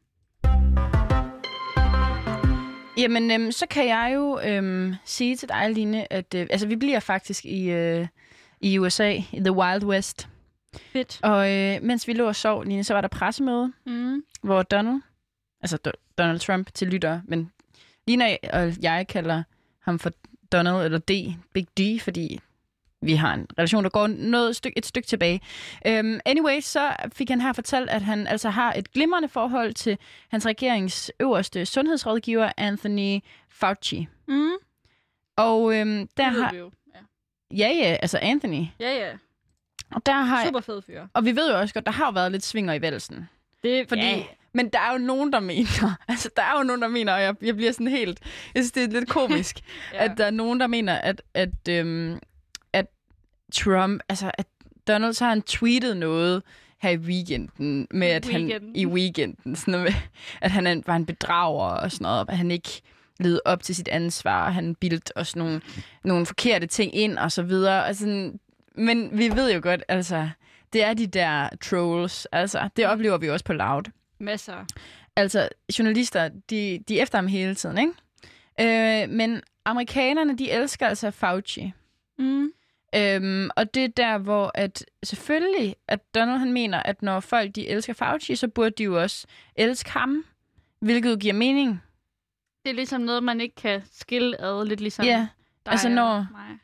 Jamen, 2.98 3.30
øhm, 3.30 3.52
så 3.52 3.66
kan 3.70 3.86
jeg 3.88 4.12
jo 4.14 4.40
øhm, 4.44 4.94
sige 5.04 5.36
til 5.36 5.48
dig, 5.48 5.70
Line, 5.70 6.12
at 6.12 6.34
øh, 6.34 6.46
altså, 6.50 6.66
vi 6.66 6.76
bliver 6.76 7.00
faktisk 7.00 7.44
i, 7.44 7.70
øh, 7.70 8.06
i 8.60 8.78
USA, 8.78 9.10
i 9.32 9.40
The 9.40 9.52
Wild 9.52 9.84
West. 9.84 10.28
Fedt. 10.92 11.20
Og 11.22 11.52
øh, 11.52 11.82
mens 11.82 12.08
vi 12.08 12.12
lå 12.12 12.26
og 12.26 12.36
sov, 12.36 12.64
Line, 12.64 12.84
så 12.84 12.94
var 12.94 13.00
der 13.00 13.08
pressemøde, 13.08 13.72
Mm. 13.86 14.22
hvor 14.42 14.62
Donald, 14.62 15.00
altså 15.60 15.78
Do- 15.88 16.14
Donald 16.18 16.38
Trump 16.38 16.70
til 16.74 16.88
lytter, 16.88 17.20
men 17.24 17.50
Lina 18.06 18.36
og 18.52 18.72
jeg 18.82 19.06
kalder 19.08 19.42
ham 19.84 19.98
for 19.98 20.10
Donald 20.52 20.84
eller 20.84 20.98
D, 20.98 21.10
Big 21.52 21.66
D, 21.78 22.00
fordi 22.00 22.40
vi 23.02 23.14
har 23.14 23.34
en 23.34 23.46
relation, 23.58 23.84
der 23.84 23.90
går 23.90 24.06
noget 24.06 24.56
stykke, 24.56 24.78
et 24.78 24.86
stykke 24.86 25.08
tilbage. 25.08 25.40
Um, 25.88 26.20
anyway, 26.24 26.60
så 26.60 26.96
fik 27.12 27.30
han 27.30 27.40
her 27.40 27.52
fortalt, 27.52 27.90
at 27.90 28.02
han 28.02 28.26
altså 28.26 28.50
har 28.50 28.72
et 28.72 28.92
glimrende 28.92 29.28
forhold 29.28 29.74
til 29.74 29.98
hans 30.28 30.46
regerings 30.46 31.12
øverste 31.20 31.66
sundhedsrådgiver, 31.66 32.52
Anthony 32.56 33.20
Fauci. 33.48 34.08
Mm. 34.28 34.50
Og 35.36 35.62
um, 35.62 36.08
der 36.16 36.28
har... 36.28 36.54
jo. 36.54 36.70
Ja, 36.94 37.00
Ja, 37.50 37.68
ja, 37.68 37.96
altså 38.02 38.18
Anthony. 38.22 38.66
ja. 38.80 38.90
ja. 38.90 39.12
Og 39.90 40.06
der 40.06 40.12
har... 40.12 40.46
Super 40.46 40.60
fed 40.60 40.82
fyr. 40.82 41.06
Og 41.12 41.24
vi 41.24 41.36
ved 41.36 41.50
jo 41.50 41.58
også 41.58 41.74
godt, 41.74 41.86
der 41.86 41.92
har 41.92 42.06
jo 42.06 42.10
været 42.10 42.32
lidt 42.32 42.44
svinger 42.44 42.74
i 42.74 42.82
valsen. 42.82 43.28
Det, 43.62 43.88
Fordi, 43.88 44.02
ja. 44.02 44.22
Men 44.52 44.68
der 44.68 44.78
er 44.78 44.92
jo 44.92 44.98
nogen, 44.98 45.32
der 45.32 45.40
mener, 45.40 45.96
altså 46.08 46.30
der 46.36 46.42
er 46.42 46.58
jo 46.58 46.62
nogen, 46.64 46.82
der 46.82 46.88
mener, 46.88 47.12
og 47.14 47.22
jeg, 47.22 47.34
jeg 47.42 47.56
bliver 47.56 47.72
sådan 47.72 47.88
helt, 47.88 48.18
jeg 48.54 48.62
synes, 48.62 48.72
det 48.72 48.82
er 48.84 48.88
lidt 48.88 49.08
komisk, 49.08 49.60
Ja. 49.92 50.04
at 50.04 50.12
der 50.18 50.24
er 50.24 50.30
nogen, 50.30 50.60
der 50.60 50.66
mener, 50.66 50.94
at, 50.94 51.22
at, 51.34 51.68
øhm, 51.68 52.18
at 52.72 52.86
Trump, 53.54 54.02
altså 54.08 54.30
at 54.34 54.46
Donald 54.88 55.12
så 55.12 55.24
har 55.24 55.30
han 55.30 55.42
tweetet 55.42 55.96
noget 55.96 56.42
her 56.82 56.90
i 56.90 56.96
weekenden, 56.96 57.86
med 57.90 58.08
at 58.08 58.26
Weekenden. 58.26 58.52
han 58.52 58.76
i 58.76 58.86
weekenden, 58.86 59.56
sådan 59.56 59.72
noget 59.72 59.84
med, 59.84 59.92
at 60.40 60.50
han 60.50 60.82
var 60.86 60.96
en 60.96 61.06
bedrager 61.06 61.70
og 61.70 61.92
sådan 61.92 62.02
noget, 62.04 62.26
at 62.28 62.36
han 62.36 62.50
ikke 62.50 62.82
levede 63.20 63.40
op 63.44 63.62
til 63.62 63.74
sit 63.74 63.88
ansvar, 63.88 64.46
og 64.46 64.54
han 64.54 64.74
bildte 64.74 65.16
os 65.16 65.36
nogle, 65.36 65.60
nogle 66.04 66.26
forkerte 66.26 66.66
ting 66.66 66.94
ind 66.94 67.18
og 67.18 67.32
så 67.32 67.42
videre. 67.42 67.84
Og 67.84 67.94
sådan, 67.96 68.40
men 68.74 69.18
vi 69.18 69.28
ved 69.36 69.52
jo 69.54 69.60
godt, 69.62 69.82
altså, 69.88 70.28
det 70.72 70.84
er 70.84 70.94
de 70.94 71.06
der 71.06 71.48
trolls, 71.60 72.26
altså, 72.32 72.68
det 72.76 72.86
oplever 72.86 73.18
vi 73.18 73.30
også 73.30 73.44
på 73.44 73.52
Loud. 73.52 73.82
Masser. 74.20 74.64
Altså, 75.16 75.48
journalister, 75.78 76.28
de, 76.28 76.78
de 76.88 76.98
er 76.98 77.02
efter 77.02 77.18
ham 77.18 77.26
hele 77.26 77.54
tiden, 77.54 77.78
ikke? 77.78 77.92
Øh, 78.60 79.08
men 79.10 79.42
amerikanerne, 79.64 80.38
de 80.38 80.50
elsker 80.50 80.86
altså 80.86 81.10
Fauci. 81.10 81.72
Mm. 82.18 82.52
Øhm, 82.94 83.50
og 83.56 83.74
det 83.74 83.84
er 83.84 83.88
der, 83.88 84.18
hvor 84.18 84.50
at 84.54 84.84
selvfølgelig, 85.04 85.76
at 85.88 86.14
Donald 86.14 86.38
han 86.38 86.52
mener, 86.52 86.82
at 86.82 87.02
når 87.02 87.20
folk 87.20 87.54
de 87.54 87.68
elsker 87.68 87.92
Fauci, 87.92 88.36
så 88.36 88.48
burde 88.48 88.70
de 88.70 88.84
jo 88.84 89.02
også 89.02 89.26
elske 89.56 89.90
ham, 89.90 90.24
hvilket 90.80 91.20
giver 91.20 91.34
mening. 91.34 91.82
Det 92.64 92.70
er 92.70 92.74
ligesom 92.74 93.00
noget, 93.00 93.22
man 93.22 93.40
ikke 93.40 93.54
kan 93.54 93.82
skille 93.92 94.40
ad, 94.40 94.66
lidt 94.66 94.80
ligesom 94.80 95.04
Ja, 95.04 95.28
dig 95.66 95.72
altså 95.72 95.88
når- 95.88 96.26
mig. 96.30 96.58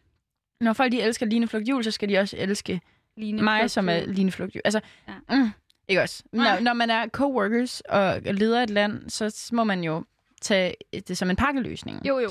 når 0.61 0.73
folk 0.73 0.93
de 0.93 1.03
elsker 1.03 1.27
Line 1.27 1.49
Flugt 1.49 1.69
Jul, 1.69 1.85
så 1.85 1.91
skal 1.91 2.09
de 2.09 2.19
også 2.19 2.37
elske 2.39 2.81
Line 3.17 3.43
mig, 3.43 3.61
Flugt 3.61 3.71
som 3.71 3.89
er. 3.89 4.07
Line 4.07 4.33
Flugt 4.33 4.55
Jul. 4.55 4.63
Altså, 4.65 4.81
ja. 5.09 5.37
mm, 5.37 5.51
ikke 5.89 6.03
også? 6.03 6.23
Når, 6.33 6.61
når 6.61 6.73
man 6.73 6.91
er 6.91 7.09
coworkers 7.09 7.81
og 7.81 8.21
leder 8.23 8.63
et 8.63 8.71
land, 8.71 9.11
så 9.11 9.49
må 9.53 9.65
man 9.65 9.85
jo 9.85 10.05
tage 10.43 10.75
det 11.09 11.19
som 11.19 11.31
en 11.31 11.37
pakkeløsning. 11.37 12.07
Jo, 12.09 12.19
jo. 12.19 12.31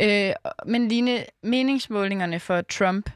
Øh, 0.00 0.32
men 0.66 0.88
Line, 0.88 1.24
meningsmålingerne 1.42 2.40
for 2.40 2.60
Trump, 2.60 3.10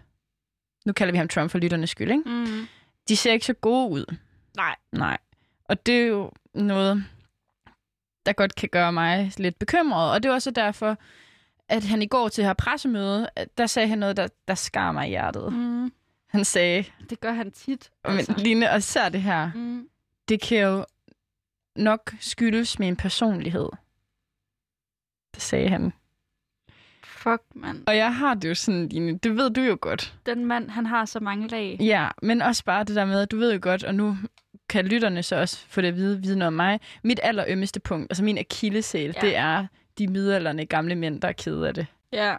nu 0.86 0.92
kalder 0.92 1.12
vi 1.12 1.18
ham 1.18 1.28
Trump 1.28 1.50
for 1.50 1.58
lytternes 1.58 1.90
skyld, 1.90 2.10
ikke? 2.10 2.22
Mm. 2.26 2.66
de 3.08 3.16
ser 3.16 3.32
ikke 3.32 3.46
så 3.46 3.52
gode 3.52 3.90
ud. 3.90 4.16
Nej. 4.56 4.76
Nej. 4.92 5.18
Og 5.64 5.86
det 5.86 6.02
er 6.02 6.06
jo 6.06 6.30
noget, 6.54 7.04
der 8.26 8.32
godt 8.32 8.54
kan 8.54 8.68
gøre 8.68 8.92
mig 8.92 9.32
lidt 9.36 9.58
bekymret. 9.58 10.12
Og 10.12 10.22
det 10.22 10.28
er 10.28 10.32
også 10.32 10.50
derfor, 10.50 10.96
at 11.68 11.84
han 11.84 12.02
i 12.02 12.06
går 12.06 12.28
til 12.28 12.44
her 12.44 12.52
pressemøde, 12.52 13.28
der 13.58 13.66
sagde 13.66 13.88
han 13.88 13.98
noget, 13.98 14.16
der, 14.16 14.28
der 14.48 14.54
skar 14.54 14.92
mig 14.92 15.06
i 15.06 15.08
hjertet. 15.08 15.52
Mm. 15.52 15.92
Han 16.28 16.44
sagde, 16.44 16.84
Det 17.10 17.20
gør 17.20 17.32
han 17.32 17.50
tit. 17.52 17.90
men 18.04 18.24
Line, 18.38 18.70
og 18.70 18.78
især 18.78 19.08
det 19.08 19.22
her, 19.22 19.50
Mm. 19.54 19.88
det 20.28 20.40
kan 20.40 20.58
jo 20.58 20.84
nok 21.76 22.14
skyldes 22.20 22.78
min 22.78 22.96
personlighed. 22.96 23.68
Det 25.34 25.42
sagde 25.42 25.68
han. 25.68 25.92
Fuck, 27.04 27.42
mand. 27.54 27.82
Og 27.86 27.96
jeg 27.96 28.14
har 28.16 28.34
det 28.34 28.48
jo 28.48 28.54
sådan, 28.54 28.88
Line, 28.88 29.18
det 29.18 29.36
ved 29.36 29.50
du 29.50 29.60
jo 29.60 29.78
godt. 29.80 30.14
Den 30.26 30.44
mand, 30.46 30.70
han 30.70 30.86
har 30.86 31.04
så 31.04 31.20
mange 31.20 31.48
lag. 31.48 31.76
Ja, 31.80 32.08
men 32.22 32.42
også 32.42 32.64
bare 32.64 32.84
det 32.84 32.96
der 32.96 33.04
med, 33.04 33.20
at 33.20 33.30
du 33.30 33.36
ved 33.38 33.52
jo 33.52 33.58
godt, 33.62 33.84
og 33.84 33.94
nu 33.94 34.16
kan 34.68 34.86
lytterne 34.86 35.22
så 35.22 35.36
også 35.36 35.66
få 35.68 35.80
det 35.80 35.88
at 35.88 35.96
vide, 35.96 36.22
vide 36.22 36.36
noget 36.38 36.46
om 36.46 36.52
mig. 36.52 36.80
Mit 37.02 37.20
allerømmeste 37.22 37.80
punkt, 37.80 38.10
altså 38.10 38.24
min 38.24 38.38
akillesæl, 38.38 39.12
ja. 39.16 39.20
det 39.20 39.36
er 39.36 39.66
de 39.98 40.06
midalderne 40.08 40.66
gamle 40.66 40.94
mænd, 40.94 41.20
der 41.20 41.28
er 41.28 41.32
kede 41.32 41.68
af 41.68 41.74
det. 41.74 41.86
Ja. 42.12 42.36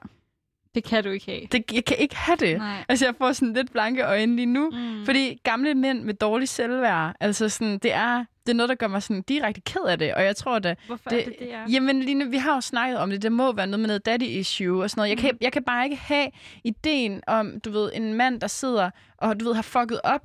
Det 0.75 0.83
kan 0.83 1.03
du 1.03 1.09
ikke 1.09 1.25
have. 1.25 1.41
det. 1.51 1.71
Jeg 1.73 1.85
kan 1.85 1.97
ikke 1.97 2.15
have 2.15 2.35
det. 2.35 2.57
Nej. 2.57 2.85
Altså, 2.89 3.05
jeg 3.05 3.15
får 3.17 3.31
sådan 3.31 3.53
lidt 3.53 3.71
blanke 3.71 4.03
øjne 4.05 4.35
lige 4.35 4.45
nu. 4.45 4.69
Mm. 4.69 5.05
Fordi 5.05 5.41
gamle 5.43 5.73
mænd 5.75 6.03
med 6.03 6.13
dårlig 6.13 6.49
selvværd, 6.49 7.15
altså 7.19 7.49
sådan, 7.49 7.77
det 7.77 7.93
er, 7.93 8.25
det 8.45 8.49
er 8.51 8.53
noget, 8.55 8.69
der 8.69 8.75
gør 8.75 8.87
mig 8.87 9.03
sådan 9.03 9.21
direkte 9.21 9.61
ked 9.61 9.81
af 9.87 9.97
det. 9.99 10.13
Og 10.13 10.23
jeg 10.23 10.35
tror, 10.35 10.55
at 10.55 10.77
Hvorfor 10.87 11.09
det- 11.09 11.19
er 11.19 11.23
det 11.25 11.35
det, 11.39 11.53
er? 11.53 11.65
Jamen, 11.71 12.03
Line, 12.03 12.29
vi 12.29 12.37
har 12.37 12.55
jo 12.55 12.61
snakket 12.61 12.97
om 12.97 13.09
det. 13.09 13.21
Det 13.21 13.31
må 13.31 13.51
være 13.53 13.67
noget 13.67 13.79
med 13.79 13.87
noget 13.87 14.05
daddy 14.05 14.23
issue 14.23 14.83
og 14.83 14.89
sådan 14.89 14.99
noget. 14.99 15.09
Jeg 15.09 15.17
kan, 15.17 15.37
jeg 15.41 15.51
kan 15.51 15.63
bare 15.63 15.83
ikke 15.85 15.95
have 15.97 16.27
ideen 16.63 17.21
om, 17.27 17.59
du 17.59 17.71
ved, 17.71 17.91
en 17.93 18.13
mand, 18.13 18.41
der 18.41 18.47
sidder 18.47 18.89
og, 19.17 19.39
du 19.39 19.45
ved, 19.45 19.53
har 19.55 19.61
fucket 19.61 20.01
op, 20.03 20.21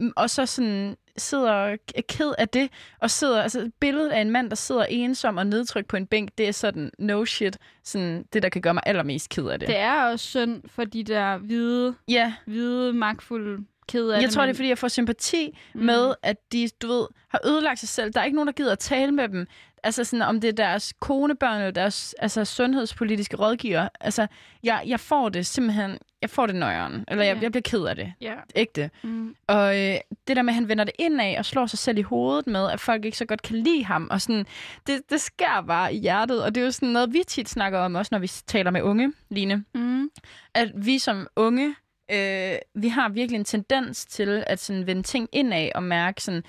mm, 0.00 0.12
og 0.16 0.30
så 0.30 0.46
sådan 0.46 0.96
sidder 1.20 1.52
er 1.52 1.76
ked 2.08 2.32
af 2.38 2.48
det, 2.48 2.68
og 3.00 3.10
sidder, 3.10 3.42
altså 3.42 3.60
et 3.60 3.72
billede 3.80 4.14
af 4.14 4.20
en 4.20 4.30
mand, 4.30 4.50
der 4.50 4.56
sidder 4.56 4.84
ensom 4.84 5.36
og 5.36 5.46
nedtrykt 5.46 5.88
på 5.88 5.96
en 5.96 6.06
bænk, 6.06 6.30
det 6.38 6.48
er 6.48 6.52
sådan, 6.52 6.90
no 6.98 7.24
shit, 7.24 7.58
sådan 7.84 8.24
det, 8.32 8.42
der 8.42 8.48
kan 8.48 8.62
gøre 8.62 8.74
mig 8.74 8.82
allermest 8.86 9.28
ked 9.28 9.46
af 9.46 9.58
det. 9.58 9.68
Det 9.68 9.76
er 9.78 10.02
også 10.04 10.26
synd 10.26 10.62
for 10.66 10.84
de 10.84 11.04
der 11.04 11.36
hvide, 11.38 11.94
Ja, 12.08 12.34
hvide, 12.46 12.92
magtfulde 12.92 13.64
kede 13.88 14.14
af 14.14 14.20
jeg 14.20 14.26
det. 14.26 14.34
tror, 14.34 14.42
det 14.42 14.46
er, 14.48 14.52
men- 14.52 14.56
fordi 14.56 14.68
jeg 14.68 14.78
får 14.78 14.88
sympati 14.88 15.58
mm. 15.74 15.80
med, 15.80 16.14
at 16.22 16.36
de, 16.52 16.68
du 16.82 16.86
ved, 16.88 17.06
har 17.28 17.40
ødelagt 17.46 17.80
sig 17.80 17.88
selv. 17.88 18.12
Der 18.12 18.20
er 18.20 18.24
ikke 18.24 18.36
nogen, 18.36 18.46
der 18.46 18.52
gider 18.52 18.72
at 18.72 18.78
tale 18.78 19.12
med 19.12 19.28
dem. 19.28 19.46
Altså 19.82 20.04
sådan, 20.04 20.22
om 20.22 20.40
det 20.40 20.48
er 20.48 20.52
deres 20.52 20.94
konebørn 21.00 21.56
eller 21.56 21.70
deres 21.70 22.14
altså, 22.18 22.44
sundhedspolitiske 22.44 23.36
rådgiver. 23.36 23.88
Altså, 24.00 24.26
jeg, 24.62 24.82
jeg 24.86 25.00
får 25.00 25.28
det 25.28 25.46
simpelthen, 25.46 25.98
jeg 26.22 26.30
får 26.30 26.46
det 26.46 26.54
nøjeren. 26.54 27.04
Eller 27.08 27.24
jeg, 27.24 27.36
Ja. 27.36 27.42
jeg 27.42 27.50
bliver 27.52 27.62
ked 27.62 27.84
af 27.84 27.96
det. 27.96 28.12
Ja. 28.20 28.34
Ægte. 28.56 28.90
Mm. 29.02 29.34
Og 29.46 29.78
øh, 29.80 29.96
det 30.28 30.36
der 30.36 30.42
med, 30.42 30.50
at 30.50 30.54
han 30.54 30.68
vender 30.68 30.84
det 30.84 30.94
indad 30.98 31.36
og 31.38 31.44
slår 31.44 31.66
sig 31.66 31.78
selv 31.78 31.98
i 31.98 32.02
hovedet 32.02 32.46
med, 32.46 32.70
at 32.70 32.80
folk 32.80 33.04
ikke 33.04 33.16
så 33.18 33.24
godt 33.24 33.42
kan 33.42 33.56
lide 33.56 33.84
ham. 33.84 34.08
Og 34.10 34.20
sådan, 34.20 34.46
det, 34.86 35.00
det 35.10 35.20
sker 35.20 35.64
bare 35.66 35.94
i 35.94 35.98
hjertet. 35.98 36.44
Og 36.44 36.54
det 36.54 36.60
er 36.60 36.64
jo 36.64 36.70
sådan 36.70 36.88
noget, 36.88 37.12
vi 37.12 37.22
tit 37.26 37.48
snakker 37.48 37.78
om, 37.78 37.94
også 37.94 38.08
når 38.12 38.18
vi 38.18 38.26
taler 38.46 38.70
med 38.70 38.82
unge, 38.82 39.12
Line 39.30 39.64
Mm. 39.74 40.10
at 40.54 40.72
vi 40.74 40.98
som 40.98 41.26
unge, 41.36 41.74
øh, 42.12 42.54
vi 42.74 42.88
har 42.88 43.08
virkelig 43.08 43.38
en 43.38 43.44
tendens 43.44 44.06
til 44.06 44.44
at 44.46 44.58
sådan 44.60 44.86
vende 44.86 45.02
ting 45.02 45.28
indad 45.32 45.70
og 45.74 45.82
mærke 45.82 46.22
sådan, 46.22 46.42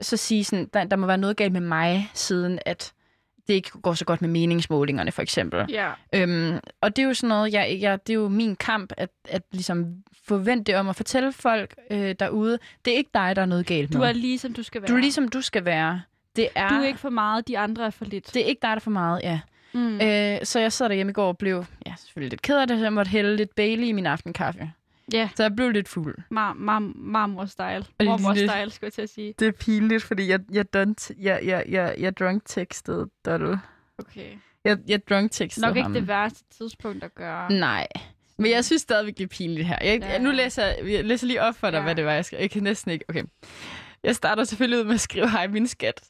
så 0.00 0.16
sige 0.16 0.44
sådan, 0.44 0.68
der, 0.74 0.84
der 0.84 0.96
må 0.96 1.06
være 1.06 1.18
noget 1.18 1.36
galt 1.36 1.52
med 1.52 1.60
mig, 1.60 2.10
siden 2.14 2.58
at 2.66 2.92
det 3.48 3.54
ikke 3.54 3.70
går 3.70 3.94
så 3.94 4.04
godt 4.04 4.20
med 4.22 4.28
meningsmålingerne, 4.28 5.12
for 5.12 5.22
eksempel. 5.22 5.66
Ja. 5.70 5.90
Øhm, 6.14 6.58
og 6.80 6.96
det 6.96 7.02
er 7.02 7.06
jo 7.06 7.14
sådan 7.14 7.28
noget, 7.28 7.52
jeg, 7.52 7.78
jeg, 7.80 8.06
det 8.06 8.12
er 8.12 8.14
jo 8.14 8.28
min 8.28 8.56
kamp, 8.56 8.92
at, 8.96 9.08
at 9.28 9.42
ligesom 9.52 9.94
forvente 10.24 10.76
om 10.78 10.88
at 10.88 10.96
fortælle 10.96 11.32
folk 11.32 11.74
øh, 11.90 12.14
derude, 12.20 12.58
det 12.84 12.92
er 12.92 12.96
ikke 12.96 13.10
dig, 13.14 13.36
der 13.36 13.42
er 13.42 13.46
noget 13.46 13.66
galt 13.66 13.92
Du 13.92 13.98
med. 13.98 14.06
er 14.08 14.12
lige 14.12 14.38
som 14.38 14.52
du 14.52 14.62
skal 14.62 14.82
være. 14.82 14.88
du 14.88 14.94
er 14.94 15.00
ligesom 15.00 15.28
du 15.28 15.40
skal 15.40 15.64
være. 15.64 16.02
Det 16.36 16.48
er, 16.54 16.68
Du 16.68 16.74
er 16.74 16.86
ikke 16.86 16.98
for 16.98 17.10
meget, 17.10 17.48
de 17.48 17.58
andre 17.58 17.86
er 17.86 17.90
for 17.90 18.04
lidt. 18.04 18.34
det 18.34 18.42
er 18.42 18.46
ikke 18.46 18.60
dig, 18.62 18.68
der 18.70 18.74
er 18.76 18.80
for 18.80 18.90
meget, 18.90 19.20
ja. 19.22 19.40
Mm. 19.72 20.00
Øh, 20.00 20.38
så 20.42 20.60
jeg 20.60 20.72
sad 20.72 20.88
derhjemme 20.88 21.10
i 21.10 21.12
går 21.12 21.28
og 21.28 21.38
blev 21.38 21.64
ja, 21.86 21.92
selvfølgelig 21.98 22.30
lidt 22.30 22.42
ked 22.42 22.56
af 22.58 22.66
det, 22.68 22.78
så 22.78 22.84
jeg 22.84 22.92
måtte 22.92 23.08
hælde 23.10 23.36
lidt 23.36 23.54
Bailey 23.54 23.84
i 23.86 23.92
min 23.92 24.06
aftenkaffe. 24.06 24.72
Ja, 25.12 25.28
Så 25.36 25.42
jeg 25.42 25.56
blev 25.56 25.70
lidt 25.70 25.88
fuld. 25.88 26.14
mar- 26.18 26.54
mar- 26.54 26.92
marmor-style. 26.96 27.84
Og 27.98 28.04
Mormor-style, 28.04 28.70
skulle 28.70 28.86
jeg 28.86 28.92
til 28.92 29.02
at 29.02 29.10
sige. 29.10 29.34
Det 29.38 29.48
er 29.48 29.52
pinligt, 29.52 30.02
fordi 30.02 30.28
jeg, 30.28 30.40
jeg, 30.52 30.64
don't, 30.76 31.10
jeg, 31.18 31.40
jeg, 31.44 31.64
jeg, 31.68 31.94
jeg 31.98 32.16
drunk 32.16 32.42
tekstede 32.46 33.06
Doddle. 33.24 33.60
Okay. 33.98 34.30
Jeg, 34.64 34.78
jeg 34.88 35.08
drunk 35.08 35.32
tekstede 35.32 35.66
Nok 35.66 35.76
ikke 35.76 35.82
ham. 35.82 35.92
det 35.92 36.08
værste 36.08 36.44
tidspunkt 36.58 37.04
at 37.04 37.14
gøre. 37.14 37.52
Nej. 37.52 37.86
Men 38.38 38.50
jeg 38.50 38.64
synes 38.64 38.82
stadigvæk, 38.82 39.18
det 39.18 39.24
er 39.24 39.28
pinligt 39.28 39.66
her. 39.66 39.78
Jeg, 39.84 39.98
Ja. 40.00 40.12
ja. 40.12 40.18
Nu 40.18 40.30
læser 40.30 40.64
jeg, 40.64 40.76
jeg 40.92 41.04
læser 41.04 41.26
lige 41.26 41.42
op 41.42 41.54
for 41.56 41.70
dig, 41.70 41.78
Ja. 41.78 41.82
hvad 41.82 41.94
det 41.94 42.04
var, 42.04 42.12
jeg 42.12 42.24
skrev. 42.24 42.40
Jeg 42.40 42.50
kan 42.50 42.62
næsten 42.62 42.90
ikke... 42.90 43.04
Okay. 43.08 43.22
Jeg 44.02 44.16
starter 44.16 44.44
selvfølgelig 44.44 44.78
ud 44.80 44.84
med 44.84 44.94
at 44.94 45.00
skrive, 45.00 45.30
hej 45.30 45.46
min 45.46 45.66
skat. 45.66 46.00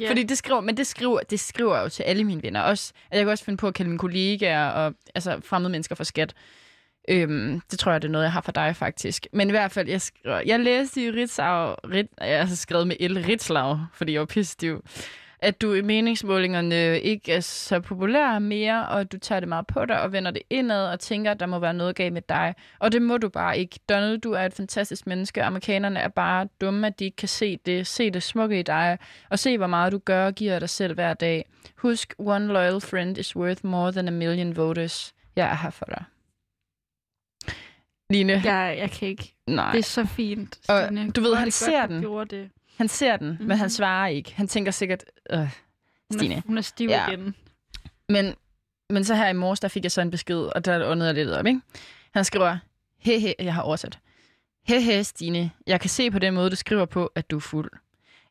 Ja. 0.00 0.10
Fordi 0.10 0.22
det 0.22 0.38
skriver, 0.38 0.60
men 0.60 0.76
det 0.76 0.86
skriver, 0.86 1.20
det 1.20 1.40
skriver 1.40 1.74
jeg 1.76 1.84
jo 1.84 1.88
til 1.88 2.02
alle 2.02 2.24
mine 2.24 2.42
venner. 2.42 2.60
Også, 2.60 2.92
at 3.10 3.16
jeg 3.16 3.24
kan 3.24 3.30
også 3.30 3.44
finde 3.44 3.56
på 3.56 3.68
at 3.68 3.74
kalde 3.74 3.88
mine 3.88 3.98
kollegaer 3.98 4.68
og 4.68 4.94
altså, 5.14 5.40
fremmede 5.44 5.70
mennesker 5.72 5.94
for 5.94 6.04
skat. 6.04 6.34
Øhm, 7.08 7.60
det 7.70 7.78
tror 7.78 7.92
jeg, 7.92 8.02
det 8.02 8.08
er 8.08 8.12
noget, 8.12 8.24
jeg 8.24 8.32
har 8.32 8.40
for 8.40 8.52
dig 8.52 8.76
faktisk. 8.76 9.26
Men 9.32 9.48
i 9.48 9.50
hvert 9.50 9.72
fald, 9.72 9.88
jeg, 9.88 10.00
skriver, 10.00 10.42
jeg 10.46 10.60
læste 10.60 11.04
i 11.04 11.10
Ritzau, 11.10 11.74
Rit, 11.74 12.06
jeg 12.20 12.48
har 12.48 12.54
skrevet 12.54 12.86
med 12.86 12.96
El 13.00 13.24
Ritzlau, 13.24 13.78
fordi 13.92 14.12
jeg 14.12 14.20
var 14.20 14.26
pissestiv, 14.26 14.84
at 15.40 15.60
du 15.60 15.72
i 15.72 15.80
meningsmålingerne 15.80 17.00
ikke 17.00 17.32
er 17.32 17.40
så 17.40 17.80
populær 17.80 18.38
mere, 18.38 18.88
og 18.88 19.12
du 19.12 19.18
tager 19.18 19.40
det 19.40 19.48
meget 19.48 19.66
på 19.66 19.84
dig 19.84 20.00
og 20.00 20.12
vender 20.12 20.30
det 20.30 20.42
indad 20.50 20.86
og 20.86 21.00
tænker, 21.00 21.30
at 21.30 21.40
der 21.40 21.46
må 21.46 21.58
være 21.58 21.74
noget 21.74 21.96
galt 21.96 22.12
med 22.12 22.22
dig. 22.28 22.54
Og 22.78 22.92
det 22.92 23.02
må 23.02 23.18
du 23.18 23.28
bare 23.28 23.58
ikke. 23.58 23.78
Donald, 23.88 24.18
du 24.18 24.32
er 24.32 24.40
et 24.40 24.54
fantastisk 24.54 25.06
menneske. 25.06 25.42
Amerikanerne 25.42 26.00
er 26.00 26.08
bare 26.08 26.48
dumme, 26.60 26.86
at 26.86 26.98
de 26.98 27.04
ikke 27.04 27.16
kan 27.16 27.28
se 27.28 27.56
det. 27.66 27.86
Se 27.86 28.10
det 28.10 28.22
smukke 28.22 28.58
i 28.58 28.62
dig, 28.62 28.98
og 29.30 29.38
se, 29.38 29.58
hvor 29.58 29.66
meget 29.66 29.92
du 29.92 29.98
gør 29.98 30.26
og 30.26 30.34
giver 30.34 30.58
dig 30.58 30.68
selv 30.68 30.94
hver 30.94 31.14
dag. 31.14 31.44
Husk, 31.76 32.14
one 32.18 32.46
loyal 32.46 32.80
friend 32.80 33.18
is 33.18 33.36
worth 33.36 33.66
more 33.66 33.92
than 33.92 34.08
a 34.08 34.10
million 34.10 34.56
voters. 34.56 35.14
Jeg 35.36 35.50
er 35.50 35.56
her 35.56 35.70
for 35.70 35.84
dig. 35.84 36.04
Line, 38.10 38.32
ja. 38.44 38.54
Jeg, 38.54 38.78
jeg 38.78 38.90
kan 38.90 39.08
ikke. 39.08 39.34
nej. 39.46 39.72
Det 39.72 39.78
er 39.78 39.82
så 39.82 40.04
fint, 40.06 40.58
Og 40.68 40.84
Stine. 40.86 41.10
du 41.10 41.20
ved, 41.20 41.34
han 41.34 41.44
det 41.46 41.52
ser 41.54 41.80
godt, 41.80 41.90
den. 41.90 42.00
Gjorde 42.00 42.36
det. 42.36 42.50
Han 42.76 42.88
ser 42.88 43.16
den, 43.16 43.28
mm-hmm. 43.28 43.46
men 43.48 43.56
han 43.56 43.64
Mhm. 43.64 43.68
svarer 43.70 44.08
ikke. 44.08 44.34
Han 44.34 44.48
tænker 44.48 44.72
sikkert, 44.72 45.04
øh, 45.30 45.38
Hun 45.38 45.48
Stine. 46.12 46.34
er, 46.34 46.40
hun 46.46 46.58
er 46.58 46.62
stiv 46.62 46.88
Ja. 46.88 47.08
igen. 47.08 47.34
Men, 48.08 48.34
men 48.90 49.04
så 49.04 49.14
her 49.14 49.28
i 49.28 49.32
morges, 49.32 49.60
der 49.60 49.68
fik 49.68 49.82
jeg 49.82 49.92
så 49.92 50.00
en 50.00 50.10
besked, 50.10 50.36
og 50.38 50.64
der 50.64 50.86
åndede 50.86 51.06
jeg 51.08 51.14
lidt 51.14 51.30
op, 51.30 51.46
ikke? 51.46 51.60
Han 52.14 52.24
skriver, 52.24 52.58
Hehe, 52.98 53.34
jeg 53.38 53.54
har 53.54 53.62
oversat. 53.62 53.98
Hehe, 54.66 55.04
Stine. 55.04 55.50
Jeg 55.66 55.80
kan 55.80 55.90
se 55.90 56.10
på 56.10 56.18
den 56.18 56.34
måde, 56.34 56.50
du 56.50 56.56
skriver 56.56 56.84
på, 56.84 57.12
at 57.14 57.30
du 57.30 57.36
er 57.36 57.40
fuld. 57.40 57.70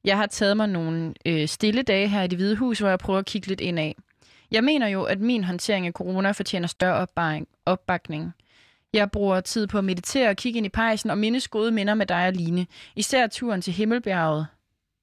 Jeg 0.03 0.17
har 0.17 0.25
taget 0.25 0.57
mig 0.57 0.67
nogle 0.67 1.13
øh, 1.25 1.47
stille 1.47 1.81
dage 1.83 2.07
her 2.07 2.23
i 2.23 2.27
det 2.27 2.37
hvide 2.37 2.55
hus, 2.55 2.79
hvor 2.79 2.89
jeg 2.89 2.99
prøver 2.99 3.19
at 3.19 3.25
kigge 3.25 3.47
lidt 3.47 3.61
ind 3.61 3.79
af. 3.79 3.95
Jeg 4.51 4.63
mener 4.63 4.87
jo, 4.87 5.03
at 5.03 5.19
min 5.19 5.43
håndtering 5.43 5.87
af 5.87 5.93
corona 5.93 6.31
fortjener 6.31 6.67
større 6.67 6.93
opbakning. 7.65 8.33
Jeg 8.93 9.11
bruger 9.11 9.41
tid 9.41 9.67
på 9.67 9.77
at 9.77 9.83
meditere 9.83 10.29
og 10.29 10.35
kigge 10.35 10.57
ind 10.57 10.65
i 10.65 10.69
pejsen 10.69 11.09
og 11.09 11.17
mindes 11.17 11.47
gode 11.47 11.71
minder 11.71 11.93
med 11.93 12.05
dig 12.05 12.27
og 12.27 12.33
Line. 12.33 12.67
Især 12.95 13.27
turen 13.27 13.61
til 13.61 13.73
Himmelbjerget, 13.73 14.47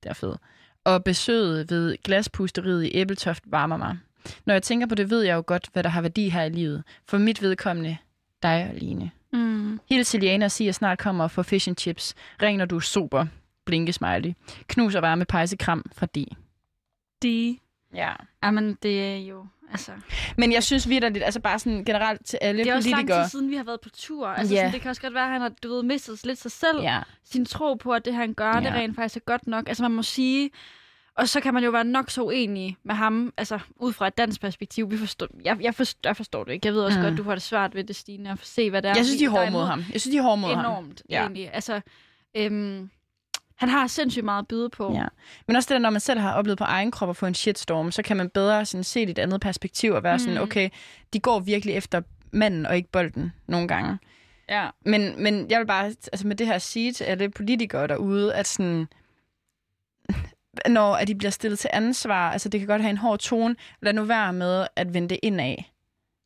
det 0.03 0.09
er 0.11 0.15
fedt, 0.15 0.41
og 0.85 1.05
besøget 1.05 1.71
ved 1.71 1.97
glaspusteriet 2.05 2.85
i 2.85 2.91
Æbeltoft 2.95 3.43
varmer 3.47 3.77
mig. 3.77 3.99
Når 4.47 4.55
jeg 4.55 4.63
tænker 4.63 4.87
på 4.87 4.95
det, 4.95 5.11
ved 5.11 5.23
jeg 5.23 5.35
jo 5.35 5.45
godt, 5.47 5.69
hvad 5.73 5.83
der 5.83 5.89
har 5.89 6.01
værdi 6.01 6.29
her 6.29 6.43
i 6.43 6.49
livet. 6.49 6.83
For 7.09 7.19
mit 7.19 7.43
vedkommende, 7.43 7.97
dig 8.43 8.71
og 8.71 8.81
Line. 8.81 9.11
Mm. 9.33 9.81
Hils 9.89 10.15
Iliana 10.15 10.45
og 10.45 10.51
siger, 10.51 10.69
at 10.69 10.75
snart 10.75 10.99
kommer 10.99 11.29
for 11.29 11.43
fish 11.43 11.69
and 11.69 11.77
chips. 11.77 12.15
Ring, 12.43 12.59
når 12.59 12.65
du 12.65 12.77
er 12.77 12.81
super. 12.81 13.27
Blinke 13.65 13.93
smiley. 13.93 14.35
Knus 14.67 14.95
og 14.95 15.03
varme 15.03 15.25
pejsekram 15.25 15.85
fra 15.97 16.07
D. 16.07 16.17
De. 17.23 17.59
Ja. 17.95 18.13
Jamen, 18.45 18.79
det 18.83 19.05
er 19.13 19.17
jo... 19.17 19.47
Altså, 19.71 19.93
Men 20.37 20.53
jeg 20.53 20.63
synes 20.63 20.89
virkelig, 20.89 21.25
altså 21.25 21.41
bare 21.41 21.59
sådan 21.59 21.85
generelt 21.85 22.27
til 22.27 22.39
alle 22.43 22.65
det 22.65 22.71
er 22.71 22.77
også 22.77 22.89
lang 22.89 22.99
politikere. 23.01 23.25
tid 23.25 23.31
siden, 23.31 23.51
vi 23.51 23.57
har 23.57 23.65
været 23.65 23.81
på 23.81 23.89
tur. 23.91 24.27
Altså, 24.29 24.55
Ja. 24.55 24.61
sådan, 24.61 24.73
det 24.73 24.81
kan 24.81 24.89
også 24.91 25.03
godt 25.03 25.15
være, 25.15 25.25
at 25.25 25.31
han 25.31 25.41
har 25.41 25.49
du 25.63 25.69
ved, 25.75 25.83
mistet 25.83 26.27
lidt 26.27 26.39
sig 26.39 26.51
selv. 26.51 26.81
Ja. 26.83 27.01
Sin 27.25 27.47
tro 27.47 27.75
på, 27.75 27.93
at 27.93 28.05
det, 28.05 28.15
han 28.15 28.35
gør, 28.35 28.53
det 28.53 28.65
Ja. 28.65 28.73
rent 28.75 28.97
faktisk 28.97 29.17
er 29.17 29.21
godt 29.21 29.47
nok. 29.47 29.69
Altså, 29.69 29.83
man 29.83 29.91
må 29.93 30.03
sige... 30.03 30.51
Og 31.17 31.29
så 31.29 31.41
kan 31.41 31.55
man 31.55 31.65
jo 31.65 31.71
være 31.71 31.85
nok 31.85 32.11
så 32.11 32.23
uenig 32.23 32.77
med 32.83 32.95
ham, 32.95 33.33
altså 33.37 33.59
ud 33.77 33.93
fra 33.93 34.07
et 34.07 34.19
dansk 34.19 34.41
perspektiv. 34.41 34.91
Vi 34.91 34.99
forstår, 34.99 35.27
jeg, 35.45 35.57
jeg, 35.61 35.75
forstår, 35.75 36.09
jeg 36.09 36.17
forstår 36.17 36.45
det 36.45 36.53
ikke. 36.53 36.67
Jeg 36.67 36.75
ved 36.75 36.81
også 36.83 36.99
Mm. 36.99 37.05
godt, 37.05 37.19
du 37.19 37.23
har 37.23 37.35
det 37.35 37.43
svært 37.43 37.75
ved 37.75 37.85
det, 37.85 37.97
Stine, 37.97 38.31
at 38.31 38.39
se, 38.43 38.71
hvad 38.71 38.83
det 38.83 38.89
er. 38.91 38.95
Jeg 38.97 39.05
synes, 39.05 39.19
de 39.19 39.25
er 39.25 39.29
hårde 39.29 39.51
mod 39.51 39.65
ham. 39.65 39.85
Jeg 39.93 40.01
synes, 40.01 40.13
de 40.13 40.19
er 40.19 40.23
hårde 40.23 40.41
mod 40.41 40.55
ham. 40.55 40.59
Enormt, 40.65 41.03
ja. 41.11 41.21
egentlig. 41.21 41.51
Altså, 41.55 41.81
øhm, 42.37 42.91
han 43.57 43.69
har 43.69 43.87
sindssygt 43.87 44.25
meget 44.25 44.43
at 44.43 44.49
byde 44.49 44.71
på. 44.71 44.93
Ja. 44.93 45.05
Men 45.47 45.57
også 45.57 45.75
det, 45.75 45.83
når 45.83 45.91
man 45.91 46.01
selv 46.01 46.21
har 46.21 46.33
oplevet 46.33 46.59
på 46.59 46.65
egen 46.65 46.91
krop 46.91 47.11
at 47.11 47.17
få 47.17 47.27
en 47.27 47.35
shitstorm, 47.35 47.91
så 47.93 48.03
kan 48.03 48.17
man 48.17 48.31
bedre 48.31 48.65
sådan, 48.65 48.85
se 48.85 49.01
det 49.01 49.09
i 49.09 49.11
et 49.11 49.19
andet 49.19 49.41
perspektiv 49.41 49.93
og 49.93 50.03
være 50.03 50.15
mm. 50.15 50.19
sådan, 50.19 50.39
okay, 50.39 50.71
de 51.13 51.21
går 51.21 51.41
virkelig 51.41 51.75
efter 51.75 52.03
manden 52.33 52.67
og 52.67 52.77
ikke 52.77 52.91
bolden 52.91 53.33
nogle 53.47 53.69
gange. 53.69 53.99
ja. 54.49 54.69
Men, 54.85 55.23
men 55.23 55.51
jeg 55.51 55.59
vil 55.61 55.67
bare 55.67 55.87
altså 55.87 56.27
med 56.27 56.37
det 56.37 56.47
her 56.47 56.59
sige 56.59 56.93
til 56.93 57.05
alle 57.05 57.31
politikere 57.31 57.87
derude, 57.87 58.35
at 58.35 58.47
sådan, 58.47 58.87
når 60.69 60.95
at 60.95 61.09
de 61.09 61.15
bliver 61.15 61.31
stillet 61.31 61.59
til 61.59 61.71
ansvar, 61.73 62.31
altså 62.33 62.49
det 62.49 62.61
kan 62.61 62.67
godt 62.67 62.83
have 62.83 62.91
en 62.91 62.99
hård 62.99 63.19
tone, 63.19 63.57
lad 63.83 63.93
nu 63.93 64.05
være 64.05 64.33
med 64.33 64.67
at 64.77 64.95
vende 64.95 65.09
det 65.09 65.21
indad. 65.23 65.57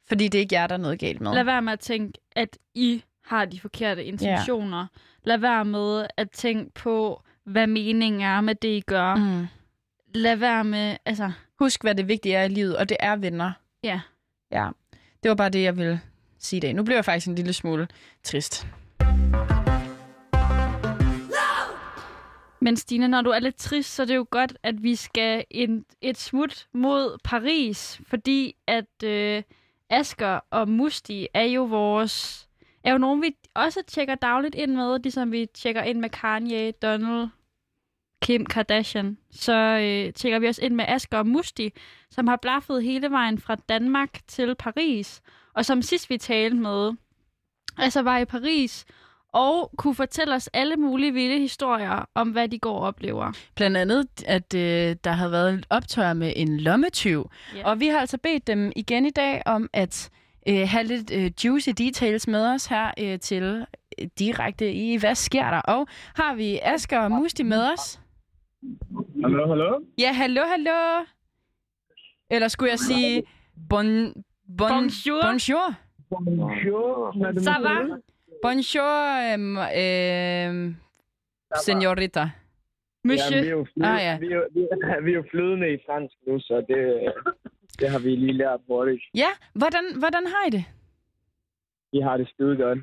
Fordi 0.09 0.29
det 0.29 0.39
er 0.39 0.43
ikke 0.43 0.55
jer, 0.55 0.67
der 0.67 0.75
er 0.75 0.79
noget 0.79 0.99
galt 0.99 1.21
med. 1.21 1.35
Lad 1.35 1.45
være 1.45 1.63
med 1.63 1.73
at 1.73 1.81
tænke, 1.81 2.19
at 2.37 2.59
I 2.75 3.03
har 3.29 3.45
de 3.45 3.61
forkerte 3.61 4.05
intentioner. 4.05 4.87
Lad 5.25 5.39
være 5.39 5.65
med 5.65 6.07
at 6.17 6.31
tænke 6.31 6.71
på, 6.75 7.23
hvad 7.45 7.67
meningen 7.67 8.21
er 8.21 8.41
med 8.41 8.55
det, 8.55 8.69
I 8.69 8.81
gør. 8.81 9.15
Mm. 9.15 9.47
Lad 10.15 10.37
være 10.37 10.65
med, 10.65 10.97
altså, 11.05 11.33
Husk, 11.59 11.83
hvad 11.83 11.95
det 11.95 12.09
vigtige 12.09 12.35
er 12.35 12.45
i 12.45 12.49
livet, 12.49 12.77
og 12.77 12.89
det 12.89 12.97
er 13.01 13.17
venner. 13.17 13.53
ja. 13.85 14.01
Ja, 14.53 14.69
det 15.23 15.29
var 15.29 15.35
bare 15.35 15.49
det, 15.49 15.63
jeg 15.63 15.77
ville 15.77 16.01
sige 16.39 16.57
i 16.57 16.61
dag. 16.61 16.75
Nu 16.75 16.83
bliver 16.83 16.97
jeg 16.97 17.05
faktisk 17.05 17.27
en 17.29 17.35
lille 17.35 17.53
smule 17.53 17.89
trist. 18.25 18.67
Men 22.61 22.77
Stine, 22.77 23.09
når 23.09 23.23
du 23.23 23.31
er 23.31 23.39
lidt 23.39 23.57
trist, 23.57 23.95
så 23.95 24.03
er 24.03 24.07
det 24.07 24.17
jo 24.17 24.27
godt, 24.31 24.57
at 24.63 24.83
vi 24.83 24.95
skal 24.95 25.45
en, 25.51 25.85
et 26.01 26.19
smut 26.19 26.67
mod 26.73 27.19
Paris, 27.25 28.01
fordi 28.07 28.55
at 28.67 29.03
øh, 29.05 29.43
Asker 29.91 30.41
og 30.51 30.69
Musti 30.69 31.29
er 31.35 31.43
jo 31.43 31.63
vores 31.65 32.48
er 32.89 32.93
jo 32.93 32.99
nogen, 32.99 33.23
vi 33.23 33.31
også 33.55 33.81
tjekker 33.87 34.15
dagligt 34.15 34.55
ind 34.55 34.75
med, 34.75 34.99
ligesom 35.03 35.33
vi 35.33 35.47
tjekker 35.55 35.83
ind 35.83 35.99
med 35.99 36.11
Kanye, 36.11 36.73
Donald, 36.73 37.29
Kim 38.23 38.47
Kardashian. 38.47 39.19
Så 39.31 39.53
øh, 39.55 40.13
tjekker 40.13 40.39
vi 40.39 40.47
også 40.47 40.65
ind 40.65 40.75
med 40.75 40.85
Asker 40.89 41.19
og 41.19 41.27
Musti, 41.27 41.71
som 42.11 42.27
har 42.27 42.37
blaffet 42.37 42.83
hele 42.83 43.11
vejen 43.11 43.39
fra 43.39 43.55
Danmark 43.55 44.21
til 44.29 44.55
Paris, 44.55 45.21
og 45.55 45.65
som 45.65 45.83
sidst 45.83 46.11
vi 46.11 46.19
talte 46.19 46.57
med, 46.57 46.93
altså 47.79 48.03
var 48.03 48.19
i 48.19 48.25
Paris, 48.25 48.85
og 49.33 49.71
kunne 49.77 49.95
fortælle 49.95 50.35
os 50.35 50.49
alle 50.53 50.77
mulige 50.77 51.13
vilde 51.13 51.39
historier 51.39 52.05
om, 52.15 52.31
hvad 52.31 52.49
de 52.49 52.59
går 52.59 52.75
og 52.75 52.87
oplever. 52.87 53.33
Blandt 53.57 53.77
andet, 53.77 54.07
at 54.27 54.55
øh, 54.55 54.97
der 55.05 55.11
havde 55.11 55.33
været 55.33 55.55
et 55.55 55.67
optøj 55.71 56.13
med 56.13 56.33
en 56.37 56.61
lommetyv. 56.61 57.31
Ja. 57.57 57.69
Og 57.69 57.81
vi 57.81 57.87
har 57.87 58.01
altså 58.01 58.19
bedt 58.19 58.47
dem 58.47 58.73
igen 58.77 59.07
i 59.07 59.11
dag 59.11 59.43
om 59.47 59.71
at 59.73 60.11
øh, 60.49 60.69
have 60.69 60.85
lidt 60.85 61.11
øh, 61.15 61.31
juicy 61.45 61.69
details 61.79 62.29
med 62.29 62.47
os 62.55 62.67
her 62.67 62.91
øh, 63.01 63.19
til 63.19 63.67
øh, 64.01 64.07
direkte 64.19 64.73
i, 64.73 64.97
hvad 64.97 65.15
sker 65.15 65.51
der? 65.51 65.61
Og 65.61 65.87
har 66.17 66.35
vi 66.35 66.59
Asger 66.63 66.99
og 67.01 67.11
Musti 67.11 67.43
med 67.43 67.63
os? 67.73 68.01
Hallo, 69.23 69.49
hallo? 69.49 69.81
Ja, 69.99 70.13
hallo, 70.13 70.41
hallo. 70.47 71.05
Eller 72.31 72.49
skulle 72.49 72.71
jeg 72.71 72.79
sige 72.79 73.23
bon, 73.69 74.13
bon, 74.59 74.69
Bonjour. 74.69 75.23
bonjour? 75.23 75.75
Bonjour, 76.11 77.13
Ça 77.47 77.59
va? 77.63 77.77
Bonjour, 78.43 78.99
øhm, 79.35 79.57
øhm, 79.83 80.77
señorita. 81.67 82.25
Monsieur. 83.05 83.37
Ja, 83.37 83.43
vi, 83.43 83.49
er 83.49 83.51
jo 83.51 83.65
flydende, 83.65 83.89
Ah, 83.95 84.05
ja. 84.05 84.19
vi, 84.19 84.27
er, 84.27 84.43
vi, 84.55 84.61
er, 84.61 85.01
vi 85.05 85.11
er 85.11 85.15
jo 85.15 85.25
flydende 85.31 85.73
i 85.75 85.79
fransk 85.87 86.15
nu, 86.27 86.41
så 86.41 86.55
det, 86.69 87.13
det 87.79 87.89
har 87.91 87.99
vi 87.99 88.11
lige 88.17 88.33
lært 88.33 88.61
hurtigt. 88.69 89.03
Ja, 89.15 89.31
hvordan, 89.61 89.85
hvordan 89.99 90.25
har 90.27 90.43
I 90.49 90.51
det? 90.51 90.65
Vi 91.93 91.99
har 92.01 92.17
det 92.17 92.29
skide 92.29 92.57
godt. 92.57 92.79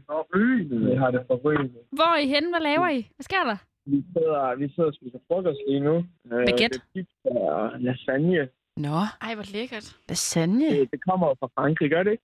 Vi 0.90 0.96
har 0.96 1.12
det 1.12 1.24
forrygende. 1.28 1.80
Hvor 1.98 2.10
er 2.16 2.20
I 2.26 2.28
henne? 2.28 2.50
Hvad 2.54 2.62
laver 2.62 2.90
I? 2.90 3.00
Hvad 3.16 3.24
sker 3.30 3.44
der? 3.52 3.58
Vi 3.86 4.04
sidder, 4.14 4.56
vi 4.56 4.68
sidder 4.76 4.90
og 4.90 4.96
spiser 5.00 5.20
frokost 5.28 5.60
lige 5.68 5.80
nu. 5.80 5.96
Øh, 5.98 6.46
Baguette? 6.48 6.66
Det 6.68 6.76
er 6.76 6.94
pizza 6.94 7.30
og 7.40 7.72
lasagne. 7.80 8.48
Nå, 8.78 8.98
Ej, 9.26 9.36
hvor 9.36 9.48
lækkert. 9.54 9.96
lasagne. 10.10 10.70
Det, 10.80 10.92
det 10.92 11.00
kommer 11.10 11.28
jo 11.28 11.36
fra 11.40 11.50
Frankrig, 11.58 11.90
gør 11.92 12.04
det 12.04 12.12
ikke? 12.12 12.24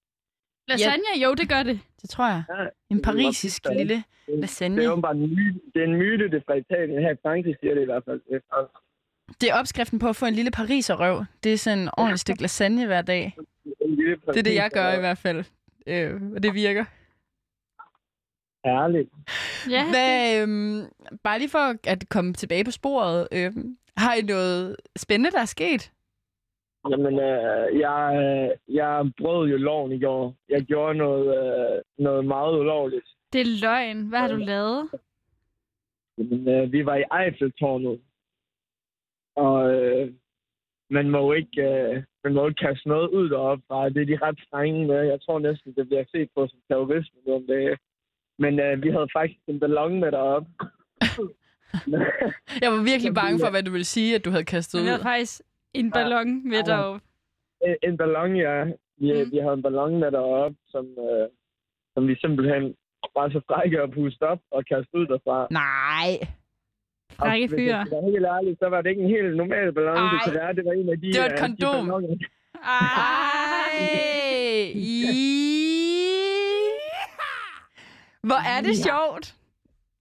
Lasagne? 0.67 1.09
Jo, 1.23 1.33
det 1.33 1.49
gør 1.49 1.63
det. 1.63 1.79
Det 2.01 2.09
tror 2.09 2.27
jeg. 2.33 2.43
Ja, 2.49 2.65
En 2.89 2.97
det 2.97 3.05
parisisk 3.05 3.61
lille 3.77 3.95
Det 4.27 4.39
lasagne. 4.39 4.83
er 4.83 4.89
åbenbart 4.91 5.15
en 5.15 5.29
myte. 5.35 5.59
Det 5.73 5.79
er 5.83 5.87
en 5.91 5.95
myte, 5.95 6.23
det 6.31 6.37
er 6.37 6.41
fra 6.47 6.53
Italien. 6.53 7.01
Her 7.01 7.11
i 7.13 7.17
Frankrig 7.21 7.55
siger 7.59 7.73
det 7.75 7.81
i 7.81 7.85
hvert 7.85 8.03
fald. 8.07 8.21
Det 8.29 8.35
er. 8.51 8.65
Det 9.41 9.49
er 9.49 9.55
opskriften 9.59 9.99
på 9.99 10.09
at 10.09 10.15
få 10.15 10.25
en 10.25 10.33
lille 10.33 10.51
pariserrøv. 10.51 11.25
Det 11.43 11.53
er 11.53 11.57
sådan 11.57 11.79
en 11.79 11.89
ordentlig 11.97 12.19
stykke 12.19 12.41
lasagne 12.41 12.85
hver 12.85 13.01
dag. 13.01 13.35
Det 14.27 14.37
er 14.37 14.43
det, 14.43 14.55
jeg 14.55 14.69
gør 14.73 14.93
i 14.93 14.99
hvert 14.99 15.17
fald. 15.17 15.43
Øh, 15.87 16.21
og 16.35 16.43
det 16.43 16.53
virker. 16.53 16.85
Herligt. 18.65 19.09
Ja. 19.69 19.83
Hvad, 19.89 20.41
øhm, 20.41 20.81
bare 21.23 21.39
lige 21.39 21.49
for 21.49 21.89
at 21.89 22.03
komme 22.09 22.33
tilbage 22.33 22.63
på 22.63 22.71
sporet. 22.71 23.27
Øhm, 23.31 23.77
har 23.97 24.13
I 24.13 24.21
noget 24.21 24.75
spændende, 24.97 25.31
der 25.31 25.39
er 25.39 25.45
sket? 25.45 25.91
Jamen, 26.89 27.13
øh, 27.19 27.79
jeg, 27.79 27.99
øh, 28.23 28.75
jeg 28.75 29.11
brød 29.17 29.49
jo 29.49 29.57
loven 29.57 29.91
i 29.91 29.99
går. 29.99 30.35
Jeg 30.49 30.61
gjorde 30.61 30.97
noget, 30.97 31.27
øh, 31.37 31.81
noget 31.97 32.25
meget 32.25 32.59
ulovligt. 32.59 33.05
Det 33.33 33.41
er 33.41 33.59
løgn. 33.61 34.01
Hvad 34.09 34.19
har 34.19 34.27
du 34.27 34.35
lavet? 34.35 34.89
Jamen, 36.17 36.47
øh, 36.49 36.71
vi 36.71 36.85
var 36.85 36.95
i 36.95 37.03
Eiffeltårnet. 37.23 37.99
Og 39.35 39.73
øh, 39.75 40.13
man 40.89 41.09
må 41.09 41.19
jo 41.19 41.31
ikke, 41.31 41.61
øh, 41.61 42.03
man 42.23 42.33
må 42.33 42.47
ikke 42.47 42.65
kaste 42.67 42.87
noget 42.89 43.09
ud 43.09 43.29
deroppe 43.29 43.63
fra. 43.67 43.89
Det 43.89 44.01
er 44.01 44.05
de 44.05 44.25
ret 44.25 44.39
strenge 44.47 44.87
med. 44.87 45.01
Jeg 45.01 45.21
tror 45.21 45.39
næsten, 45.39 45.73
det 45.75 45.87
bliver 45.87 46.03
set 46.11 46.29
på 46.35 46.47
som 46.47 46.59
terrorisme 46.67 47.19
nu 47.27 47.33
om 47.35 47.47
dagen. 47.47 47.77
Men 48.39 48.59
øh, 48.59 48.83
vi 48.83 48.89
havde 48.89 49.07
faktisk 49.17 49.39
en 49.47 49.59
ballon 49.59 49.99
med 49.99 50.11
deroppe. 50.11 50.49
Jeg 52.63 52.69
var 52.71 52.83
virkelig 52.91 53.13
bange 53.13 53.39
for, 53.39 53.49
hvad 53.51 53.63
du 53.63 53.71
ville 53.71 53.85
sige, 53.95 54.15
at 54.15 54.25
du 54.25 54.29
havde 54.29 54.45
kastet 54.45 54.77
Vi 54.79 54.83
ud. 54.83 54.87
havde 54.89 55.03
faktisk 55.03 55.41
en 55.73 55.91
ballon 55.91 56.49
med 56.49 56.57
Ja. 56.57 56.63
deroppe. 56.71 57.01
En, 57.65 57.75
en 57.83 57.97
ballon, 57.97 58.35
ja. 58.35 58.63
Vi, 58.97 59.07
mm. 59.23 59.31
vi 59.31 59.37
havde 59.37 59.53
en 59.53 59.61
ballon 59.61 59.99
med 59.99 60.11
deroppe, 60.11 60.57
som, 60.67 60.85
øh, 60.85 61.27
som 61.93 62.07
vi 62.07 62.15
simpelthen 62.15 62.75
var 63.15 63.29
så 63.29 63.41
frække 63.47 63.81
at 63.81 63.91
puste 63.91 64.23
op 64.23 64.39
og 64.51 64.65
kaste 64.65 64.97
ud 64.97 65.07
derfra. 65.07 65.47
Nej. 65.51 66.11
Frække 67.21 67.45
Og 67.45 67.49
hvis 67.49 67.59
fyre. 67.59 67.77
jeg 67.77 68.03
helt 68.13 68.25
ærlig, 68.35 68.53
så 68.61 68.65
var 68.73 68.79
det 68.81 68.89
ikke 68.89 69.03
en 69.07 69.09
helt 69.17 69.35
normal 69.41 69.67
ballon. 69.73 69.97
Ej. 69.97 70.11
Det 70.13 70.19
kunne 70.25 70.35
være, 70.41 70.53
det 70.57 70.63
var 70.65 70.73
en 70.81 70.89
af 70.89 70.97
de... 71.03 71.07
Det 71.13 71.19
var 71.21 71.25
et 71.25 71.31
de 71.37 71.41
kondom. 71.43 71.83
Ej. 72.63 73.91
Hvor 78.27 78.41
er 78.55 78.61
det 78.61 78.75
sjovt. 78.77 79.35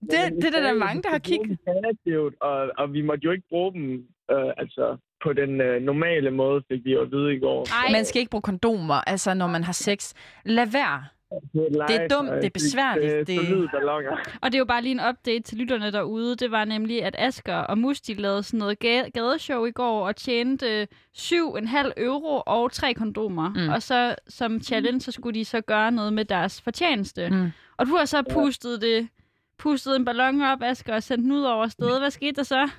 Det, 0.01 0.09
det 0.11 0.45
er 0.45 0.51
der, 0.51 0.61
der 0.61 0.69
er 0.69 0.73
vi 0.73 0.79
mange, 0.79 1.01
der 1.03 1.09
har 1.09 1.19
kigget. 1.19 1.59
kreativt, 1.65 2.35
og, 2.41 2.69
og 2.77 2.93
vi 2.93 3.01
måtte 3.01 3.23
jo 3.23 3.31
ikke 3.31 3.47
bruge 3.49 3.73
dem 3.73 3.93
øh, 4.31 4.51
altså, 4.57 4.97
på 5.23 5.33
den 5.33 5.61
øh, 5.61 5.81
normale 5.81 6.31
måde, 6.31 6.63
fik 6.71 6.85
vi 6.85 6.91
jo 6.93 7.01
at 7.01 7.11
vide 7.11 7.35
i 7.35 7.39
går. 7.39 7.59
Ej. 7.85 7.91
Man 7.91 8.05
skal 8.05 8.19
ikke 8.19 8.29
bruge 8.29 8.41
kondomer, 8.41 9.09
altså 9.09 9.33
når 9.33 9.47
man 9.47 9.63
har 9.63 9.73
sex. 9.73 10.13
Lad 10.45 10.67
være. 10.71 11.05
Det 11.53 11.95
er 11.95 12.07
dumt, 12.07 12.31
det 12.31 12.45
er 12.45 12.49
besværligt. 12.53 13.13
Det, 13.13 13.27
det, 13.27 13.47
det... 13.49 13.67
Og 14.41 14.51
det 14.51 14.55
er 14.55 14.59
jo 14.59 14.65
bare 14.65 14.81
lige 14.81 14.91
en 14.91 14.99
update 15.09 15.41
til 15.41 15.57
lytterne 15.57 15.91
derude. 15.91 16.35
Det 16.35 16.51
var 16.51 16.65
nemlig, 16.65 17.03
at 17.03 17.15
Asker 17.17 17.55
og 17.55 17.77
Musti 17.77 18.13
lavede 18.13 18.43
sådan 18.43 18.57
noget 18.57 18.79
gadeshow 19.13 19.65
i 19.65 19.71
går 19.71 20.07
og 20.07 20.15
tjente 20.15 20.87
7,5 21.17 21.91
euro 21.97 22.41
og 22.45 22.71
tre 22.71 22.93
kondomer. 22.93 23.49
Mm. 23.49 23.69
Og 23.69 23.81
så 23.81 24.15
som 24.27 24.61
challenge, 24.61 24.99
så 24.99 25.11
skulle 25.11 25.39
de 25.39 25.45
så 25.45 25.61
gøre 25.61 25.91
noget 25.91 26.13
med 26.13 26.25
deres 26.25 26.61
fortjeneste. 26.61 27.29
Mm. 27.29 27.51
Og 27.77 27.85
du 27.85 27.95
har 27.95 28.05
så 28.05 28.23
pustet 28.33 28.81
det 28.81 29.09
pustet 29.63 29.95
en 29.95 30.05
ballon 30.05 30.41
op, 30.41 30.61
Asger, 30.61 30.95
og 30.95 31.03
sendt 31.03 31.23
den 31.23 31.31
ud 31.31 31.43
over 31.43 31.67
stedet. 31.67 32.01
Hvad 32.01 32.09
skete 32.09 32.35
der 32.35 32.43
så? 32.43 32.69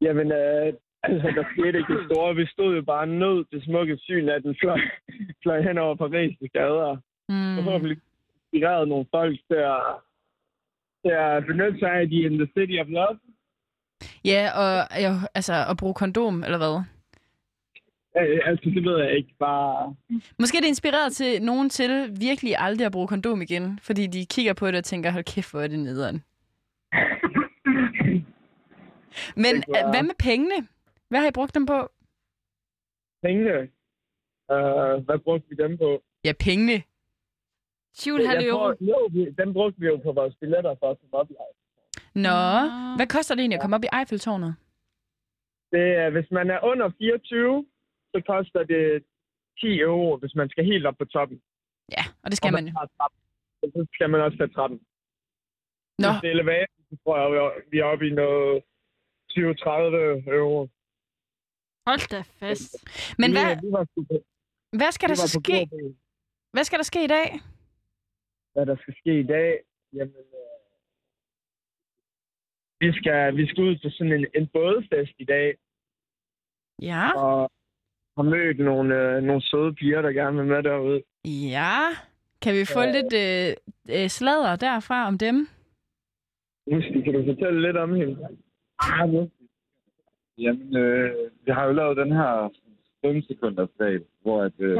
Jamen, 0.00 0.32
øh, 0.32 0.72
altså, 1.02 1.28
der 1.36 1.44
skete 1.52 1.78
ikke 1.78 1.96
det 1.96 2.06
store. 2.10 2.34
Vi 2.34 2.46
stod 2.46 2.74
jo 2.74 2.82
bare 2.82 3.06
nød 3.06 3.44
til 3.44 3.62
smukke 3.62 3.96
syn, 3.96 4.28
at 4.28 4.42
den 4.42 4.56
fløj, 4.60 4.80
fløj 5.42 5.60
hen 5.62 5.78
over 5.78 5.94
Paris' 6.02 6.46
gader. 6.58 6.96
Mm. 7.28 7.56
Forhåbentlig 7.56 7.98
inspireret 8.56 8.88
nogle 8.88 9.06
folk 9.10 9.40
til 9.50 9.60
at, 9.76 9.82
til 11.04 11.12
at 11.12 11.46
benytte 11.46 11.78
sig 11.78 11.90
af 11.90 12.08
de 12.08 12.16
in 12.16 12.38
the 12.38 12.48
city 12.58 12.76
of 12.80 12.86
love. 12.88 13.18
Ja, 14.24 14.50
og 14.62 15.02
jo, 15.04 15.12
altså 15.34 15.54
at 15.70 15.76
bruge 15.76 15.94
kondom, 15.94 16.44
eller 16.44 16.58
hvad? 16.58 16.82
Øh, 18.18 18.40
altså, 18.44 18.70
det 18.70 18.84
ved 18.84 18.98
jeg 19.04 19.16
ikke. 19.16 19.34
Bare... 19.38 19.94
Måske 20.38 20.56
er 20.56 20.60
det 20.60 20.68
inspireret 20.68 21.12
til 21.12 21.42
nogen 21.42 21.70
til 21.70 22.20
virkelig 22.20 22.54
aldrig 22.58 22.86
at 22.86 22.92
bruge 22.92 23.08
kondom 23.08 23.42
igen, 23.42 23.78
fordi 23.82 24.06
de 24.06 24.26
kigger 24.26 24.52
på 24.52 24.66
det 24.66 24.76
og 24.76 24.84
tænker, 24.84 25.10
hold 25.10 25.24
kæft, 25.24 25.50
hvor 25.50 25.60
er 25.60 25.68
det 25.68 25.78
nederen. 25.78 26.24
Men 29.44 29.54
var... 29.68 29.90
hvad 29.90 30.02
med 30.02 30.14
pengene? 30.18 30.68
Hvad 31.08 31.20
har 31.20 31.28
I 31.28 31.32
brugt 31.34 31.54
dem 31.54 31.66
på? 31.66 31.88
Pengene? 33.22 33.58
Uh, 34.52 35.04
hvad 35.04 35.18
brugte 35.24 35.48
vi 35.50 35.56
dem 35.62 35.78
på? 35.78 36.02
Ja, 36.24 36.32
pengene. 36.40 36.82
7,5 37.98 38.46
euro. 38.48 38.74
Jo, 38.80 38.98
dem 39.38 39.52
brugte 39.52 39.80
vi 39.80 39.86
jo 39.86 39.96
på 39.96 40.12
vores 40.12 40.34
billetter 40.40 40.74
for 40.80 40.90
at 40.90 40.96
komme 41.00 41.14
op 41.20 41.30
i 41.30 41.34
Nå, 42.26 42.40
hvad 42.96 43.06
koster 43.14 43.34
det 43.34 43.40
egentlig 43.40 43.58
at 43.58 43.64
komme 43.64 43.76
op 43.76 43.84
i 43.84 43.92
Eiffeltårnet? 43.98 44.52
Det 45.72 45.86
er, 46.02 46.10
hvis 46.10 46.28
man 46.30 46.50
er 46.50 46.60
under 46.70 46.90
24, 46.98 47.66
så 48.12 48.18
koster 48.32 48.62
det 48.72 49.04
10 49.60 49.80
euro, 49.80 50.16
hvis 50.16 50.34
man 50.34 50.48
skal 50.48 50.64
helt 50.64 50.86
op 50.86 50.98
på 50.98 51.04
toppen. 51.04 51.38
Ja, 51.96 52.04
og 52.22 52.30
det 52.30 52.36
skal 52.36 52.48
og 52.48 52.52
man 52.52 52.66
jo. 52.68 52.72
Så 53.74 53.86
skal 53.94 54.10
man 54.10 54.20
også 54.20 54.36
tage 54.38 54.52
trappen. 54.56 54.78
Nå. 55.98 56.08
Hvis 56.08 56.20
det 56.22 56.28
er 56.28 56.36
elevator, 56.38 56.80
så 56.90 56.96
tror 57.02 57.14
jeg, 57.18 57.62
vi 57.70 57.78
er 57.78 57.84
oppe 57.84 58.06
i 58.08 58.10
noget 58.10 58.62
20-30 59.30 59.36
euro. 60.38 60.68
Hold 61.86 62.08
da 62.14 62.20
fast. 62.40 62.72
Men 63.18 63.30
hvad, 63.32 63.48
hvad 64.80 64.92
skal 64.92 65.08
der 65.08 65.14
så 65.14 65.40
ske? 65.40 65.68
Hvad 66.54 66.64
skal 66.64 66.78
der 66.78 66.88
ske 66.92 67.04
i 67.04 67.06
dag? 67.06 67.40
Hvad 68.56 68.66
der 68.66 68.76
skal 68.76 68.94
ske 69.00 69.20
i 69.20 69.26
dag? 69.36 69.60
Jamen, 69.92 70.24
øh, 70.40 70.56
vi, 72.80 72.92
skal, 72.98 73.36
vi 73.36 73.46
skal 73.46 73.64
ud 73.64 73.76
til 73.76 73.90
sådan 73.92 74.12
en, 74.12 74.26
en 74.34 74.46
bådfest 74.46 75.12
i 75.18 75.24
dag. 75.24 75.56
Ja. 76.82 77.04
Og 77.16 77.50
har 78.16 78.22
mødt 78.22 78.58
nogle, 78.58 78.94
øh, 79.00 79.22
nogle 79.22 79.42
søde 79.42 79.74
piger, 79.74 80.02
der 80.02 80.12
gerne 80.12 80.36
vil 80.36 80.46
med 80.46 80.62
derude. 80.62 81.02
Ja. 81.24 81.78
Kan 82.42 82.54
vi 82.54 82.64
få 82.74 82.80
ja. 82.80 82.92
lidt 82.96 83.12
øh, 83.24 83.48
øh, 83.96 84.08
sladder 84.08 84.56
derfra 84.56 85.06
om 85.06 85.18
dem? 85.18 85.36
Musti, 86.70 87.00
kan 87.00 87.14
du 87.14 87.24
fortælle 87.24 87.62
lidt 87.62 87.76
om 87.76 87.94
hende? 87.94 88.28
Ah, 88.78 89.28
Jamen, 90.38 90.76
øh, 90.76 91.30
vi 91.44 91.50
har 91.52 91.64
jo 91.66 91.72
lavet 91.72 91.96
den 91.96 92.12
her 92.12 92.52
5 93.04 93.22
sekunders 93.22 93.68
regel, 93.80 94.04
hvor 94.22 94.42
at, 94.42 94.52
øh, 94.58 94.78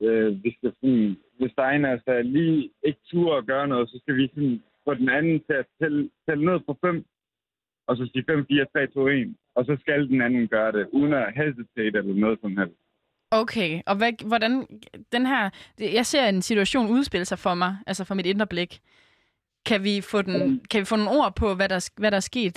øh, 0.00 0.44
vi 0.44 0.50
skal 0.56 0.72
sådan, 0.80 1.16
hvis 1.38 1.52
der 1.56 1.62
er 1.62 1.70
en 1.70 1.84
af 1.84 1.94
os, 1.94 2.04
der 2.06 2.22
lige 2.22 2.70
ikke 2.82 3.00
tur 3.10 3.36
at 3.36 3.46
gøre 3.46 3.68
noget, 3.68 3.90
så 3.90 3.98
skal 4.02 4.16
vi 4.16 4.28
sådan 4.34 4.62
få 4.84 4.94
den 4.94 5.08
anden 5.08 5.40
til 5.46 5.52
at 5.62 5.66
tælle, 5.80 6.10
tælle 6.28 6.44
ned 6.44 6.60
på 6.66 6.78
5, 6.80 7.04
og 7.86 7.96
så 7.96 8.10
sige 8.12 8.24
5, 8.28 8.46
4, 8.46 8.66
3, 8.72 8.86
2, 8.86 9.08
1 9.08 9.34
og 9.54 9.64
så 9.64 9.76
skal 9.80 10.08
den 10.08 10.22
anden 10.22 10.48
gøre 10.48 10.72
det, 10.72 10.88
uden 10.92 11.12
at 11.12 11.32
hesitate 11.36 11.98
eller 11.98 12.14
noget 12.14 12.38
som 12.40 12.56
helst. 12.56 12.78
Okay, 13.30 13.80
og 13.86 13.96
hvad, 13.96 14.26
hvordan 14.28 14.52
den 15.12 15.26
her... 15.26 15.50
Jeg 15.78 16.06
ser 16.06 16.24
en 16.26 16.42
situation 16.42 16.90
udspille 16.90 17.24
sig 17.24 17.38
for 17.38 17.54
mig, 17.54 17.76
altså 17.86 18.04
for 18.04 18.14
mit 18.14 18.26
indre 18.26 18.46
blik. 18.46 18.80
Kan 19.66 19.84
vi 19.84 20.00
få, 20.10 20.22
den, 20.22 20.60
kan 20.70 20.80
vi 20.80 20.84
få 20.84 20.96
nogle 20.96 21.10
ord 21.18 21.36
på, 21.36 21.54
hvad 21.54 21.68
der, 21.68 21.90
hvad 21.96 22.10
der 22.10 22.16
er 22.16 22.28
sket? 22.32 22.56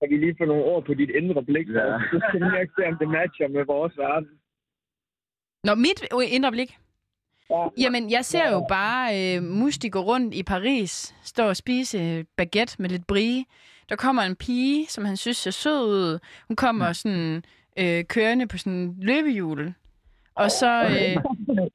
Kan 0.00 0.10
vi 0.10 0.16
lige 0.16 0.36
få 0.38 0.44
nogle 0.44 0.64
ord 0.64 0.84
på 0.84 0.94
dit 0.94 1.10
indre 1.10 1.42
blik? 1.44 1.68
Ja. 1.68 1.98
Så 2.12 2.20
skal 2.28 2.40
vi 2.40 2.60
ikke 2.60 2.74
se, 2.78 2.86
om 2.86 2.96
det 3.00 3.08
matcher 3.08 3.48
med 3.48 3.64
vores 3.64 3.98
verden. 3.98 4.28
Nå, 5.64 5.74
mit 5.74 6.04
indre 6.24 6.50
blik? 6.50 6.78
Ja. 7.50 7.66
Jamen, 7.78 8.10
jeg 8.10 8.24
ser 8.24 8.50
jo 8.50 8.66
bare 8.68 9.36
øh, 9.36 9.42
Musti 9.42 9.88
gå 9.88 10.00
rundt 10.00 10.34
i 10.34 10.42
Paris, 10.42 11.14
stå 11.22 11.48
og 11.48 11.56
spise 11.56 12.26
baguette 12.36 12.76
med 12.78 12.90
lidt 12.90 13.06
brie, 13.06 13.44
der 13.88 13.96
kommer 13.96 14.22
en 14.22 14.36
pige, 14.36 14.86
som 14.86 15.04
han 15.04 15.16
synes 15.16 15.36
ser 15.36 15.50
sød 15.50 15.84
ud. 15.84 16.18
Hun 16.48 16.56
kommer 16.56 16.88
mm. 16.88 16.94
sådan 16.94 17.44
øh, 17.76 18.04
kørende 18.04 18.46
på 18.46 18.58
sådan 18.58 18.72
en 18.72 18.96
løbehjul. 19.00 19.74
Og 20.34 20.50
så, 20.50 20.82
øh, 20.82 21.24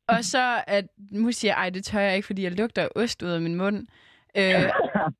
og 0.08 0.26
så 0.26 0.64
at 0.68 0.86
nu 1.12 1.32
siger 1.32 1.54
ej, 1.54 1.70
det 1.70 1.86
tør 1.86 2.00
jeg 2.00 2.16
ikke, 2.16 2.26
fordi 2.26 2.44
jeg 2.44 2.52
lugter 2.52 2.88
ost 2.96 3.22
ud 3.22 3.30
af 3.30 3.42
min 3.42 3.56
mund. 3.56 3.88
Øh, 4.38 4.70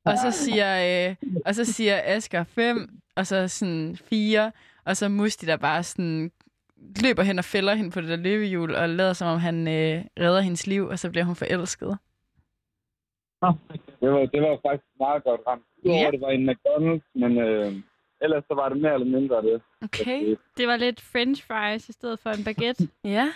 og 0.04 0.18
så 0.18 0.30
siger, 0.30 1.08
øh, 1.08 1.16
og 1.46 1.54
så 1.54 1.64
siger 1.64 2.00
Asger 2.04 2.44
fem, 2.44 2.88
og 3.16 3.26
så 3.26 3.48
sådan 3.48 3.98
fire, 4.10 4.52
og 4.84 4.96
så 4.96 5.08
Musti 5.08 5.46
der 5.46 5.56
bare 5.56 5.82
sådan 5.82 6.30
løber 7.02 7.22
hen 7.22 7.38
og 7.38 7.44
fælder 7.44 7.74
hende 7.74 7.90
på 7.90 8.00
det 8.00 8.08
der 8.08 8.16
løbehjul, 8.16 8.74
og 8.74 8.88
lader 8.88 9.12
som 9.12 9.28
om 9.28 9.38
han 9.38 9.68
øh, 9.68 10.04
redder 10.20 10.40
hendes 10.40 10.66
liv, 10.66 10.86
og 10.86 10.98
så 10.98 11.10
bliver 11.10 11.24
hun 11.24 11.36
forelsket. 11.36 11.98
Det 14.00 14.10
var, 14.12 14.26
det 14.26 14.42
var 14.42 14.58
faktisk 14.66 14.88
meget 14.98 15.24
godt 15.24 15.40
ramt. 15.46 15.64
Ja. 15.84 16.08
det 16.12 16.20
var 16.20 16.30
en 16.30 16.50
McDonald's, 16.50 17.10
men 17.14 17.38
øh, 17.38 17.72
ellers 18.20 18.44
så 18.48 18.54
var 18.54 18.68
det 18.68 18.78
mere 18.80 18.94
eller 18.94 19.06
mindre 19.06 19.42
det. 19.42 19.62
Okay. 19.82 20.36
Det 20.56 20.68
var 20.68 20.76
lidt 20.76 21.00
french 21.00 21.46
fries 21.46 21.88
i 21.88 21.92
stedet 21.92 22.18
for 22.18 22.30
en 22.30 22.44
baguette. 22.44 22.88
ja. 23.16 23.28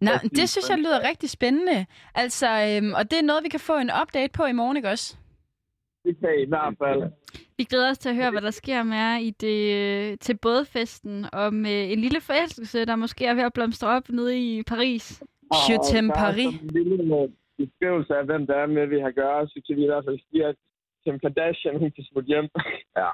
Nå, 0.00 0.10
det 0.36 0.48
synes 0.48 0.70
jeg 0.70 0.78
lyder 0.78 1.08
rigtig 1.08 1.30
spændende. 1.30 1.86
Altså, 2.14 2.46
øhm, 2.46 2.94
og 2.94 3.10
det 3.10 3.18
er 3.18 3.22
noget, 3.22 3.44
vi 3.44 3.48
kan 3.48 3.60
få 3.60 3.78
en 3.78 3.90
update 4.02 4.32
på 4.32 4.44
i 4.44 4.52
morgen, 4.52 4.76
ikke 4.76 4.88
også? 4.88 5.16
Det 6.04 6.16
kan 6.20 6.40
i 6.40 6.48
hvert 6.48 6.74
fald. 6.78 7.10
Vi 7.56 7.64
glæder 7.64 7.90
os 7.90 7.98
til 7.98 8.08
at 8.08 8.14
høre, 8.14 8.30
hvad 8.30 8.40
der 8.40 8.50
sker 8.50 8.82
med 8.82 8.96
jer 8.96 9.18
i 9.18 9.30
det, 9.30 10.20
til 10.20 10.36
bådfesten, 10.36 11.26
og 11.32 11.54
med 11.54 11.92
en 11.92 11.98
lille 11.98 12.20
forelskelse, 12.20 12.84
der 12.84 12.96
måske 12.96 13.26
er 13.26 13.34
ved 13.34 13.42
at 13.42 13.52
blomstre 13.52 13.88
op 13.88 14.08
nede 14.08 14.38
i 14.38 14.62
Paris. 14.62 15.22
Je 15.68 15.76
t'aime 15.76 16.12
Paris 16.14 16.54
beskrivelse 17.62 18.12
af, 18.18 18.24
hvem 18.24 18.46
der 18.46 18.56
er 18.64 18.66
med, 18.66 18.86
vi 18.86 18.98
har 19.00 19.10
gør, 19.10 19.46
så 19.46 19.60
kan 19.66 19.76
vi 19.76 19.82
i 19.82 19.86
hvert 19.86 20.04
fald 20.06 20.18
sige, 20.30 20.46
at 20.46 20.56
Kim 21.04 21.18
Kardashian, 21.18 21.78
hun 21.78 21.90
kan 21.90 22.04
smutte 22.04 22.26
hjem. 22.26 22.48
ja. 23.00 23.08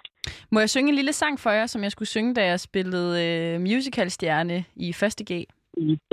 Må 0.53 0.59
jeg 0.61 0.70
synge 0.70 0.88
en 0.88 0.94
lille 0.94 1.12
sang 1.12 1.40
for 1.40 1.51
jer, 1.51 1.66
som 1.66 1.83
jeg 1.83 1.92
skulle 1.92 2.09
synge, 2.09 2.35
da 2.35 2.44
jeg 2.46 2.61
spillede 2.61 3.14
uh, 3.55 3.61
musicalstjerne 3.61 4.64
i 4.77 4.88
1. 4.88 4.96
G? 5.31 5.33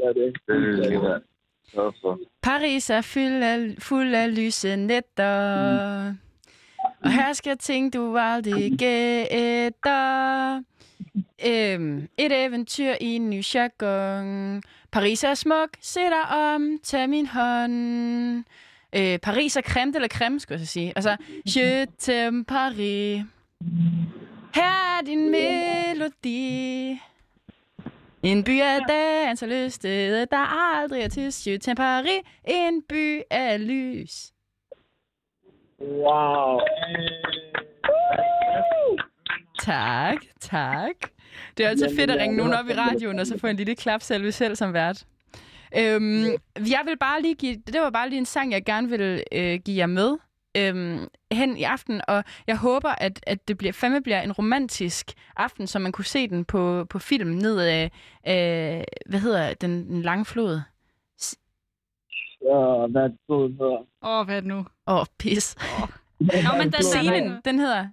Ja, 0.02 0.08
det 0.16 0.24
er 0.28 1.22
Paris 2.44 2.90
er 2.90 3.02
fuld 3.02 3.44
af, 3.44 3.76
fuld 3.80 4.16
af 4.16 4.36
lyse 4.36 4.76
nætter. 4.76 6.12
Mm. 6.12 6.18
Og 7.04 7.12
her 7.12 7.34
skal 7.34 7.58
ting, 7.58 7.94
du 7.94 8.18
aldrig 8.18 8.72
gætter. 8.80 10.62
Øhm, 11.46 12.08
et 12.18 12.46
eventyr 12.46 12.94
i 13.02 13.16
en 13.16 13.30
ny 13.30 13.44
jargon. 13.54 14.64
Paris 14.92 15.24
er 15.24 15.34
smuk, 15.34 15.70
se 15.82 16.00
dig 16.00 16.30
om, 16.30 16.80
tag 16.84 17.10
min 17.10 17.28
hånd. 17.28 18.44
Øh, 18.96 19.20
Paris 19.20 19.56
er 19.56 19.62
creme 19.62 19.92
eller 19.96 20.08
creme, 20.08 20.40
skulle 20.40 20.60
jeg 20.60 20.68
sige. 20.68 20.94
Altså, 20.96 21.18
je 21.56 21.88
t'aime 22.04 22.44
Paris. 22.44 23.24
Her 24.56 24.98
er 24.98 25.02
din 25.06 25.32
melodi. 25.32 27.00
En 28.24 28.44
by 28.44 28.62
af 28.62 28.80
dans 28.90 29.44
og 29.44 29.50
lyst, 29.50 29.84
der 29.84 30.78
aldrig 30.78 31.02
er 31.02 31.10
tyst. 31.10 31.48
Je 31.48 31.60
t'aime 31.68 31.74
Paris, 31.74 32.22
en 32.48 32.82
by 32.90 33.22
af 33.30 33.68
lys. 33.68 34.32
Wow. 35.82 36.60
Tak, 39.60 40.18
tak. 40.42 40.96
Det 41.58 41.66
er 41.66 41.70
altid 41.70 41.96
fedt 41.96 42.12
at 42.12 42.20
ringe 42.20 42.38
nogen 42.38 42.54
op 42.54 42.70
i 42.70 42.74
radioen, 42.74 43.20
og 43.20 43.28
så 43.28 43.38
få 43.38 43.48
en 43.48 43.56
lille 43.56 43.76
klap 43.76 44.02
selv 44.02 44.32
selv 44.32 44.56
som 44.56 44.74
vært. 44.74 45.06
Øhm, 45.78 46.26
jeg 46.58 46.82
vil 46.86 46.98
bare 47.00 47.22
lige 47.22 47.36
give, 47.36 47.56
det 47.56 47.82
var 47.82 47.90
bare 47.90 48.10
lige 48.10 48.20
en 48.20 48.26
sang, 48.26 48.52
jeg 48.52 48.66
gerne 48.66 48.90
vil 48.90 49.24
øh, 49.32 49.60
give 49.66 49.78
jer 49.78 49.86
med 49.86 50.18
øhm, 50.58 51.08
hen 51.32 51.58
i 51.58 51.64
aften, 51.64 52.02
og 52.08 52.24
jeg 52.48 52.58
håber, 52.58 52.90
at, 52.90 53.20
at 53.28 53.48
det 53.48 53.58
bliver, 53.58 53.74
fandme 53.74 54.02
bliver 54.02 54.22
en 54.22 54.32
romantisk 54.32 55.12
aften, 55.38 55.68
så 55.68 55.80
man 55.80 55.92
kunne 55.92 56.06
se 56.06 56.28
den 56.28 56.46
på, 56.46 56.86
på 56.90 57.00
film 57.00 57.30
ned 57.30 57.60
af, 57.60 57.92
øh, 58.28 58.84
hvad 59.06 59.20
hedder 59.20 59.54
den, 59.54 59.88
den 59.88 60.02
lange 60.02 60.26
flod? 60.26 60.62
Ja, 62.50 62.88
hvad 62.88 63.10
floden 63.26 63.58
hedder. 63.60 63.78
Åh, 64.02 64.20
oh, 64.20 64.26
hvad 64.26 64.36
er 64.36 64.40
det 64.40 64.48
nu? 64.48 64.58
Åh, 64.88 65.00
oh, 65.00 65.06
pis. 65.20 65.56
Oh. 65.82 65.90
Nå, 66.20 66.58
men 66.58 66.72
den 66.72 66.84
Scenen, 66.84 67.42
den 67.46 67.60
hedder... 67.60 67.88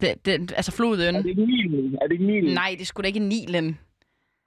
Det, 0.00 0.24
det, 0.26 0.52
altså 0.56 0.72
floden. 0.72 1.14
Er 1.16 1.22
det 1.22 1.28
ikke 1.28 1.46
Nilen? 1.46 1.94
Er 1.94 2.06
det 2.06 2.12
ikke 2.12 2.26
Nilen? 2.26 2.54
Nej, 2.54 2.76
det 2.78 2.86
skulle 2.86 3.04
da 3.04 3.06
ikke 3.06 3.20
Nilen. 3.20 3.78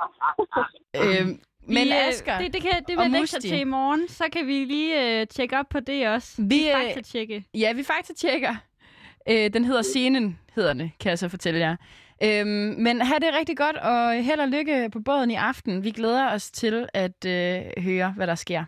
øhm, 0.97 1.39
Men 1.67 1.85
Vi, 1.85 1.89
øh, 1.89 2.07
Asger 2.07 2.37
det, 2.37 2.53
det, 2.53 2.61
kan, 2.61 2.71
det 2.87 2.97
og 2.97 3.05
vil 3.05 3.11
jeg 3.11 3.27
til 3.41 3.59
i 3.59 3.63
morgen. 3.63 4.07
Så 4.07 4.23
kan 4.33 4.47
vi 4.47 4.65
lige 4.65 5.21
øh, 5.21 5.27
tjekke 5.27 5.59
op 5.59 5.65
på 5.69 5.79
det 5.79 6.07
også. 6.07 6.41
Vi, 6.49 6.69
øh, 6.69 6.73
Fakta 6.73 7.01
tjekke. 7.01 7.45
Ja, 7.53 7.73
vi 7.73 7.83
faktatjekker. 7.83 8.55
Øh, 9.29 9.53
den 9.53 9.65
hedder 9.65 9.81
Scenen, 9.81 10.39
hedder 10.55 10.73
det, 10.73 10.91
kan 10.99 11.09
jeg 11.09 11.19
så 11.19 11.29
fortælle 11.29 11.59
jer. 11.59 11.75
Øhm, 12.23 12.75
men 12.86 13.01
have 13.01 13.19
det 13.19 13.29
rigtig 13.39 13.57
godt, 13.57 13.77
og 13.77 14.13
held 14.23 14.39
og 14.39 14.47
lykke 14.47 14.89
på 14.93 14.99
båden 14.99 15.31
i 15.31 15.36
aften. 15.36 15.84
Vi 15.84 15.91
glæder 15.91 16.34
os 16.34 16.51
til 16.51 16.88
at 16.93 17.25
øh, 17.25 17.62
høre, 17.84 18.13
hvad 18.17 18.27
der 18.27 18.36
sker. 18.36 18.63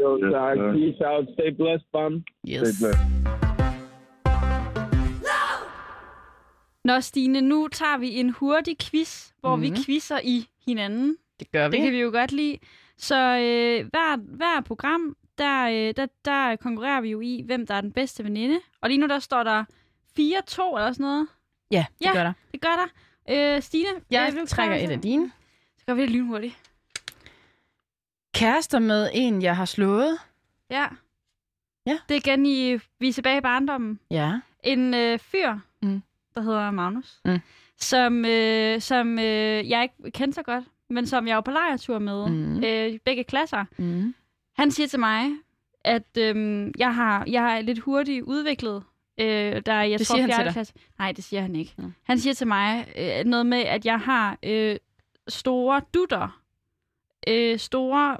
Jo, 0.00 0.18
Yes, 0.24 0.32
tak. 0.32 0.56
Peace 0.56 1.06
out. 1.06 1.24
Stay 1.34 1.50
blessed, 1.56 1.88
bum. 1.92 2.12
Yes. 2.48 2.78
Det 2.78 2.90
er 2.90 3.20
Nå, 6.84 7.00
Stine, 7.00 7.40
nu 7.40 7.68
tager 7.72 7.98
vi 7.98 8.20
en 8.20 8.30
hurtig 8.30 8.76
quiz, 8.78 9.30
hvor 9.40 9.56
mm. 9.56 9.62
vi 9.62 9.70
Mhm. 9.70 9.76
quizzer 9.86 10.18
i 10.24 10.46
hinanden. 10.66 11.16
Det 11.40 11.52
gør 11.52 11.68
vi. 11.68 11.76
Det 11.76 11.82
kan 11.84 11.92
vi 11.92 12.00
jo 12.00 12.10
godt 12.10 12.32
lide. 12.32 12.58
Så 12.96 13.16
øh, 13.16 13.88
hver, 13.90 14.16
hver 14.36 14.60
program, 14.66 15.16
der, 15.38 15.68
øh, 15.68 15.94
der, 15.96 16.06
der 16.24 16.56
konkurrerer 16.56 17.00
vi 17.00 17.10
jo 17.10 17.20
i, 17.20 17.42
hvem 17.46 17.66
der 17.66 17.74
er 17.74 17.80
den 17.80 17.92
bedste 17.92 18.24
veninde. 18.24 18.58
Og 18.82 18.88
lige 18.88 18.98
nu, 19.00 19.06
der 19.06 19.18
står 19.18 19.42
der 19.42 19.64
4-2 19.64 20.76
eller 20.76 20.92
sådan 20.92 21.04
noget. 21.04 21.26
Ja, 21.70 21.86
det 21.98 22.04
Ja. 22.06 22.12
gør 22.12 22.22
der. 22.24 22.32
Det 22.52 22.60
gør 22.60 22.68
der. 22.76 22.86
Øh, 23.56 23.62
Stine? 23.62 23.88
Jeg 24.10 24.32
klar 24.32 24.44
trækker 24.44 24.76
et 24.76 24.90
af 24.90 25.00
dine. 25.00 25.32
Så 25.78 25.84
gør 25.86 25.94
vi 25.94 26.02
det 26.02 26.10
lynhurtigt. 26.10 26.58
Kærester 28.34 28.78
med 28.78 29.10
en, 29.14 29.42
jeg 29.42 29.56
har 29.56 29.64
slået. 29.64 30.18
Ja. 30.70 30.86
Ja. 31.86 31.98
Det 32.08 32.14
er 32.14 32.18
igen 32.30 32.46
i 32.46 32.78
Vi 32.98 33.08
er 33.08 33.12
tilbage 33.12 33.38
i 33.38 33.40
barndommen. 33.40 34.00
Ja. 34.10 34.32
En 34.64 34.94
øh, 34.94 35.18
fyr, 35.18 35.54
Mm. 35.82 36.02
der 36.34 36.40
hedder 36.40 36.70
Magnus, 36.70 37.20
Mm. 37.24 37.38
som, 37.76 38.24
øh, 38.24 38.80
som 38.80 39.18
øh, 39.18 39.70
jeg 39.70 39.82
ikke 39.82 40.10
kendte 40.10 40.34
så 40.34 40.42
godt, 40.42 40.64
men 40.90 41.06
som 41.06 41.28
jeg 41.28 41.34
var 41.34 41.40
på 41.40 41.50
lejretur 41.50 41.98
med, 41.98 42.28
Mm. 42.28 42.64
øh, 42.64 42.98
begge 43.04 43.24
klasser. 43.24 43.64
Mm. 43.78 44.14
Han 44.58 44.70
siger 44.70 44.86
til 44.86 45.00
mig, 45.00 45.30
at 45.84 46.16
øhm, 46.18 46.72
jeg, 46.78 46.94
har, 46.94 47.24
jeg 47.28 47.42
har 47.42 47.60
lidt 47.60 47.78
hurtigt 47.78 48.22
udviklet, 48.22 48.82
øh, 49.18 49.62
der 49.66 49.82
jeg 49.82 49.98
Det 49.98 50.06
tror 50.06 50.14
siger 50.16 50.22
han 50.26 50.30
til 50.38 50.44
dig? 50.44 50.52
klasse. 50.52 50.74
Nej, 50.98 51.12
det 51.12 51.24
siger 51.24 51.42
han 51.42 51.56
ikke. 51.56 51.74
Mm. 51.76 51.94
Han 52.02 52.18
siger 52.18 52.34
til 52.34 52.46
mig 52.46 52.86
øh, 52.98 53.24
noget 53.24 53.46
med, 53.46 53.58
at 53.58 53.86
jeg 53.86 53.98
har 54.00 54.38
øh, 54.42 54.76
store 55.28 55.80
dutter, 55.94 56.40
øh, 57.28 57.58
store 57.58 58.16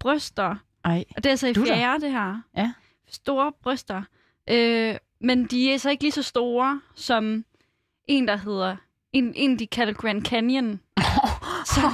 bryster, 0.00 0.56
Ej. 0.84 1.04
og 1.16 1.24
det 1.24 1.32
er 1.32 1.36
så 1.36 1.46
i 1.46 1.52
Dutter? 1.52 1.74
fjerde, 1.74 2.00
det 2.00 2.10
her. 2.12 2.42
Ja. 2.56 2.72
Store 3.08 3.52
bryster. 3.62 4.02
Øh, 4.50 4.96
men 5.20 5.44
de 5.46 5.72
er 5.74 5.78
så 5.78 5.90
ikke 5.90 6.02
lige 6.02 6.12
så 6.12 6.22
store 6.22 6.80
som 6.94 7.44
en, 8.06 8.28
der 8.28 8.36
hedder... 8.36 8.76
En, 9.12 9.32
en 9.36 9.58
de 9.58 9.66
kalder 9.66 9.92
Grand 9.92 10.24
Canyon, 10.24 10.80
som, 11.74 11.90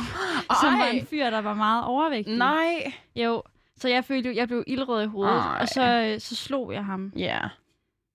som 0.62 0.79
var 0.79 0.90
en 0.92 1.07
fyr, 1.07 1.31
der 1.31 1.40
var 1.40 1.55
meget 1.55 1.85
overvægtig. 1.85 2.37
Nej. 2.38 2.92
Jo, 3.16 3.42
så 3.77 3.88
jeg 3.88 4.05
følte 4.05 4.37
jeg 4.37 4.48
blev 4.48 4.64
ildrød 4.66 5.03
i 5.03 5.07
hovedet, 5.07 5.35
Ej. 5.38 5.59
og 5.61 5.68
så, 5.68 5.83
øh, 5.83 6.20
så 6.20 6.37
slog 6.37 6.72
jeg 6.72 6.85
ham. 6.85 7.12
Ja. 7.16 7.38
han 7.40 7.48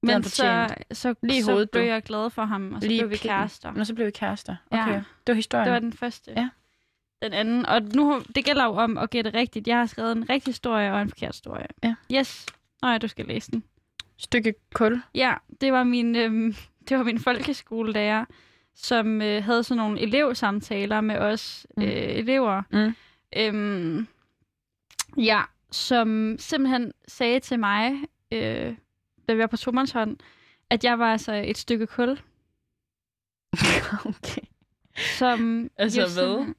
Men 0.04 0.24
så, 0.24 0.68
så, 0.92 1.16
Lige 1.24 1.44
så 1.44 1.52
hovedet, 1.52 1.70
blev 1.72 1.84
du. 1.84 1.88
jeg 1.88 2.04
glad 2.04 2.30
for 2.30 2.46
ham, 2.46 2.74
og 2.74 2.82
så 2.82 2.88
Lige 2.88 3.00
blev 3.02 3.10
vi 3.12 3.18
kærester. 3.18 3.72
Nå, 3.72 3.84
så 3.84 3.94
blev 3.96 4.06
vi 4.08 4.12
kærester. 4.12 4.56
Ja. 4.72 4.84
Okay. 4.84 4.94
Det 4.96 5.04
var 5.28 5.34
historien. 5.34 5.66
Det 5.66 5.74
var 5.74 5.80
den 5.80 5.94
første. 5.94 6.32
Ja. 6.32 6.50
Den 7.22 7.34
anden. 7.34 7.66
Og 7.66 7.82
nu, 7.82 8.22
det 8.36 8.46
gælder 8.46 8.66
jo 8.66 8.72
om 8.72 8.98
at 8.98 9.10
gætte 9.10 9.30
rigtigt. 9.34 9.68
Jeg 9.68 9.78
har 9.78 9.86
skrevet 9.86 10.12
en 10.18 10.30
rigtig 10.30 10.52
historie 10.52 10.94
og 10.94 11.02
en 11.02 11.10
forkert 11.10 11.36
historie. 11.36 11.68
Ja. 11.84 11.96
Yes. 12.14 12.46
Nå 12.82 12.88
ja, 12.88 12.98
du 12.98 13.08
skal 13.08 13.26
læse 13.26 13.52
den. 13.52 13.64
Stykke 14.18 14.54
kul. 14.74 15.02
Ja, 15.16 15.34
det 15.62 15.74
var 15.74 15.84
min, 15.84 16.16
øhm, 16.16 16.56
det 16.90 16.98
var 16.98 17.04
min 17.04 17.20
folkeskolelærer, 17.20 18.26
som 18.76 19.22
øh, 19.22 19.44
havde 19.44 19.64
sådan 19.64 19.78
nogle 19.84 20.00
elevsamtaler 20.02 21.02
med 21.02 21.18
os 21.18 21.68
Mm. 21.78 21.84
øh, 21.84 21.90
elever. 21.92 22.62
Mm. 22.72 22.96
Øhm, 23.38 24.08
ja, 25.18 25.42
som 25.72 26.36
simpelthen 26.40 26.92
sagde 27.08 27.40
til 27.40 27.60
mig, 27.60 27.94
øh, 28.32 28.76
da 29.28 29.34
vi 29.34 29.40
var 29.40 29.48
på 29.48 29.58
tomandshånd, 29.58 30.18
at 30.70 30.84
jeg 30.84 31.00
var 31.00 31.12
altså 31.12 31.34
et 31.34 31.58
stykke 31.58 31.88
kul. 31.88 32.10
okay. 34.06 34.42
Som, 35.18 35.70
Altså 35.78 36.02
jo 36.02 36.08
hvad? 36.08 36.54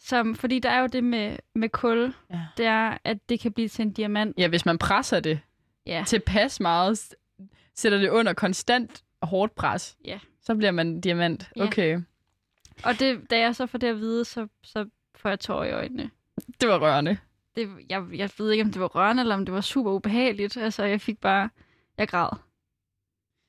Som, 0.00 0.34
fordi 0.34 0.58
der 0.58 0.70
er 0.70 0.80
jo 0.80 0.86
det 0.86 1.04
med, 1.04 1.36
med 1.54 1.68
kul, 1.68 2.14
Ja. 2.30 2.40
det 2.56 2.66
er, 2.66 2.98
at 3.04 3.28
det 3.28 3.40
kan 3.40 3.52
blive 3.52 3.68
til 3.68 3.82
en 3.82 3.92
diamant. 3.92 4.38
Ja, 4.38 4.48
hvis 4.48 4.66
man 4.66 4.78
presser 4.78 5.20
det 5.20 5.40
Ja. 5.86 6.04
tilpas 6.06 6.60
meget, 6.60 7.14
sætter 7.74 7.98
det 7.98 8.10
under 8.10 8.32
konstant 8.32 9.02
hårdt 9.22 9.54
pres, 9.54 9.96
Ja. 10.04 10.18
så 10.42 10.54
bliver 10.54 10.70
man 10.70 11.00
diamant. 11.00 11.50
Ja. 11.56 11.62
Okay. 11.66 12.00
Og 12.84 12.98
det, 12.98 13.30
da 13.30 13.38
jeg 13.38 13.56
så 13.56 13.66
får 13.66 13.78
det 13.78 13.86
at 13.86 13.96
vide, 13.98 14.24
så, 14.24 14.46
så 14.62 14.88
får 15.16 15.28
jeg 15.28 15.40
tårer 15.40 15.64
i 15.64 15.72
øjnene. 15.72 16.10
Det 16.60 16.68
var 16.68 16.78
rørende. 16.78 17.18
det, 17.56 17.68
jeg, 17.90 18.04
jeg 18.14 18.30
ved 18.38 18.50
ikke, 18.50 18.64
om 18.64 18.72
det 18.72 18.80
var 18.80 18.86
rørende, 18.86 19.20
eller 19.20 19.34
om 19.34 19.44
det 19.44 19.54
var 19.54 19.60
super 19.60 19.90
ubehageligt. 19.92 20.56
Altså, 20.56 20.84
jeg 20.84 21.00
fik 21.00 21.18
bare... 21.20 21.50
Jeg 21.98 22.08
græd. 22.08 22.28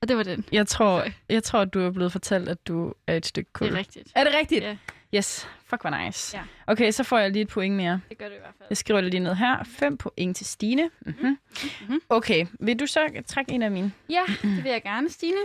Og 0.01 0.07
det 0.07 0.17
var 0.17 0.23
den. 0.23 0.45
Jeg 0.51 0.67
tror, 0.67 1.05
jeg 1.29 1.43
tror, 1.43 1.59
at 1.59 1.73
du 1.73 1.79
er 1.79 1.91
blevet 1.91 2.12
fortalt, 2.12 2.49
at 2.49 2.67
du 2.67 2.93
er 3.07 3.17
et 3.17 3.25
stykke 3.25 3.53
kul. 3.53 3.67
Det 3.67 3.73
er 3.73 3.77
rigtigt. 3.77 4.12
Er 4.15 4.23
det 4.23 4.33
rigtigt? 4.35 4.63
Ja. 4.63 4.77
Yes. 5.15 5.47
Fuck, 5.65 5.81
hvor 5.81 6.05
nice. 6.05 6.38
Ja. 6.38 6.43
Okay, 6.67 6.91
så 6.91 7.03
får 7.03 7.17
jeg 7.17 7.31
lige 7.31 7.41
et 7.43 7.47
point 7.47 7.75
mere. 7.75 8.01
Det 8.09 8.17
gør 8.17 8.29
det 8.29 8.35
i 8.35 8.39
hvert 8.39 8.53
fald. 8.57 8.67
Jeg 8.69 8.77
skriver 8.77 9.01
det 9.01 9.12
lige 9.12 9.23
ned 9.23 9.35
her. 9.35 9.63
5 9.63 9.97
point 9.97 10.38
til 10.38 10.45
Stine. 10.45 10.89
Mm-hmm. 11.01 11.38
Mhm. 11.88 12.01
Okay, 12.09 12.45
vil 12.59 12.79
du 12.79 12.85
så 12.88 13.23
trække 13.27 13.51
en 13.51 13.62
af 13.62 13.71
mine? 13.71 13.91
Ja, 14.09 14.21
det 14.41 14.63
vil 14.63 14.71
jeg 14.71 14.83
gerne, 14.83 15.09
Stine. 15.09 15.38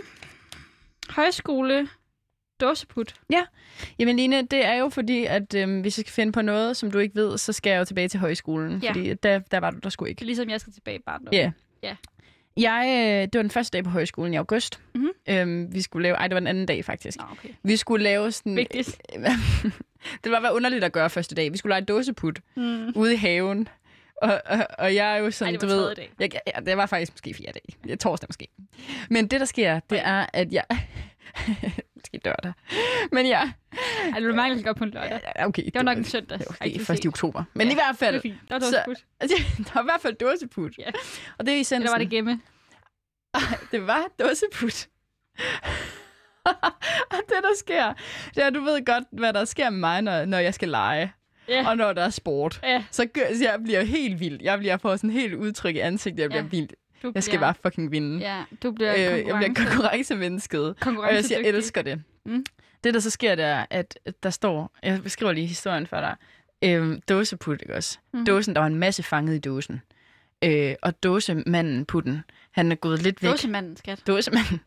Højskole. 1.11 1.89
Dåseput. 2.61 3.15
Jamen 3.99 4.17
Line, 4.17 4.43
det 4.43 4.65
er 4.65 4.75
jo 4.75 4.89
fordi, 4.89 5.25
at 5.25 5.55
øhm, 5.55 5.81
hvis 5.81 5.99
jeg 5.99 6.03
skal 6.05 6.13
finde 6.13 6.33
på 6.33 6.43
noget, 6.43 6.77
som 6.77 6.91
du 6.91 6.99
ikke 6.99 7.15
ved, 7.15 7.39
så 7.39 7.53
skal 7.53 7.71
jeg 7.71 7.79
jo 7.79 7.85
tilbage 7.85 8.09
til 8.09 8.21
højskolen. 8.21 8.79
Ja. 8.83 8.89
Fordi 8.89 9.15
der, 9.15 9.39
der 9.39 9.59
var 9.61 9.71
du 9.71 9.79
der 9.83 9.89
skulle 9.89 10.11
ikke. 10.11 10.25
ligesom, 10.25 10.49
jeg 10.49 10.61
skal 10.61 10.73
tilbage 10.73 10.97
i 10.97 11.03
barndom. 11.07 11.33
Ja. 11.35 11.53
Ja. 11.83 11.97
Jeg, 12.57 12.85
øh, 12.89 13.23
det 13.23 13.35
var 13.35 13.43
den 13.43 13.51
første 13.51 13.77
dag 13.79 13.85
på 13.85 13.91
højskolen 13.91 14.35
i 14.35 14.37
august. 14.37 14.81
Mhm. 14.95 15.11
Øhm, 15.29 15.75
vi 15.75 15.83
skulle 15.83 16.03
lave, 16.03 16.17
ej, 16.17 16.29
det 16.29 16.35
var 16.35 16.41
den 16.41 16.47
anden 16.47 16.67
dag 16.67 16.85
faktisk. 16.85 17.19
Nå, 17.19 17.25
okay. 17.33 17.49
Vi 17.63 17.77
skulle 17.77 18.05
lave 18.05 18.33
sådan... 18.33 18.57
Vigtigt. 18.57 19.03
det 20.25 20.33
var 20.33 20.41
være 20.41 20.55
underligt 20.55 20.85
at 20.85 20.93
gøre 20.93 21.11
første 21.11 21.35
dag. 21.35 21.53
Vi 21.53 21.59
skulle 21.59 21.71
lege 21.73 21.85
dåseput 21.85 22.41
Mm. 22.57 22.93
ude 22.95 23.13
i 23.15 23.17
haven. 23.17 23.69
Og, 24.23 24.41
og, 24.47 24.67
og 24.79 24.95
jeg 24.95 25.13
er 25.15 25.17
jo 25.17 25.31
sådan, 25.31 25.55
Ej, 25.55 25.59
det 25.61 25.69
var 25.69 25.75
du 25.75 25.81
ved... 25.83 25.95
dag. 25.95 26.11
Jeg, 26.21 26.31
ja, 26.47 26.61
det 26.61 26.77
var 26.77 26.87
faktisk 26.87 27.13
måske 27.13 27.35
fjerde 27.35 27.53
dag. 27.53 27.89
Ja, 27.89 27.95
torsdag 27.95 28.29
måske. 28.29 28.49
Men 29.11 29.27
det, 29.27 29.41
der 29.41 29.47
sker, 29.47 29.81
det 29.91 30.01
er, 30.05 30.27
at 30.33 30.53
jeg... 30.53 30.65
måske 31.95 32.21
lørdag. 32.25 32.53
Men 33.13 33.27
ja... 33.27 33.53
Det 34.17 34.27
var 34.29 34.35
mange, 34.35 34.63
der 34.65 34.73
på 34.73 34.85
en 34.85 34.91
lørdag. 34.91 35.21
Ja, 35.37 35.47
okay. 35.47 35.65
Det 35.65 35.75
var 35.75 35.83
nok 35.83 35.99
en 35.99 36.05
søndag. 36.05 36.39
Det 36.39 36.49
okay, 36.49 36.81
først 36.81 37.05
i 37.05 37.09
oktober. 37.09 37.45
Men 37.55 37.67
ja, 37.67 37.73
i 37.73 37.75
hvert 37.75 37.87
Det 37.91 37.99
fald... 37.99 38.15
var 38.15 38.21
fint. 38.21 38.35
Der 38.49 38.55
var 38.55 38.61
så- 38.61 38.67
dåseput. 38.87 39.05
Altså, 39.21 39.37
der 39.59 39.71
var 39.75 39.81
i 39.81 39.85
hvert 39.85 40.01
fald 40.01 40.15
dåseput. 40.15 40.79
Ja. 40.79 40.91
Og 41.39 41.47
det 41.47 41.55
er 41.57 41.61
essensen. 41.61 41.83
Eller 41.83 41.91
var 41.93 41.99
det 41.99 42.11
gemme? 42.11 42.41
det 43.71 43.87
var 43.87 44.05
dåseput. 44.21 44.89
og 47.11 47.19
det, 47.29 47.37
der 47.43 47.55
sker, 47.59 47.93
det 48.35 48.45
er, 48.45 48.51
du 48.51 48.61
ved 48.61 48.85
godt, 48.85 49.05
hvad 49.13 49.33
der 49.33 49.45
sker 49.45 49.71
med 49.71 49.79
mig, 49.79 50.03
når, 50.03 50.25
når 50.25 50.39
jeg 50.39 50.55
skal 50.55 50.69
lege. 50.69 51.13
Ja. 51.49 51.69
Og 51.69 51.77
når 51.77 51.93
der 51.93 52.03
er 52.03 52.11
sport. 52.11 52.61
Ja, 52.63 52.85
Så, 52.91 53.07
gør, 53.07 53.23
så 53.37 53.45
jeg 53.45 53.61
bliver 53.65 53.83
helt 53.83 54.21
vild. 54.21 54.39
Jeg 54.43 54.59
bliver 54.59 54.77
får 54.77 54.97
sådan 54.97 55.11
helt 55.11 55.35
udtryk 55.35 55.75
i 55.75 55.79
ansigtet. 55.79 56.21
Jeg 56.23 56.29
bliver 56.31 56.43
Ja. 56.43 56.49
vild. 56.49 56.69
Du 57.05 57.13
Jeg 57.15 57.23
skal 57.23 57.39
bliver, 57.39 57.41
bare 57.41 57.55
fucking 57.63 57.91
vinde. 57.93 58.19
Ja, 58.19 58.45
du 58.63 58.73
bliver 58.73 58.95
øh, 58.95 59.01
jeg 59.01 59.13
bliver 59.13 59.39
konkurrence, 59.39 59.65
konkurrencemennesket. 59.65 60.61
Og 60.61 60.67
jeg, 60.67 60.75
jeg 60.77 60.83
konkurrencedygtig. 60.85 61.49
elsker 61.49 61.83
det. 61.83 62.03
Mm. 62.25 62.45
Det, 62.85 62.95
der 62.95 63.01
så 63.01 63.11
sker, 63.11 63.35
det 63.35 63.45
er, 63.45 63.67
at 63.71 63.99
der 64.23 64.31
står... 64.31 64.71
Jeg 64.83 65.03
beskriver 65.03 65.33
lige 65.33 65.47
historien 65.47 65.87
for 65.87 65.97
dig. 65.97 66.17
Øhm, 66.65 67.01
dåseput, 67.09 67.63
ikke 67.63 67.75
også? 67.75 67.99
Mm. 68.13 68.25
Dåsen, 68.25 68.55
der 68.55 68.61
var 68.61 68.67
en 68.67 68.75
masse 68.75 69.03
fanget 69.03 69.35
i 69.35 69.39
dåsen. 69.39 69.83
Øh, 70.45 70.75
og 70.83 71.03
dåsemanden, 71.03 71.85
putten, 71.85 72.23
han 72.51 72.73
er 72.73 72.77
gået 72.77 73.03
lidt 73.03 73.23
væk. 73.23 73.31
Dåsemanden, 73.31 73.77
skat. 73.77 74.03
Dåsemanden. 74.07 74.61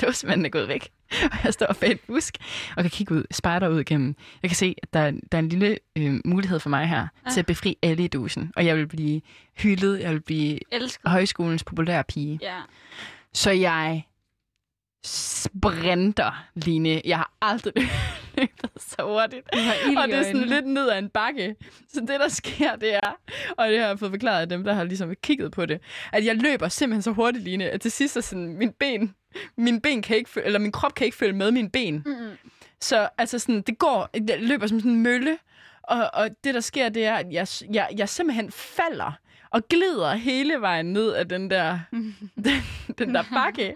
Dåsemanden 0.06 0.44
er 0.46 0.48
gået 0.50 0.68
væk. 0.68 0.88
Og 1.24 1.38
jeg 1.44 1.52
står 1.54 1.76
bag 1.80 1.90
et 1.90 2.00
busk 2.00 2.36
og 2.76 2.82
kan 2.82 2.90
kigge 2.90 3.14
ud, 3.14 3.24
spejder 3.30 3.68
ud 3.68 3.80
igennem. 3.80 4.14
Jeg 4.42 4.50
kan 4.50 4.56
se, 4.56 4.74
at 4.82 4.92
der, 4.94 5.00
er- 5.00 5.10
der 5.32 5.38
er 5.38 5.42
en 5.42 5.48
lille 5.48 5.78
øh, 5.96 6.20
mulighed 6.24 6.60
for 6.60 6.70
mig 6.70 6.88
her 6.88 6.96
Ja. 6.98 7.06
ja. 7.26 7.30
til 7.30 7.40
at 7.40 7.46
befri 7.46 7.76
alle 7.82 8.04
i 8.04 8.08
dåsen. 8.08 8.52
Og 8.56 8.66
jeg 8.66 8.76
vil 8.76 8.86
blive 8.88 9.20
hyldet. 9.58 10.00
Jeg 10.00 10.10
vil 10.12 10.20
blive 10.22 10.58
Elsker. 10.74 11.08
højskolens 11.08 11.64
populære 11.64 12.04
pige. 12.04 12.38
Ja. 12.42 12.56
Så 13.34 13.50
jeg 13.50 14.02
sprinter, 15.04 16.44
Line. 16.54 17.00
Jeg 17.04 17.16
har 17.16 17.32
aldrig 17.42 17.72
løbet 18.36 18.70
så 18.76 18.96
hurtigt. 19.02 19.48
Og 19.96 20.08
det 20.08 20.14
er 20.18 20.22
sådan 20.22 20.44
lidt 20.48 20.66
ned 20.66 20.88
ad 20.90 20.98
en 20.98 21.08
bakke. 21.08 21.56
Så 21.88 22.00
det, 22.00 22.08
der 22.20 22.28
sker, 22.28 22.76
det 22.76 22.94
er, 22.94 23.16
og 23.58 23.68
det 23.68 23.80
har 23.80 23.86
jeg 23.86 23.98
fået 23.98 24.10
forklaret 24.12 24.40
af 24.40 24.48
dem, 24.48 24.64
der 24.64 24.72
har 24.74 24.84
ligesom 24.84 25.14
kigget 25.22 25.52
på 25.52 25.66
det, 25.66 25.80
at 26.12 26.24
jeg 26.24 26.36
løber 26.36 26.68
simpelthen 26.68 27.02
så 27.02 27.10
hurtigt, 27.12 27.44
Line, 27.44 27.70
at 27.70 27.80
til 27.80 27.90
sidst 27.90 28.16
er 28.16 28.20
sådan, 28.20 28.56
min 28.58 28.72
ben, 28.78 29.14
min 29.56 29.80
ben 29.80 30.02
kan 30.02 30.16
ikke, 30.16 30.30
eller 30.44 30.58
min 30.58 30.72
krop 30.72 30.94
kan 30.94 31.04
ikke 31.04 31.16
følge 31.16 31.32
med 31.32 31.50
mine 31.50 31.70
ben. 31.70 32.02
Mm-mm. 32.06 32.30
Så 32.80 33.08
altså 33.18 33.38
sådan, 33.38 33.62
det 33.62 33.78
går, 33.78 34.08
jeg 34.28 34.38
løber 34.42 34.66
som 34.66 34.80
sådan 34.80 34.92
en 34.92 35.02
mølle, 35.02 35.38
og, 35.82 36.10
og 36.14 36.28
det, 36.44 36.54
der 36.54 36.60
sker, 36.60 36.88
det 36.88 37.04
er, 37.06 37.14
at 37.14 37.26
jeg, 37.32 37.46
jeg, 37.72 37.88
jeg 37.96 38.08
simpelthen 38.08 38.50
falder, 38.52 39.12
og 39.50 39.68
glider 39.68 40.14
hele 40.14 40.60
vejen 40.60 40.92
ned 40.92 41.12
af 41.12 41.28
den 41.28 41.50
der, 41.50 41.78
den, 42.44 42.62
den 42.98 43.14
der 43.14 43.24
bakke, 43.34 43.74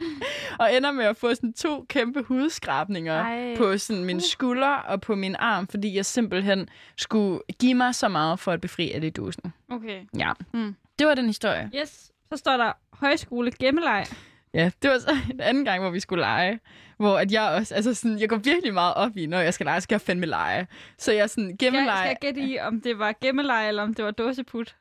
og 0.59 0.77
ender 0.77 0.93
med 0.93 1.05
at 1.05 1.17
få 1.17 1.35
sådan 1.35 1.53
to 1.53 1.87
kæmpe 1.89 2.23
hudskrabninger 2.23 3.15
Ej. 3.15 3.57
på 3.57 3.79
sådan 3.79 4.05
min 4.05 4.21
skulder 4.21 4.69
og 4.77 5.01
på 5.01 5.15
min 5.15 5.37
arm, 5.39 5.67
fordi 5.67 5.97
jeg 5.97 6.07
simpelthen 6.07 6.69
skulle 6.97 7.41
give 7.61 7.75
mig 7.75 7.95
så 7.95 8.09
meget 8.09 8.39
for 8.41 8.53
at 8.53 8.61
befri 8.61 9.11
dusen. 9.11 9.53
Okay. 9.71 10.01
Ja, 10.19 10.33
Mm. 10.53 10.75
det 10.99 11.07
var 11.07 11.15
den 11.15 11.27
historie. 11.27 11.71
Yes. 11.77 12.11
Så 12.33 12.37
står 12.37 12.57
der 12.57 12.73
højskole 12.93 13.51
gemmeleg. 13.51 14.07
Ja, 14.55 14.71
det 14.83 14.91
var 14.91 14.99
så 14.99 15.11
en 15.33 15.41
anden 15.41 15.65
gang, 15.65 15.83
hvor 15.83 15.91
vi 15.91 16.01
skulle 16.01 16.21
lege. 16.21 16.61
Hvor 16.97 17.19
at 17.19 17.33
jeg 17.33 17.43
også, 17.51 17.75
altså 17.75 17.95
sådan, 17.95 18.19
jeg 18.19 18.29
går 18.29 18.37
virkelig 18.37 18.75
meget 18.75 18.95
op 18.95 19.17
i, 19.17 19.27
når 19.27 19.39
jeg 19.41 19.55
skal 19.55 19.67
lege, 19.67 19.81
skal 19.81 19.95
jeg 19.95 20.01
fandme 20.01 20.27
lege. 20.27 20.67
Så 20.99 21.13
jeg 21.13 21.31
sådan, 21.31 21.45
Skal, 21.57 21.67
jeg- 21.67 21.73
gemmeleje. 21.73 21.99
skal 21.99 22.09
jeg 22.09 22.35
gætte 22.35 22.41
i, 22.51 22.59
om 22.59 22.81
det 22.81 22.99
var 22.99 23.15
gemmeleg, 23.21 23.69
eller 23.69 23.83
om 23.83 23.95
det 23.95 24.05
var 24.05 24.11
dåseput? 24.11 24.77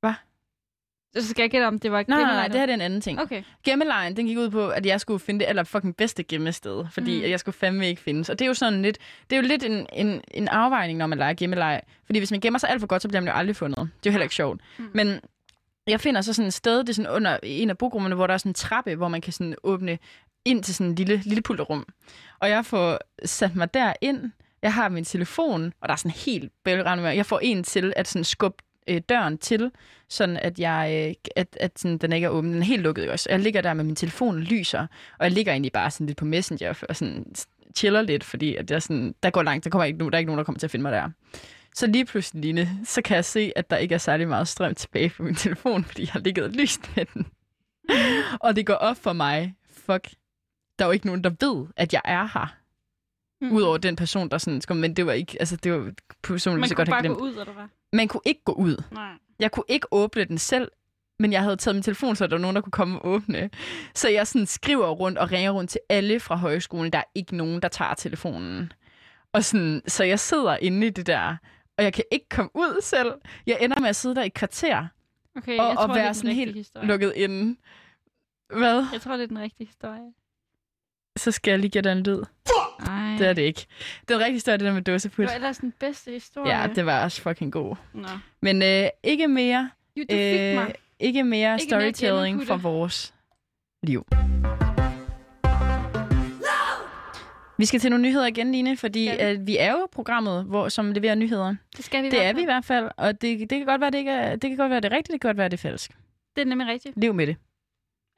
Hvad? 0.00 0.12
Så 1.22 1.28
skal 1.28 1.42
jeg 1.42 1.50
gætte, 1.50 1.64
om 1.66 1.78
det 1.78 1.92
var 1.92 2.04
Nej, 2.08 2.20
nej, 2.22 2.34
nej, 2.34 2.48
det 2.48 2.60
her 2.60 2.66
er 2.66 2.74
en 2.74 2.80
anden 2.80 3.00
ting. 3.00 3.20
Okay. 3.20 3.42
Gemmelejen, 3.64 4.16
den 4.16 4.26
gik 4.26 4.38
ud 4.38 4.50
på, 4.50 4.68
at 4.68 4.86
jeg 4.86 5.00
skulle 5.00 5.20
finde 5.20 5.40
det 5.40 5.46
aller 5.48 5.64
fucking 5.64 5.96
bedste 5.96 6.22
gemmested, 6.22 6.84
fordi 6.90 7.18
Mm. 7.18 7.24
at 7.24 7.30
jeg 7.30 7.40
skulle 7.40 7.56
fandme 7.58 7.88
ikke 7.88 8.02
findes. 8.02 8.28
Og 8.30 8.38
det 8.38 8.44
er 8.44 8.48
jo 8.48 8.54
sådan 8.54 8.82
lidt, 8.82 8.98
det 9.30 9.36
er 9.36 9.40
jo 9.42 9.48
lidt 9.48 9.64
en, 9.64 9.86
en, 9.92 10.22
en 10.30 10.48
afvejning, 10.48 10.98
når 10.98 11.06
man 11.06 11.18
leger 11.18 11.34
gemmeleg. 11.34 11.80
Fordi 12.06 12.18
hvis 12.18 12.30
man 12.30 12.40
gemmer 12.40 12.58
sig 12.58 12.70
alt 12.70 12.80
for 12.80 12.86
godt, 12.86 13.02
så 13.02 13.08
bliver 13.08 13.20
man 13.20 13.28
jo 13.32 13.38
aldrig 13.38 13.56
fundet. 13.56 13.78
Det 13.78 13.84
er 13.86 13.90
jo 14.06 14.10
heller 14.10 14.22
ikke 14.24 14.34
sjovt. 14.34 14.60
Mm. 14.78 14.90
Men 14.94 15.20
jeg 15.86 16.00
finder 16.00 16.20
så 16.20 16.32
sådan 16.32 16.46
et 16.46 16.54
sted, 16.54 16.78
det 16.78 16.88
er 16.88 16.92
sådan 16.92 17.10
under 17.10 17.38
en 17.42 17.70
af 17.70 17.78
bogrummene, 17.78 18.14
hvor 18.14 18.26
der 18.26 18.34
er 18.34 18.38
sådan 18.38 18.50
en 18.50 18.54
trappe, 18.54 18.94
hvor 18.94 19.08
man 19.08 19.20
kan 19.20 19.32
sådan 19.32 19.54
åbne 19.62 19.98
ind 20.44 20.62
til 20.64 20.74
sådan 20.74 20.90
en 20.90 20.94
lille, 20.96 21.22
lille 21.24 21.42
pulterrum. 21.42 21.86
Og 22.40 22.48
jeg 22.50 22.66
får 22.66 22.98
sat 23.24 23.56
mig 23.56 23.74
derind. 23.74 24.30
Jeg 24.62 24.74
har 24.74 24.88
min 24.88 25.04
telefon, 25.04 25.72
og 25.80 25.88
der 25.88 25.92
er 25.92 25.96
sådan 25.96 26.10
helt 26.10 26.52
bælgerende 26.64 27.02
med. 27.02 27.12
Jeg 27.12 27.26
får 27.26 27.38
en 27.42 27.64
til 27.64 27.92
at 27.96 28.08
sådan 28.08 28.24
skubbe 28.24 28.62
øh, 28.88 29.00
døren 29.08 29.38
til, 29.38 29.70
sådan 30.08 30.36
at, 30.36 30.58
jeg, 30.58 31.06
øh, 31.08 31.14
at, 31.36 31.56
at 31.60 31.78
sådan, 31.78 31.98
den 31.98 32.12
ikke 32.12 32.24
er 32.24 32.30
åben. 32.30 32.52
Den 32.52 32.60
er 32.62 32.66
helt 32.66 32.82
lukket 32.82 33.10
også. 33.10 33.30
Jeg 33.30 33.40
ligger 33.40 33.60
der 33.60 33.74
med 33.74 33.84
min 33.84 33.96
telefon 33.96 34.34
og 34.34 34.40
lyser, 34.42 34.86
og 35.18 35.24
jeg 35.24 35.30
ligger 35.30 35.52
egentlig 35.52 35.72
bare 35.72 35.90
sådan 35.90 36.06
lidt 36.06 36.18
på 36.18 36.24
Messenger 36.24 36.74
og 36.88 36.96
sådan 36.96 37.26
chiller 37.76 38.02
lidt, 38.02 38.24
fordi 38.24 38.56
at 38.56 38.70
jeg 38.70 38.82
sådan, 38.82 39.14
der 39.22 39.30
går 39.30 39.42
langt, 39.42 39.64
der, 39.64 39.70
kommer 39.70 39.84
ikke, 39.84 39.98
nu- 39.98 40.08
der 40.08 40.14
er 40.16 40.18
ikke 40.18 40.26
nogen, 40.26 40.38
der 40.38 40.44
kommer 40.44 40.58
til 40.58 40.66
at 40.66 40.70
finde 40.70 40.82
mig 40.82 40.92
der. 40.92 41.10
Så 41.74 41.86
lige 41.86 42.04
pludselig, 42.04 42.42
Line, 42.44 42.78
så 42.84 43.02
kan 43.02 43.14
jeg 43.14 43.24
se, 43.24 43.52
at 43.56 43.70
der 43.70 43.76
ikke 43.76 43.94
er 43.94 43.98
særlig 43.98 44.28
meget 44.28 44.48
strøm 44.48 44.74
tilbage 44.74 45.10
på 45.10 45.22
min 45.22 45.34
telefon, 45.34 45.84
fordi 45.84 46.02
jeg 46.02 46.10
har 46.12 46.20
ligget 46.20 46.44
og 46.44 46.50
lyst 46.50 46.96
med 46.96 47.04
den. 47.14 47.26
og 48.40 48.56
det 48.56 48.66
går 48.66 48.74
op 48.74 48.96
for 48.96 49.12
mig, 49.12 49.54
fuck, 49.72 50.08
der 50.78 50.84
er 50.84 50.86
jo 50.86 50.92
ikke 50.92 51.06
nogen, 51.06 51.24
der 51.24 51.30
ved, 51.40 51.66
at 51.76 51.92
jeg 51.92 52.02
er 52.04 52.24
her. 52.34 52.54
Mm. 53.40 53.52
Udover 53.52 53.78
den 53.78 53.96
person, 53.96 54.28
der 54.28 54.38
sådan, 54.38 54.60
skal- 54.60 54.76
men 54.76 54.96
det 54.96 55.06
var 55.06 55.12
ikke, 55.12 55.36
altså 55.40 55.56
det 55.56 55.72
var 55.72 55.92
personen, 56.22 56.60
Man 56.60 56.68
så 56.68 56.74
kunne 56.74 56.80
godt 56.86 56.90
bare 56.90 57.02
glemt. 57.02 57.18
gå 57.18 57.24
ud, 57.24 57.30
eller 57.30 57.52
hvad? 57.52 57.64
Man 57.92 58.08
kunne 58.08 58.20
ikke 58.24 58.40
gå 58.44 58.52
ud. 58.52 58.82
Nej. 58.92 59.10
Jeg 59.40 59.50
kunne 59.52 59.64
ikke 59.68 59.86
åbne 59.90 60.24
den 60.24 60.38
selv, 60.38 60.68
men 61.18 61.32
jeg 61.32 61.42
havde 61.42 61.56
taget 61.56 61.74
min 61.76 61.82
telefon, 61.82 62.16
så 62.16 62.26
der 62.26 62.36
var 62.36 62.40
nogen, 62.40 62.56
der 62.56 62.62
kunne 62.62 62.70
komme 62.70 62.98
og 62.98 63.06
åbne. 63.08 63.50
Så 63.94 64.08
jeg 64.08 64.26
sådan 64.26 64.46
skriver 64.46 64.88
rundt 64.90 65.18
og 65.18 65.32
ringer 65.32 65.50
rundt 65.50 65.70
til 65.70 65.80
alle 65.88 66.20
fra 66.20 66.36
højskolen. 66.36 66.92
Der 66.92 66.98
er 66.98 67.04
ikke 67.14 67.36
nogen, 67.36 67.62
der 67.62 67.68
tager 67.68 67.94
telefonen. 67.94 68.72
Og 69.32 69.44
sådan, 69.44 69.82
så 69.86 70.04
jeg 70.04 70.20
sidder 70.20 70.56
inde 70.56 70.86
i 70.86 70.90
det 70.90 71.06
der, 71.06 71.36
og 71.78 71.84
jeg 71.84 71.92
kan 71.92 72.04
ikke 72.10 72.26
komme 72.28 72.50
ud 72.54 72.80
selv. 72.82 73.12
Jeg 73.46 73.58
ender 73.60 73.80
med 73.80 73.88
at 73.88 73.96
sidde 73.96 74.14
der 74.14 74.22
i 74.22 74.26
et 74.26 74.34
kvarter, 74.34 74.86
Okay, 75.36 75.58
og, 75.58 75.66
jeg 75.68 75.74
tror, 75.76 75.82
og 75.82 75.88
det 75.88 75.94
er 75.94 75.98
være 76.00 76.06
den 76.06 76.14
sådan 76.14 76.34
helt 76.34 76.56
historie. 76.56 76.86
lukket 76.86 77.12
inde. 77.16 77.56
Hvad? 78.56 78.86
Jeg 78.92 79.00
tror, 79.00 79.12
det 79.16 79.22
er 79.22 79.26
den 79.26 79.38
rigtige 79.38 79.66
historie. 79.66 80.12
Så 81.16 81.30
skal 81.30 81.50
jeg 81.50 81.58
lige 81.58 81.70
give 81.70 81.82
dig 81.82 81.92
en 81.92 82.02
lyd. 82.02 82.22
Ej. 82.86 83.16
Det 83.18 83.26
er 83.26 83.32
det 83.32 83.42
ikke. 83.42 83.66
Den 84.08 84.18
rigtige 84.18 84.32
historie 84.34 84.54
er 84.54 84.56
det 84.58 84.64
der 84.66 84.72
med 84.72 84.82
Det 84.82 84.92
dåseput. 84.94 85.26
var 85.26 85.32
ellers 85.32 85.58
den 85.58 85.72
bedste 85.80 86.10
historie. 86.10 86.60
Ja, 86.60 86.66
det 86.74 86.86
var 86.86 87.04
også 87.04 87.22
fucking 87.22 87.52
god. 87.52 87.76
Nå. 87.92 88.08
Men 88.42 88.62
øh, 88.62 88.88
ikke 89.02 89.28
mere, 89.28 89.70
Jo, 89.96 90.02
du 90.02 90.14
fik 90.14 90.40
øh, 90.40 90.54
mig. 90.54 90.74
ikke 91.00 91.24
mere 91.24 91.24
Ikke 91.24 91.24
mere 91.24 91.58
storytelling 91.58 92.24
gennemputte. 92.26 92.46
fra 92.62 92.68
vores 92.68 93.14
liv. 93.82 94.06
Vi 97.58 97.64
skal 97.64 97.80
til 97.80 97.90
nogle 97.90 98.02
nyheder 98.02 98.26
igen, 98.26 98.52
Line, 98.52 98.76
fordi 98.76 98.98
vi? 99.18 99.24
øh, 99.24 99.46
vi 99.46 99.56
er 99.58 99.72
jo 99.72 99.86
programmet, 99.92 100.44
hvor, 100.44 100.68
som 100.68 100.92
leverer 100.92 101.14
nyheder. 101.14 101.54
Det 101.76 101.84
skal 101.84 102.02
vi 102.04 102.10
Det 102.10 102.24
er 102.24 102.32
vi 102.32 102.40
i 102.42 102.44
hvert 102.44 102.64
fald, 102.64 102.90
og 102.96 103.20
det, 103.20 103.40
det 103.40 103.48
kan 103.50 103.64
godt 103.66 103.80
være, 103.80 103.90
det 103.90 103.98
ikke 103.98 104.10
er, 104.10 104.36
det 104.36 104.50
kan 104.50 104.56
godt 104.56 104.70
være, 104.70 104.80
det 104.80 104.92
er 104.92 104.96
rigtigt, 104.96 105.12
det 105.12 105.20
kan 105.20 105.28
godt 105.28 105.36
være, 105.38 105.48
det 105.48 105.54
er 105.56 105.68
falsk. 105.68 105.90
Det 106.36 106.42
er 106.42 106.46
nemlig 106.46 106.68
rigtigt. 106.68 106.96
Lev 106.98 107.14
med 107.14 107.26
det. 107.26 107.36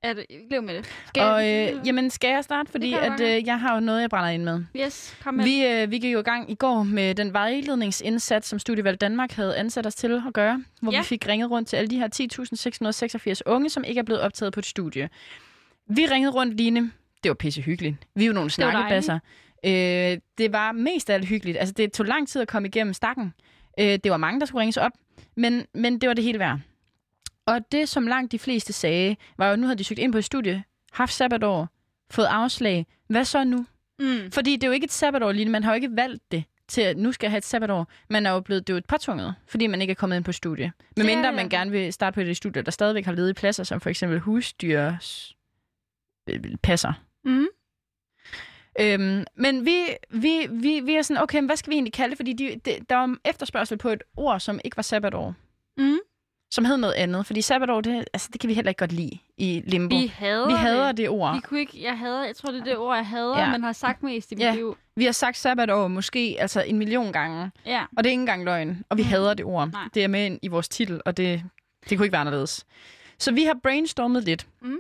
Er 0.03 0.13
det? 0.13 0.27
Lev 0.51 0.63
med 0.63 0.75
det. 0.75 0.87
Skal 1.07 1.23
Og 1.23 1.47
jeg- 1.47 1.75
øh, 1.75 1.87
jamen, 1.87 2.11
skal 2.11 2.31
jeg 2.31 2.45
starte? 2.45 2.71
Fordi 2.71 2.93
at, 2.93 3.21
øh, 3.21 3.47
jeg 3.47 3.61
har 3.61 3.75
jo 3.75 3.81
noget, 3.81 4.01
jeg 4.01 4.11
brænder 4.11 4.29
ind 4.31 4.43
med. 4.45 4.65
Yes, 4.77 5.17
kom 5.25 5.35
med. 5.35 5.45
Vi, 5.45 5.67
øh, 5.67 5.91
vi 5.91 5.99
gik 5.99 6.13
jo 6.13 6.19
i 6.19 6.23
gang 6.23 6.51
i 6.51 6.55
går 6.55 6.83
med 6.83 7.15
den 7.15 7.33
vejledningsindsats, 7.33 8.49
som 8.49 8.59
Studievalg 8.59 9.01
Danmark 9.01 9.33
havde 9.33 9.57
ansat 9.57 9.87
os 9.87 9.95
til 9.95 10.23
at 10.27 10.35
gøre, 10.35 10.65
hvor 10.83 10.93
Ja. 10.93 10.99
vi 10.99 11.05
fik 11.05 11.29
ringet 11.29 11.51
rundt 11.51 11.69
til 11.69 11.77
alle 11.77 11.89
de 11.89 11.97
her 11.99 12.09
10.686 12.09 13.43
unge, 13.47 13.71
som 13.71 13.85
ikke 13.85 13.99
er 13.99 14.03
blevet 14.05 14.21
optaget 14.23 14.53
på 14.53 14.61
et 14.61 14.67
studie. 14.67 15.09
Vi 15.89 16.07
ringede 16.07 16.33
rundt, 16.33 16.55
Line. 16.57 16.91
Det 17.23 17.29
var 17.29 17.35
pisse 17.35 17.63
hyggeligt. 17.63 17.97
Vi 18.15 18.27
jo 18.27 18.33
nogle 18.33 18.45
var 18.45 18.49
snakkebasser. 18.49 19.19
Øh, 19.65 20.19
det 20.39 20.53
var 20.53 20.73
mest 20.73 21.11
af 21.11 21.15
alt 21.15 21.27
hyggeligt. 21.27 21.59
Altså, 21.59 21.73
det 21.73 21.93
tog 21.93 22.07
lang 22.07 22.29
tid 22.29 22.43
at 22.43 22.49
komme 22.49 22.69
igennem 22.69 22.95
stakken. 22.95 23.35
Øh, 23.81 23.99
det 24.05 24.11
var 24.11 24.17
mange, 24.17 24.41
der 24.41 24.47
skulle 24.47 24.61
ringes 24.61 24.77
op, 24.77 24.93
men, 25.37 25.67
men 25.75 26.01
det 26.01 26.09
var 26.09 26.15
det 26.15 26.25
hele 26.25 26.39
værd. 26.39 26.59
Og 27.47 27.73
det, 27.73 27.89
som 27.89 28.07
langt 28.07 28.33
de 28.33 28.39
fleste 28.39 28.73
sagde, 28.73 29.17
var 29.39 29.51
jo, 29.51 29.57
nu 29.57 29.67
havde 29.67 29.79
de 29.79 29.85
søgt 29.85 30.01
ind 30.01 30.13
på 30.13 30.19
et 30.19 30.25
studie, 30.25 30.65
haft 30.93 31.13
sabbatår, 31.13 31.69
fået 32.11 32.27
afslag. 32.27 32.87
Hvad 33.09 33.25
så 33.25 33.45
nu? 33.45 33.67
Mm. 33.99 34.31
Fordi 34.33 34.53
det 34.53 34.63
er 34.63 34.67
jo 34.67 34.73
ikke 34.73 34.85
et 34.85 34.93
sabbatår, 34.93 35.33
lige 35.33 35.49
Man 35.49 35.65
har 35.65 35.73
jo 35.73 35.75
ikke 35.75 35.97
valgt 35.97 36.33
det 36.33 36.45
til, 36.69 36.81
at 36.81 36.97
nu 36.97 37.13
skal 37.13 37.27
jeg 37.27 37.33
have 37.33 37.39
et 37.39 37.45
sabbatår. 37.45 37.89
Man 38.11 38.27
er 38.27 38.31
jo 38.31 38.41
blevet 38.41 38.67
det 38.67 38.73
er 38.73 38.75
jo 38.75 38.79
et 38.79 38.87
påtvunget, 38.87 39.35
fordi 39.47 39.67
man 39.67 39.81
ikke 39.81 39.91
er 39.91 39.95
kommet 39.95 40.17
ind 40.17 40.25
på 40.25 40.33
studie. 40.33 40.73
Men 40.97 41.07
mindre 41.07 41.33
man 41.33 41.49
gerne 41.49 41.71
vil 41.71 41.93
starte 41.93 42.15
på 42.15 42.21
et 42.21 42.37
studie, 42.37 42.63
der 42.63 42.71
stadigvæk 42.71 43.05
har 43.05 43.13
ledige 43.13 43.35
pladser, 43.35 43.65
som 43.65 43.81
for 43.81 43.91
eksempel 43.91 44.19
husdyrs 44.19 45.37
øh, 46.31 46.41
passer. 46.63 46.93
Mm. 47.27 47.47
Øhm, 48.81 49.25
men 49.37 49.67
vi, 49.67 49.85
vi, 50.11 50.47
vi, 50.51 50.81
vi 50.81 50.95
er 50.95 51.03
sådan, 51.03 51.23
okay, 51.23 51.39
men 51.39 51.47
hvad 51.47 51.57
skal 51.57 51.71
vi 51.71 51.75
egentlig 51.75 51.93
kalde 51.93 52.11
det? 52.11 52.17
Fordi 52.19 52.33
de, 52.33 52.61
de, 52.65 52.77
der 52.89 52.97
var 52.97 53.17
efterspørgsel 53.25 53.79
på 53.79 53.89
et 53.89 54.03
ord, 54.17 54.41
som 54.41 54.61
ikke 54.65 54.77
var 54.77 54.83
sabbatår. 54.83 55.35
Mm. 55.79 55.99
Som 56.51 56.65
hed 56.65 56.77
noget 56.77 56.95
andet. 56.95 57.27
Fordi 57.27 57.41
sabbatår, 57.43 57.81
det, 57.81 58.05
altså, 58.13 58.29
det 58.33 58.41
kan 58.41 58.49
vi 58.49 58.55
heller 58.55 58.69
ikke 58.71 58.79
godt 58.79 58.93
lide 58.93 59.19
i 59.37 59.63
limbo. 59.67 59.97
Vi 59.97 60.07
hader 60.07 60.47
vi 60.47 60.53
hader 60.53 60.87
det. 60.87 60.97
det 60.97 61.09
ord. 61.09 61.35
Vi 61.35 61.41
kunne 61.41 61.61
ikke, 61.61 61.83
jeg 61.83 61.99
hader, 61.99 62.25
jeg 62.25 62.37
tror, 62.37 62.51
det 62.51 62.61
er 62.61 62.65
det 62.65 62.77
ord, 62.77 62.97
jeg 62.97 63.07
hader, 63.07 63.39
Ja. 63.39 63.51
man 63.51 63.63
har 63.63 63.73
sagt 63.73 64.03
mest 64.03 64.33
i 64.33 64.35
mit 64.35 64.45
Ja. 64.45 64.55
liv. 64.55 64.77
Vi 64.97 65.05
har 65.05 65.13
sagt 65.13 65.37
sabbatår 65.37 65.89
måske 65.89 66.37
altså 66.39 66.63
en 66.63 66.79
million 66.79 67.13
gange. 67.13 67.51
Ja. 67.67 67.83
Og 67.97 68.05
det 68.05 68.07
er 68.07 68.13
ikke 68.13 68.21
engang 68.21 68.45
løgn. 68.45 68.85
Og 68.89 68.97
vi 68.97 69.03
Mm. 69.03 69.09
hader 69.09 69.35
det 69.35 69.45
ord. 69.45 69.71
Nej. 69.73 69.83
Det 69.95 70.05
er 70.05 70.09
med 70.09 70.27
ind 70.27 70.39
i 70.43 70.49
vores 70.49 70.69
titel, 70.69 71.01
og 71.07 71.17
det, 71.17 71.43
det 71.91 71.99
kunne 71.99 72.05
ikke 72.07 72.13
være 72.13 72.21
anderledes. 72.21 72.67
Så 73.19 73.33
vi 73.33 73.45
har 73.45 73.57
brainstormet 73.63 74.25
lidt. 74.25 74.47
Mm. 74.63 74.79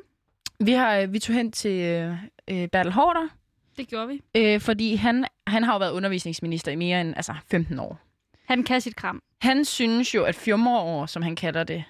Vi, 0.60 0.72
har, 0.72 0.96
øh, 0.96 1.12
vi 1.12 1.18
tog 1.18 1.34
hen 1.34 1.52
til 1.52 2.18
øh, 2.50 2.68
Bertel 2.68 2.92
Hårder, 2.92 3.28
Det 3.76 3.88
gjorde 3.88 4.08
vi. 4.08 4.20
øh, 4.34 4.60
fordi 4.60 4.94
han, 4.94 5.24
han 5.46 5.62
har 5.64 5.72
jo 5.72 5.78
været 5.78 5.92
undervisningsminister 5.92 6.72
i 6.72 6.76
mere 6.76 7.00
end 7.00 7.12
altså, 7.16 7.34
15 7.50 7.78
år. 7.78 8.00
Han 8.44 8.62
kan 8.62 8.80
sit 8.80 8.96
kram. 8.96 9.22
Han 9.40 9.64
synes 9.64 10.14
jo, 10.14 10.24
at 10.24 10.34
fjumreår, 10.34 11.06
som 11.06 11.22
han 11.22 11.36
kalder 11.36 11.64
det, 11.64 11.84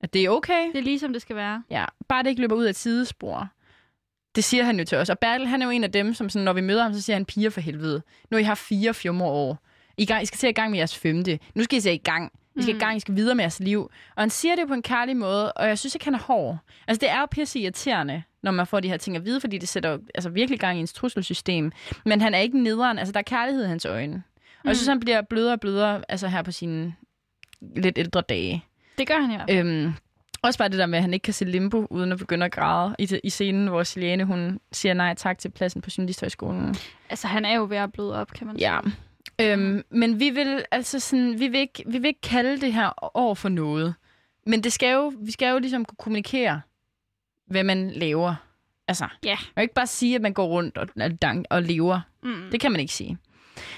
at 0.00 0.12
det 0.14 0.24
er 0.24 0.30
okay. 0.30 0.66
Det 0.72 0.78
er 0.78 0.82
lige 0.82 0.98
som 0.98 1.12
det 1.12 1.22
skal 1.22 1.36
være. 1.36 1.62
Ja, 1.70 1.84
bare 2.08 2.22
det 2.22 2.28
ikke 2.30 2.40
løber 2.40 2.56
ud 2.56 2.64
af 2.64 2.74
sidespor. 2.74 3.48
Det 4.34 4.44
siger 4.44 4.64
han 4.64 4.78
jo 4.78 4.84
til 4.84 4.98
os. 4.98 5.10
Og 5.10 5.18
Bertel, 5.18 5.46
han 5.46 5.62
er 5.62 5.66
jo 5.66 5.70
en 5.70 5.84
af 5.84 5.92
dem, 5.92 6.14
som 6.14 6.28
sådan, 6.28 6.44
når 6.44 6.52
vi 6.52 6.60
møder 6.60 6.82
ham, 6.82 6.92
så 6.94 7.00
siger 7.02 7.16
han, 7.16 7.24
piger 7.24 7.50
for 7.50 7.60
helvede. 7.60 8.02
Nu 8.30 8.34
har 8.36 8.40
I 8.40 8.44
haft 8.44 8.60
fire 8.60 8.94
fjumreår. 8.94 9.58
I, 9.96 10.06
gang, 10.06 10.22
I 10.22 10.26
skal 10.26 10.38
til 10.38 10.48
i 10.48 10.52
gang 10.52 10.70
med 10.70 10.78
jeres 10.78 10.98
femte. 10.98 11.38
Nu 11.54 11.64
skal 11.64 11.76
I 11.78 11.80
se 11.80 11.94
i 11.94 11.98
gang. 11.98 12.32
I 12.58 12.62
skal 12.62 12.74
Mm. 12.74 12.78
i 12.78 12.80
gang, 12.80 12.96
I 12.96 13.00
skal 13.00 13.16
videre 13.16 13.34
med 13.34 13.44
jeres 13.44 13.60
liv. 13.60 13.90
Og 14.16 14.22
han 14.22 14.30
siger 14.30 14.56
det 14.56 14.68
på 14.68 14.74
en 14.74 14.82
kærlig 14.82 15.16
måde, 15.16 15.52
og 15.52 15.68
jeg 15.68 15.78
synes 15.78 15.94
ikke, 15.94 16.04
han 16.04 16.14
er 16.14 16.18
hård. 16.18 16.58
Altså, 16.88 17.00
det 17.00 17.10
er 17.10 17.20
jo 17.20 17.26
pisse 17.30 17.60
irriterende, 17.60 18.22
når 18.42 18.50
man 18.50 18.66
får 18.66 18.80
de 18.80 18.88
her 18.88 18.96
ting 18.96 19.16
at 19.16 19.24
vide, 19.24 19.40
fordi 19.40 19.58
det 19.58 19.68
sætter 19.68 19.90
jo 19.90 19.98
altså, 20.14 20.30
virkelig 20.30 20.60
gang 20.60 20.76
i 20.76 20.80
ens 20.80 20.92
trusselsystem. 20.92 21.72
Men 22.04 22.20
han 22.20 22.34
er 22.34 22.38
ikke 22.38 22.62
nederen. 22.62 22.98
Altså, 22.98 23.12
der 23.12 23.18
er 23.18 23.22
kærlighed 23.22 23.64
i 23.64 23.68
hans 23.68 23.84
øjne. 23.84 24.22
Og 24.62 24.68
jeg 24.68 24.76
synes, 24.76 24.88
Mm. 24.88 24.90
han 24.90 25.00
bliver 25.00 25.22
blødere 25.22 25.52
og 25.52 25.60
blødere 25.60 26.02
altså, 26.08 26.28
her 26.28 26.42
på 26.42 26.52
sine 26.52 26.94
lidt 27.76 27.98
ældre 27.98 28.20
dage. 28.20 28.64
Det 28.98 29.06
gør 29.06 29.20
han 29.20 29.40
fald. 29.48 29.58
Øhm, 29.58 29.92
også 30.42 30.58
bare 30.58 30.68
det 30.68 30.78
der 30.78 30.86
med, 30.86 30.98
at 30.98 31.02
han 31.02 31.14
ikke 31.14 31.24
kan 31.24 31.34
se 31.34 31.44
limbo, 31.44 31.86
uden 31.90 32.12
at 32.12 32.18
begynde 32.18 32.46
at 32.46 32.52
græde 32.52 32.96
i, 32.98 33.08
i 33.24 33.30
scenen, 33.30 33.68
hvor 33.68 33.82
Siliane, 33.82 34.24
hun 34.24 34.60
siger 34.72 34.94
nej 34.94 35.14
tak 35.14 35.38
til 35.38 35.48
pladsen 35.48 35.82
på 35.82 35.90
Journalisthøjskolen. 35.98 36.76
Altså, 37.10 37.26
han 37.26 37.44
er 37.44 37.54
jo 37.54 37.66
ved 37.68 37.76
at 37.76 37.92
bløde 37.92 38.20
op, 38.20 38.32
kan 38.32 38.46
man 38.46 38.56
Ja. 38.56 38.78
sige. 38.84 38.94
Øhm, 39.40 39.82
men 39.90 40.20
vi 40.20 40.30
vil 40.30 40.64
altså 40.70 41.00
sådan, 41.00 41.40
vi 41.40 41.48
vil, 41.48 41.60
ikke, 41.60 41.84
vi 41.86 41.98
vil 41.98 42.08
ikke 42.08 42.20
kalde 42.20 42.60
det 42.60 42.72
her 42.72 43.16
år 43.16 43.34
for 43.34 43.48
noget. 43.48 43.94
Men 44.46 44.62
det 44.64 44.72
skal 44.72 44.92
jo, 44.94 45.12
vi 45.20 45.30
skal 45.32 45.50
jo 45.52 45.58
ligesom 45.58 45.84
kunne 45.84 45.96
kommunikere, 45.98 46.60
hvad 47.46 47.64
man 47.64 47.90
laver. 47.90 48.34
Altså, 48.88 49.08
Ja. 49.24 49.30
man 49.36 49.54
kan 49.56 49.62
ikke 49.62 49.74
bare 49.74 49.86
sige, 49.86 50.14
at 50.14 50.20
man 50.22 50.32
går 50.32 50.46
rundt 50.46 50.78
og, 50.78 50.88
og, 51.00 51.44
og 51.50 51.62
lever. 51.62 52.00
Mm. 52.22 52.48
Det 52.52 52.60
kan 52.60 52.72
man 52.72 52.80
ikke 52.80 52.92
sige. 52.92 53.18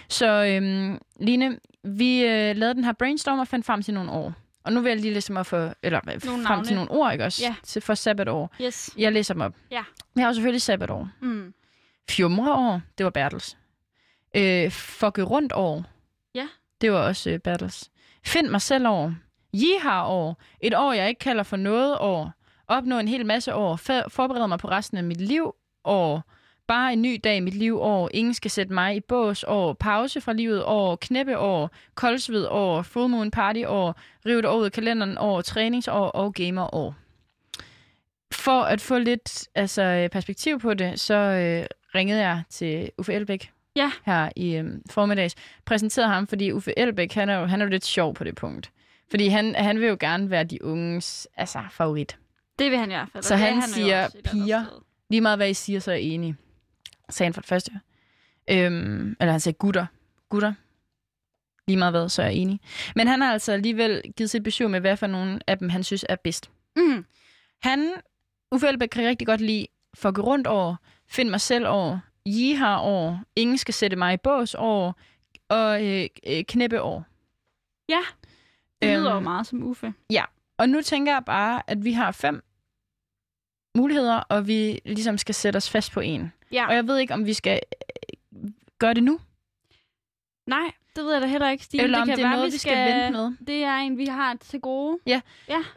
Så 0.09 0.45
øhm, 0.45 0.99
Line, 1.21 1.59
vi 1.85 2.23
øh, 2.25 2.57
lavede 2.57 2.75
den 2.75 2.85
her 2.85 2.93
brainstorm 2.93 3.39
og 3.39 3.49
fandt 3.49 3.67
frem 3.67 3.83
til 3.83 3.95
nogle 3.95 4.11
år. 4.11 4.35
Og 4.65 4.73
nu 4.73 4.81
vil 4.81 4.91
jeg 4.91 5.01
lige 5.01 5.15
læse 5.15 5.29
dem 5.29 5.37
op 5.37 5.47
for, 5.47 5.75
eller 5.83 6.01
øh, 6.15 6.21
frem 6.21 6.39
navne. 6.41 6.65
til 6.65 6.75
nogle 6.77 6.91
ord, 6.91 7.13
ikke 7.13 7.25
også? 7.25 7.43
Ja. 7.45 7.55
Til, 7.63 7.83
for 7.83 7.95
sabbatår. 7.95 8.55
Yes. 8.63 8.91
Jeg 8.99 9.13
læser 9.13 9.35
dem 9.35 9.41
op. 9.41 9.55
Ja. 9.71 9.83
Vi 10.15 10.21
har 10.21 10.29
jo 10.29 10.35
selvfølgelig 10.35 10.63
sabbatår. 10.63 11.09
Mm. 11.21 11.55
Fjumreår, 12.11 12.81
det 12.99 13.05
var 13.05 13.11
Bertels. 13.11 13.57
Øh, 14.37 14.71
fucke 14.71 15.23
rundt 15.23 15.53
år. 15.53 15.85
Ja. 16.35 16.49
Det 16.81 16.93
var 16.93 16.99
også 16.99 17.31
øh, 17.31 17.39
Bertels. 17.39 17.91
Find 18.25 18.49
mig 18.49 18.61
selv 18.61 18.87
år. 18.89 19.15
Yeehaw-år. 19.55 20.41
Et 20.61 20.75
år, 20.75 20.93
jeg 20.93 21.09
ikke 21.09 21.19
kalder 21.19 21.43
for 21.43 21.57
noget 21.57 21.99
år. 21.99 22.33
Opnå 22.69 22.99
en 22.99 23.09
hel 23.09 23.27
masse 23.27 23.55
år. 23.55 23.77
For, 23.77 24.09
forberede 24.09 24.49
mig 24.49 24.59
på 24.59 24.69
resten 24.69 24.99
af 24.99 25.05
mit 25.05 25.21
liv 25.21 25.55
år. 25.85 26.23
Bare 26.67 26.93
en 26.93 27.03
ny 27.03 27.21
dag 27.25 27.37
i 27.37 27.41
mit 27.41 27.55
liv 27.55 27.81
år. 27.81 28.11
Ingen 28.15 28.35
skal 28.35 28.51
sætte 28.51 28.73
mig 28.73 28.97
i 28.97 29.01
bås 29.01 29.45
år. 29.49 29.73
Pause 29.73 30.21
fra 30.21 30.33
livet 30.33 30.65
år. 30.65 30.97
Knæppe 30.97 31.39
år. 31.39 31.71
Koldsved 31.95 32.47
år. 32.51 32.83
Full 32.83 33.09
moon 33.09 33.31
party 33.31 33.63
år. 33.67 34.01
Rive 34.27 34.37
det 34.37 34.51
år 34.51 34.57
ud 34.57 34.65
af 34.65 34.73
kalenderen 34.73 35.19
år. 35.19 35.41
Træningsår 35.41 36.07
og 36.07 36.35
gamer 36.35 36.75
år. 36.75 36.95
For 38.33 38.63
at 38.63 38.81
få 38.81 38.99
lidt 38.99 39.49
altså, 39.55 40.09
perspektiv 40.13 40.61
på 40.61 40.75
det, 40.75 41.01
så 41.01 41.15
øh, 41.15 41.67
ringede 41.95 42.21
jeg 42.21 42.43
til 42.51 42.91
Uffe 42.99 43.13
Elbæk 43.13 43.53
Ja. 43.77 43.93
her 44.05 44.31
i 44.37 44.57
øh, 44.57 44.71
formiddags. 44.91 45.35
Præsenterede 45.65 46.11
ham, 46.11 46.27
fordi 46.27 46.53
Uffe 46.53 46.79
Elbæk, 46.79 47.13
han 47.13 47.29
er 47.29 47.39
jo, 47.39 47.47
han 47.47 47.61
er 47.61 47.65
jo 47.65 47.71
lidt 47.71 47.85
sjov 47.85 48.15
på 48.15 48.25
det 48.25 48.35
punkt. 48.35 48.71
Fordi 49.11 49.29
han, 49.29 49.55
han 49.55 49.81
vil 49.81 49.89
jo 49.89 49.97
gerne 50.01 50.31
være 50.31 50.45
de 50.45 50.65
unges 50.65 51.29
altså, 51.37 51.63
favorit. 51.71 52.19
Det 52.59 52.71
vil 52.71 52.79
han 52.79 52.91
i 52.91 52.95
hvert 52.95 53.09
fald. 53.13 53.25
Så 53.25 53.37
han 53.37 53.55
jo 53.55 53.61
siger 53.61 54.09
piger. 54.25 54.83
Lige 55.11 55.21
meget 55.21 55.39
hvad 55.39 55.51
I 55.51 55.55
siger, 55.55 55.81
så 55.81 55.91
er 55.91 55.95
jeg 55.95 56.05
enig. 56.05 56.35
Sagde 57.11 57.27
han 57.27 57.35
for 57.35 57.41
det 57.41 57.49
første. 57.49 57.73
Øhm, 58.51 59.17
eller 59.21 59.31
han 59.31 59.41
sagde 59.41 59.59
gutter. 59.59 59.87
Gutter. 60.29 60.53
Lige 61.67 61.77
meget 61.77 61.93
hvad, 61.93 62.09
så 62.09 62.23
er 62.23 62.27
jeg 62.27 62.35
enig. 62.35 62.61
Men 62.97 63.09
han 63.09 63.21
har 63.21 63.33
altså 63.33 63.53
alligevel 63.53 64.03
givet 64.17 64.31
sit 64.31 64.43
besøg 64.43 64.71
med, 64.71 64.81
hvad 64.81 64.97
for 64.97 65.07
nogle 65.07 65.41
af 65.47 65.59
dem, 65.59 65.69
han 65.69 65.85
synes 65.85 66.05
er 66.09 66.17
bedst. 66.17 66.51
Mm. 66.77 67.05
Han, 67.63 67.93
Uffe 68.53 68.69
Elbæk, 68.69 68.89
kan 68.89 69.09
rigtig 69.09 69.27
godt 69.27 69.41
lide 69.41 69.67
for 69.95 70.11
gå 70.11 70.23
rundt 70.23 70.47
over, 70.47 70.77
find 71.09 71.29
mig 71.29 71.41
selv 71.41 71.67
over, 71.67 71.99
Jiha 72.27 72.81
år, 72.81 73.21
ingen 73.37 73.59
skal 73.59 73.75
sætte 73.75 73.97
mig 73.97 74.15
i 74.15 74.17
bås 74.17 74.55
år, 74.59 74.95
og 75.49 75.87
øh, 75.87 76.07
øh, 76.27 76.45
knæppe 76.45 76.83
år. 76.83 77.05
Ja, 77.89 78.01
det 78.83 78.99
lyder 78.99 79.11
jo 79.11 79.17
Øhm, 79.17 79.25
meget 79.25 79.47
som 79.47 79.63
Uffe. 79.63 79.95
Og 80.59 80.69
nu 80.69 80.83
tænker 80.83 81.13
jeg 81.13 81.23
bare, 81.27 81.63
at 81.67 81.85
vi 81.85 81.93
har 81.93 82.13
fem 82.13 82.43
muligheder, 83.77 84.17
og 84.17 84.47
vi 84.47 84.81
ligesom 84.85 85.19
skal 85.19 85.35
sætte 85.35 85.57
os 85.57 85.71
fast 85.71 85.93
på 85.93 86.01
en. 86.01 86.33
Ja. 86.53 86.67
Og 86.69 86.75
jeg 86.75 86.87
ved 86.87 86.99
ikke, 86.99 87.15
om 87.15 87.27
vi 87.27 87.33
skal 87.35 87.61
øh, 88.37 88.51
gøre 88.79 88.95
det 88.95 89.03
nu, 89.03 89.21
Nej, 90.47 90.71
det 90.97 91.05
ved 91.05 91.13
jeg 91.13 91.23
da 91.23 91.27
heller 91.27 91.51
ikke, 91.51 91.65
Stine. 91.65 91.83
eller 91.83 91.99
det 91.99 92.03
om 92.03 92.09
kan 92.09 92.17
det 92.17 92.25
er 92.25 92.29
være, 92.29 92.37
noget, 92.37 92.51
vi 92.51 92.55
vi 92.55 92.59
skal 92.59 92.95
vente 92.95 93.11
med. 93.19 93.37
Det 93.47 93.65
er 93.65 93.77
en, 93.77 93.99
vi 93.99 94.05
har 94.07 94.35
til 94.35 94.61
gode. 94.61 94.99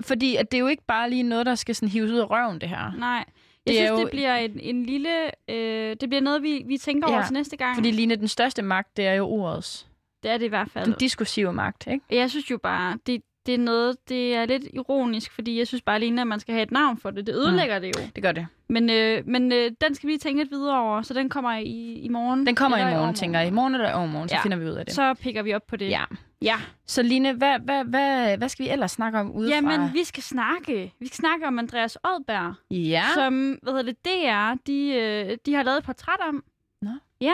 Fordi 0.01 0.35
at 0.35 0.51
det 0.51 0.57
er 0.57 0.61
jo 0.61 0.67
ikke 0.67 0.83
bare 0.87 1.09
lige 1.09 1.23
noget, 1.23 1.45
der 1.45 1.55
skal 1.55 1.75
sådan 1.75 1.89
hives 1.89 2.11
ud 2.11 2.17
af 2.17 2.29
røven, 2.29 2.61
det 2.61 2.69
her. 2.69 2.91
Nej. 2.97 3.25
Jeg 3.65 3.71
Det 3.73 3.75
synes, 3.79 3.89
jo- 3.89 3.97
det 4.01 4.11
bliver 4.11 4.35
en, 4.35 4.59
en 4.59 4.85
lille... 4.85 5.09
Øh, 5.49 5.95
det 6.01 6.09
bliver 6.09 6.21
noget, 6.21 6.43
vi, 6.43 6.63
vi 6.67 6.77
tænker 6.77 7.07
over 7.07 7.17
Ja, 7.17 7.23
til 7.25 7.33
næste 7.33 7.57
gang. 7.57 7.75
Fordi 7.75 7.91
Line, 7.91 8.15
den 8.15 8.27
største 8.27 8.61
magt, 8.61 8.97
det 8.97 9.05
er 9.07 9.13
jo 9.13 9.25
ordets. 9.27 9.87
Det 10.23 10.31
er 10.31 10.37
det 10.37 10.45
i 10.45 10.49
hvert 10.49 10.69
fald. 10.71 10.85
Den 10.85 10.95
diskursive 10.99 11.53
magt, 11.53 11.87
ikke? 11.87 12.05
Jeg 12.11 12.29
synes 12.29 12.51
jo 12.51 12.57
bare, 12.57 12.97
det, 13.07 13.21
det 13.45 13.53
er 13.53 13.57
noget, 13.57 14.09
det 14.09 14.35
er 14.35 14.45
lidt 14.45 14.63
ironisk, 14.73 15.31
fordi 15.31 15.57
jeg 15.57 15.67
synes 15.67 15.81
bare 15.81 15.99
lige, 15.99 16.21
at 16.21 16.27
man 16.27 16.39
skal 16.39 16.53
have 16.53 16.63
et 16.63 16.71
navn 16.71 16.97
for 16.97 17.11
det. 17.11 17.27
Det 17.27 17.35
ødelægger 17.35 17.79
det 17.79 17.87
jo. 17.87 18.01
Det 18.15 18.23
gør 18.23 18.31
det. 18.31 18.47
Men, 18.69 18.89
øh, 18.89 19.27
men 19.27 19.51
øh, 19.51 19.71
den 19.81 19.95
skal 19.95 20.09
vi 20.09 20.17
tænke 20.17 20.41
lidt 20.43 20.51
videre 20.51 20.79
over, 20.79 21.01
så 21.01 21.13
den 21.13 21.29
kommer 21.29 21.57
i, 21.57 21.93
i 21.93 22.07
morgen. 22.09 22.45
Den 22.47 22.55
kommer 22.55 22.77
i 22.77 22.95
morgen, 22.95 23.15
tænker 23.15 23.39
jeg. 23.39 23.47
I 23.47 23.51
morgen 23.51 23.73
eller 23.75 23.93
overmorgen, 23.93 24.29
så 24.29 24.35
Ja. 24.35 24.41
finder 24.41 24.57
vi 24.57 24.65
ud 24.65 24.69
af 24.75 24.85
det. 24.85 24.93
Så 24.95 25.13
pikker 25.13 25.41
vi 25.43 25.53
op 25.53 25.67
på 25.67 25.75
det. 25.75 25.89
Ja. 25.89 26.03
ja. 26.41 26.55
Så 26.87 27.01
Line, 27.03 27.33
hvad, 27.33 27.59
hvad, 27.59 27.83
hvad, 27.85 28.37
hvad 28.37 28.49
skal 28.49 28.65
vi 28.65 28.69
ellers 28.71 28.91
snakke 28.91 29.19
om 29.19 29.31
udefra? 29.31 29.55
Jamen, 29.55 29.93
vi 29.93 30.03
skal 30.03 30.23
snakke. 30.23 30.93
Vi 30.99 31.07
skal 31.07 31.17
snakke 31.17 31.47
om 31.47 31.59
Andreas 31.59 31.97
Oddberg, 32.03 32.53
Ja. 32.71 33.03
som, 33.15 33.59
hvad 33.63 33.73
hedder 33.73 33.91
det, 33.91 34.05
DR, 34.05 34.53
de, 34.67 34.87
øh, 34.95 35.37
de 35.45 35.53
har 35.53 35.63
lavet 35.63 35.77
et 35.77 35.83
portræt 35.83 36.19
om. 36.29 36.43
Nå. 36.81 36.89
Ja, 37.21 37.33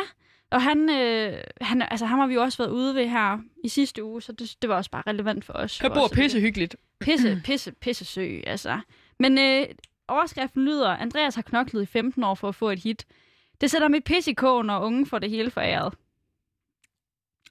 og 0.52 0.62
han, 0.62 0.89
øh, 0.89 1.43
han, 1.62 1.82
altså, 1.82 2.06
ham 2.06 2.20
har 2.20 2.28
vi 2.28 2.34
jo 2.34 2.41
også 2.41 2.58
været 2.58 2.72
ude 2.72 2.95
ved 2.95 3.08
her 3.08 3.39
i 3.64 3.68
sidste 3.68 4.04
uge, 4.04 4.22
så 4.22 4.32
det, 4.32 4.56
det 4.62 4.70
var 4.70 4.76
også 4.76 4.91
bare 4.91 5.04
relevant 5.08 5.45
for 5.45 5.54
os. 5.54 5.80
Han 5.80 5.91
jo 5.91 5.93
bor 5.93 6.08
pisse 6.08 6.39
hyggeligt. 6.39 6.76
Pisse, 7.00 7.41
pisse, 7.45 7.72
pisse 7.72 8.06
sø, 8.06 8.39
altså. 8.47 8.80
Men 9.20 9.38
øh, 9.38 9.66
overskriften 10.08 10.66
lyder, 10.66 10.89
Andreas 10.89 11.36
har 11.36 11.41
knoklet 11.41 11.82
i 11.82 11.86
15 11.86 12.24
år 12.24 12.36
for 12.36 12.47
at 12.47 12.56
få 12.56 12.70
et 12.70 12.80
hit. 12.80 13.06
Det 13.62 13.72
sætter 13.72 13.88
mit 13.88 14.04
pisse 14.04 14.32
i 14.32 14.34
kog, 14.34 14.66
når 14.66 14.80
unge 14.80 15.06
får 15.06 15.20
det 15.20 15.30
hele 15.30 15.52
foræret. 15.52 15.93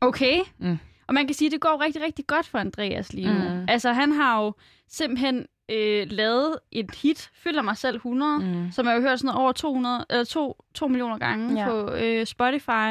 Okay. 0.01 0.41
Mm. 0.59 0.79
Og 1.07 1.15
man 1.15 1.27
kan 1.27 1.35
sige, 1.35 1.47
at 1.47 1.53
det 1.53 1.61
går 1.61 1.81
rigtig, 1.85 2.03
rigtig 2.03 2.27
godt 2.27 2.47
for 2.47 2.59
Andreas 2.59 3.13
lige 3.13 3.35
nu. 3.35 3.55
Mm. 3.55 3.65
Altså, 3.69 3.93
han 3.93 4.13
har 4.13 4.43
jo 4.43 4.53
simpelthen 4.89 5.47
øh, 5.69 6.07
lavet 6.11 6.59
et 6.73 6.95
hit, 6.95 7.31
Følger 7.35 7.63
mig 7.63 7.77
selv 7.77 7.97
100, 7.97 8.39
Mm. 8.39 8.73
som 8.73 8.87
jeg 8.87 8.95
har 8.95 9.01
hørt 9.01 9.19
sådan 9.19 9.27
noget 9.29 9.41
over 9.43 9.53
200, 9.53 10.05
eller 10.11 10.25
2, 10.25 10.57
2 10.75 10.89
millioner 10.89 11.19
gange 11.19 11.61
Ja. 11.65 11.69
på 11.71 11.93
øh, 11.93 12.27
Spotify. 12.27 12.91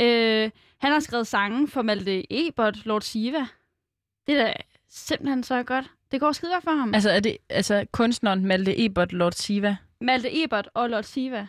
Øh, 0.00 0.50
han 0.78 0.92
har 0.92 1.00
skrevet 1.00 1.26
sange 1.26 1.68
for 1.68 1.82
Malte 1.82 2.46
Ebert, 2.46 2.86
Lord 2.86 3.00
Siva. 3.02 3.46
Det 4.26 4.40
er 4.40 4.44
da 4.46 4.52
simpelthen 4.88 5.42
så 5.42 5.62
godt. 5.62 5.90
Det 6.12 6.20
går 6.20 6.32
skide 6.32 6.52
godt 6.52 6.64
for 6.64 6.70
ham. 6.70 6.94
Altså, 6.94 7.10
er 7.10 7.20
det 7.20 7.36
altså, 7.48 7.86
kunstneren 7.92 8.46
Malte 8.46 8.84
Ebert 8.84 9.12
Lord 9.12 9.32
Siva? 9.32 9.76
Malte 10.00 10.42
Ebert 10.44 10.68
og 10.74 10.90
Lord 10.90 11.02
Siva. 11.02 11.46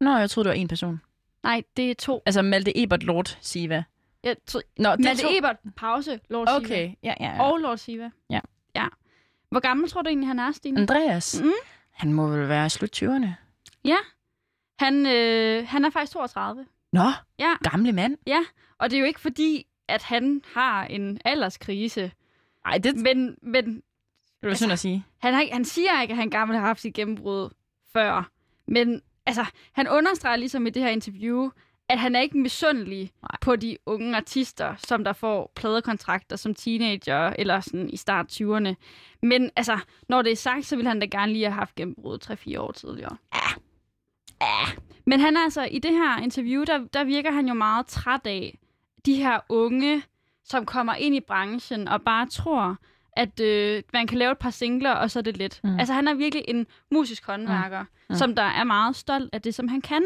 Nå, 0.00 0.16
jeg 0.16 0.30
troede, 0.30 0.48
det 0.48 0.56
var 0.56 0.60
en 0.60 0.68
person. 0.68 1.00
Nej, 1.42 1.62
det 1.76 1.90
er 1.90 1.94
to. 1.94 2.22
Altså, 2.26 2.42
Malte 2.42 2.82
Ebert 2.82 3.02
Lord 3.02 3.36
Siva. 3.40 3.84
Jeg 4.24 4.36
tror, 4.46 4.60
Nå, 4.78 4.90
det 4.96 4.98
er 5.00 5.08
Malte 5.08 5.22
to. 5.22 5.28
Ebert, 5.38 5.56
pause, 5.76 6.20
Lord 6.30 6.46
Siva. 6.46 6.56
Okay, 6.56 6.92
ja, 7.02 7.14
ja, 7.20 7.34
ja. 7.34 7.42
Og 7.42 7.58
Lord 7.58 7.76
Siva. 7.78 8.10
Ja. 8.30 8.40
Ja. 9.50 9.54
Hvor 9.54 9.60
gammel 9.60 9.90
tror 9.90 10.02
du 10.02 10.08
egentlig, 10.08 10.28
han 10.28 10.38
er, 10.38 10.52
Stine? 10.52 10.80
Andreas, 10.80 11.40
Mm. 11.44 11.52
han 11.92 12.12
må 12.12 12.26
vel 12.28 12.48
være 12.48 12.70
slut 12.70 13.02
20'erne. 13.02 13.28
Han, 14.78 15.06
øh, 15.06 15.66
han 15.68 15.84
er 15.84 15.90
faktisk 15.90 16.12
32. 16.12 16.66
Nå, 16.92 17.02
Ja, 17.38 17.54
gamle 17.70 17.92
mand. 17.92 18.16
og 18.78 18.90
det 18.90 18.96
er 18.96 19.00
jo 19.00 19.06
ikke 19.06 19.20
fordi, 19.20 19.66
at 19.88 20.02
han 20.02 20.42
har 20.54 20.84
en 20.84 21.20
alderskrise. 21.24 22.12
Ej, 22.66 22.78
det 22.78 22.96
Men, 22.96 23.36
men 23.42 23.74
det 24.40 24.48
var 24.48 24.54
synd 24.54 24.72
at 24.72 24.78
sige. 24.78 25.04
Han, 25.18 25.34
har, 25.34 25.48
han 25.52 25.64
siger 25.64 26.02
ikke, 26.02 26.12
at 26.12 26.18
han 26.18 26.30
gammel 26.30 26.58
har 26.58 26.66
haft 26.66 26.80
sit 26.80 26.94
gennembrud 26.94 27.50
før. 27.92 28.30
Men 28.66 29.02
altså, 29.26 29.44
han 29.72 29.88
understreger 29.88 30.36
ligesom 30.36 30.66
i 30.66 30.70
det 30.70 30.82
her 30.82 30.88
interview, 30.90 31.50
at 31.88 31.98
han 31.98 32.16
er 32.16 32.20
ikke 32.20 32.38
misundelig 32.38 33.12
Nej. 33.22 33.30
på 33.40 33.56
de 33.56 33.76
unge 33.86 34.16
artister, 34.16 34.74
som 34.78 35.04
der 35.04 35.12
får 35.12 35.52
pladekontrakter 35.56 36.36
som 36.36 36.54
teenager 36.54 37.32
eller 37.38 37.60
sådan 37.60 37.90
i 37.90 37.96
start 37.96 38.40
20'erne. 38.40 38.74
Men 39.22 39.50
altså, 39.56 39.78
når 40.08 40.22
det 40.22 40.32
er 40.32 40.36
sagt, 40.36 40.66
så 40.66 40.76
vil 40.76 40.86
han 40.86 41.00
da 41.00 41.06
gerne 41.06 41.32
lige 41.32 41.44
have 41.44 41.54
haft 41.54 41.74
gennembrud 41.74 42.18
3-4 42.56 42.60
år 42.60 42.72
tidligere. 42.72 43.16
Ja. 43.34 43.60
ja. 44.40 44.66
Men 45.06 45.20
han 45.20 45.36
er 45.36 45.40
altså, 45.40 45.62
i 45.64 45.78
det 45.78 45.90
her 45.92 46.18
interview, 46.18 46.64
der, 46.64 46.78
der 46.92 47.04
virker 47.04 47.32
han 47.32 47.48
jo 47.48 47.54
meget 47.54 47.86
træt 47.86 48.20
af 48.24 48.58
de 49.06 49.14
her 49.14 49.40
unge, 49.48 50.02
som 50.44 50.66
kommer 50.66 50.94
ind 50.94 51.14
i 51.14 51.20
branchen 51.20 51.88
og 51.88 52.02
bare 52.02 52.26
tror, 52.26 52.76
at 53.12 53.40
øh, 53.40 53.82
man 53.92 54.06
kan 54.06 54.18
lave 54.18 54.32
et 54.32 54.38
par 54.38 54.50
singler, 54.50 54.90
og 54.92 55.10
så 55.10 55.18
er 55.18 55.22
det 55.22 55.36
let. 55.36 55.60
Mm. 55.64 55.78
Altså, 55.78 55.94
han 55.94 56.08
er 56.08 56.14
virkelig 56.14 56.44
en 56.48 56.66
musisk 56.90 57.26
håndværker, 57.26 57.80
Mm. 57.80 57.86
mm. 58.08 58.14
som 58.14 58.34
der 58.36 58.42
er 58.42 58.64
meget 58.64 58.96
stolt 58.96 59.30
af 59.34 59.42
det, 59.42 59.54
som 59.54 59.68
han 59.68 59.80
kan. 59.80 60.02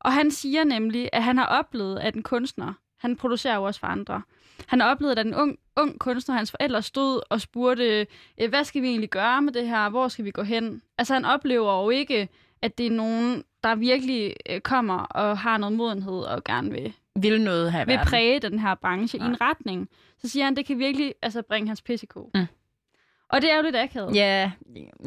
Og 0.00 0.12
han 0.12 0.30
siger 0.30 0.64
nemlig, 0.64 1.10
at 1.12 1.22
han 1.22 1.38
har 1.38 1.46
oplevet, 1.46 1.98
at 1.98 2.14
en 2.14 2.22
kunstner, 2.22 2.72
han 2.98 3.16
producerer 3.16 3.54
jo 3.54 3.62
også 3.62 3.80
for 3.80 3.86
andre, 3.86 4.22
han 4.66 4.80
har 4.80 4.90
oplevet, 4.90 5.18
at 5.18 5.26
en 5.26 5.34
ung, 5.34 5.58
ung 5.76 5.98
kunstner, 5.98 6.34
hans 6.36 6.50
forældre 6.50 6.82
stod 6.82 7.20
og 7.30 7.40
spurgte, 7.40 8.06
øh, 8.40 8.48
hvad 8.48 8.64
skal 8.64 8.82
vi 8.82 8.88
egentlig 8.88 9.10
gøre 9.10 9.42
med 9.42 9.52
det 9.52 9.68
her? 9.68 9.88
Hvor 9.88 10.08
skal 10.08 10.24
vi 10.24 10.30
gå 10.30 10.42
hen? 10.42 10.82
Altså, 10.98 11.14
han 11.14 11.24
oplever 11.24 11.82
jo 11.82 11.90
ikke, 11.90 12.28
at 12.62 12.78
det 12.78 12.86
er 12.86 12.90
nogen, 12.90 13.44
der 13.64 13.74
virkelig 13.74 14.34
øh, 14.50 14.60
kommer 14.60 14.98
og 14.98 15.38
har 15.38 15.58
noget 15.58 15.76
modenhed 15.76 16.20
og 16.20 16.44
gerne 16.44 16.70
vil 16.70 16.92
Vil 17.16 17.40
noget 17.40 17.72
have 17.72 17.86
vil 17.86 17.94
været. 17.96 18.08
præge 18.08 18.40
den 18.40 18.58
her 18.58 18.74
branche 18.74 19.18
Nej. 19.18 19.28
i 19.28 19.30
en 19.30 19.40
retning, 19.40 19.88
så 20.18 20.28
siger 20.28 20.44
han, 20.44 20.56
det 20.56 20.66
kan 20.66 20.78
virkelig 20.78 21.14
altså, 21.22 21.42
bringe 21.42 21.68
hans 21.68 21.82
pisiko. 21.82 22.30
Mm. 22.34 22.46
Og 23.28 23.42
det 23.42 23.52
er 23.52 23.56
jo 23.56 23.62
lidt 23.62 23.76
akavet. 23.76 24.16
Ja, 24.16 24.50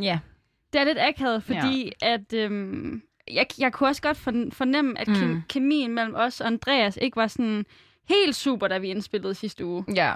ja. 0.02 0.20
Det 0.74 0.82
er 0.82 0.86
lidt 0.86 1.00
akavet, 1.00 1.44
fordi 1.44 1.92
ja. 2.02 2.14
at 2.14 2.34
øhm, 2.34 3.02
jeg, 3.32 3.46
jeg 3.60 3.74
kunne 3.74 3.90
også 3.90 4.02
godt 4.02 4.18
forn- 4.18 4.52
fornemme, 4.52 5.00
at 5.00 5.08
Mm. 5.08 5.42
kemien 5.50 5.94
mellem 5.94 6.16
os 6.16 6.42
og 6.42 6.48
Andreas 6.48 6.98
ikke 7.02 7.16
var 7.16 7.28
sådan 7.28 7.66
helt 8.10 8.36
super, 8.36 8.68
da 8.68 8.78
vi 8.78 8.88
indspillede 8.88 9.36
sidste 9.36 9.66
uge. 9.66 9.86
ja. 9.96 10.14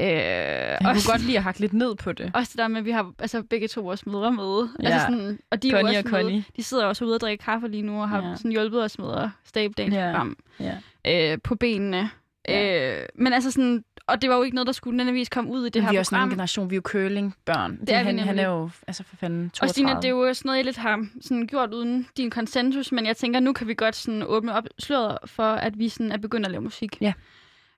Øh, 0.00 0.06
Han 0.06 0.76
kunne 0.80 0.90
også, 0.90 1.10
godt 1.10 1.22
lide 1.22 1.36
at 1.36 1.42
hakke 1.42 1.60
lidt 1.60 1.72
ned 1.72 1.94
på 1.94 2.12
det. 2.12 2.30
også 2.34 2.50
det 2.52 2.58
der 2.58 2.68
med, 2.68 2.78
at 2.78 2.84
vi 2.84 2.90
har 2.90 3.12
altså, 3.18 3.42
begge 3.42 3.68
to 3.68 3.80
vores 3.80 4.06
mødre 4.06 4.32
med. 4.32 4.68
Ja. 4.82 4.88
Altså 4.88 5.06
sådan, 5.10 5.38
og 5.50 5.62
de 5.62 5.68
er 5.68 5.72
Connie 5.72 5.88
også 5.98 5.98
og 6.08 6.10
Connie. 6.10 6.34
Med, 6.36 6.42
de 6.56 6.62
sidder 6.62 6.84
også 6.84 7.04
ude 7.04 7.14
og 7.14 7.20
drikke 7.20 7.44
kaffe 7.44 7.68
lige 7.68 7.82
nu 7.82 8.00
og 8.02 8.08
har 8.08 8.28
Ja. 8.28 8.36
sådan 8.36 8.50
hjulpet 8.52 8.82
os 8.84 8.98
med 8.98 9.14
at 9.14 9.28
stable 9.44 9.74
dagens 9.76 9.94
Ja. 9.94 10.10
program 10.10 10.36
Ja. 10.60 11.32
øh, 11.32 11.38
på 11.44 11.54
benene. 11.54 12.10
Ja. 12.48 13.00
Øh, 13.00 13.06
men 13.14 13.32
altså 13.32 13.50
sådan, 13.50 13.84
og 14.06 14.22
det 14.22 14.30
var 14.30 14.36
jo 14.36 14.42
ikke 14.42 14.54
noget, 14.54 14.66
der 14.66 14.72
skulle 14.72 14.96
nødvendigvis 14.96 15.28
komme 15.28 15.50
ud 15.50 15.60
i 15.60 15.64
det 15.64 15.74
Det 15.74 15.82
her 15.82 15.90
vi 15.90 15.96
er 15.96 16.00
også 16.00 16.14
en 16.14 16.18
program. 16.18 16.30
generation, 16.30 16.70
vi 16.70 16.74
er 16.74 16.76
jo 16.76 16.82
curlingbørn. 16.84 17.80
Det 17.80 17.90
er 17.90 17.98
vi 17.98 18.04
han, 18.04 18.18
han 18.18 18.26
nemlig. 18.26 18.42
er 18.42 18.48
jo, 18.48 18.70
altså 18.86 19.02
for 19.04 19.16
fanden, 19.16 19.50
32. 19.50 19.64
Og 19.64 19.70
Stine, 19.70 19.90
det 20.02 20.04
er 20.04 20.08
jo 20.28 20.34
sådan 20.34 20.48
noget, 20.48 20.56
jeg 20.56 20.64
lidt 20.64 20.76
har 20.76 21.06
sådan 21.20 21.46
gjort 21.46 21.74
uden 21.74 22.06
din 22.16 22.30
konsensus, 22.30 22.92
men 22.92 23.06
jeg 23.06 23.16
tænker, 23.16 23.40
nu 23.40 23.52
kan 23.52 23.68
vi 23.68 23.74
godt 23.74 23.96
sådan 23.96 24.22
åbne 24.26 24.54
op 24.54 24.64
sløret 24.78 25.18
for, 25.26 25.42
at 25.52 25.78
vi 25.78 25.88
sådan 25.88 26.12
er 26.12 26.16
begyndt 26.16 26.46
at 26.46 26.52
lave 26.52 26.62
musik. 26.62 26.96
Ja. 27.00 27.12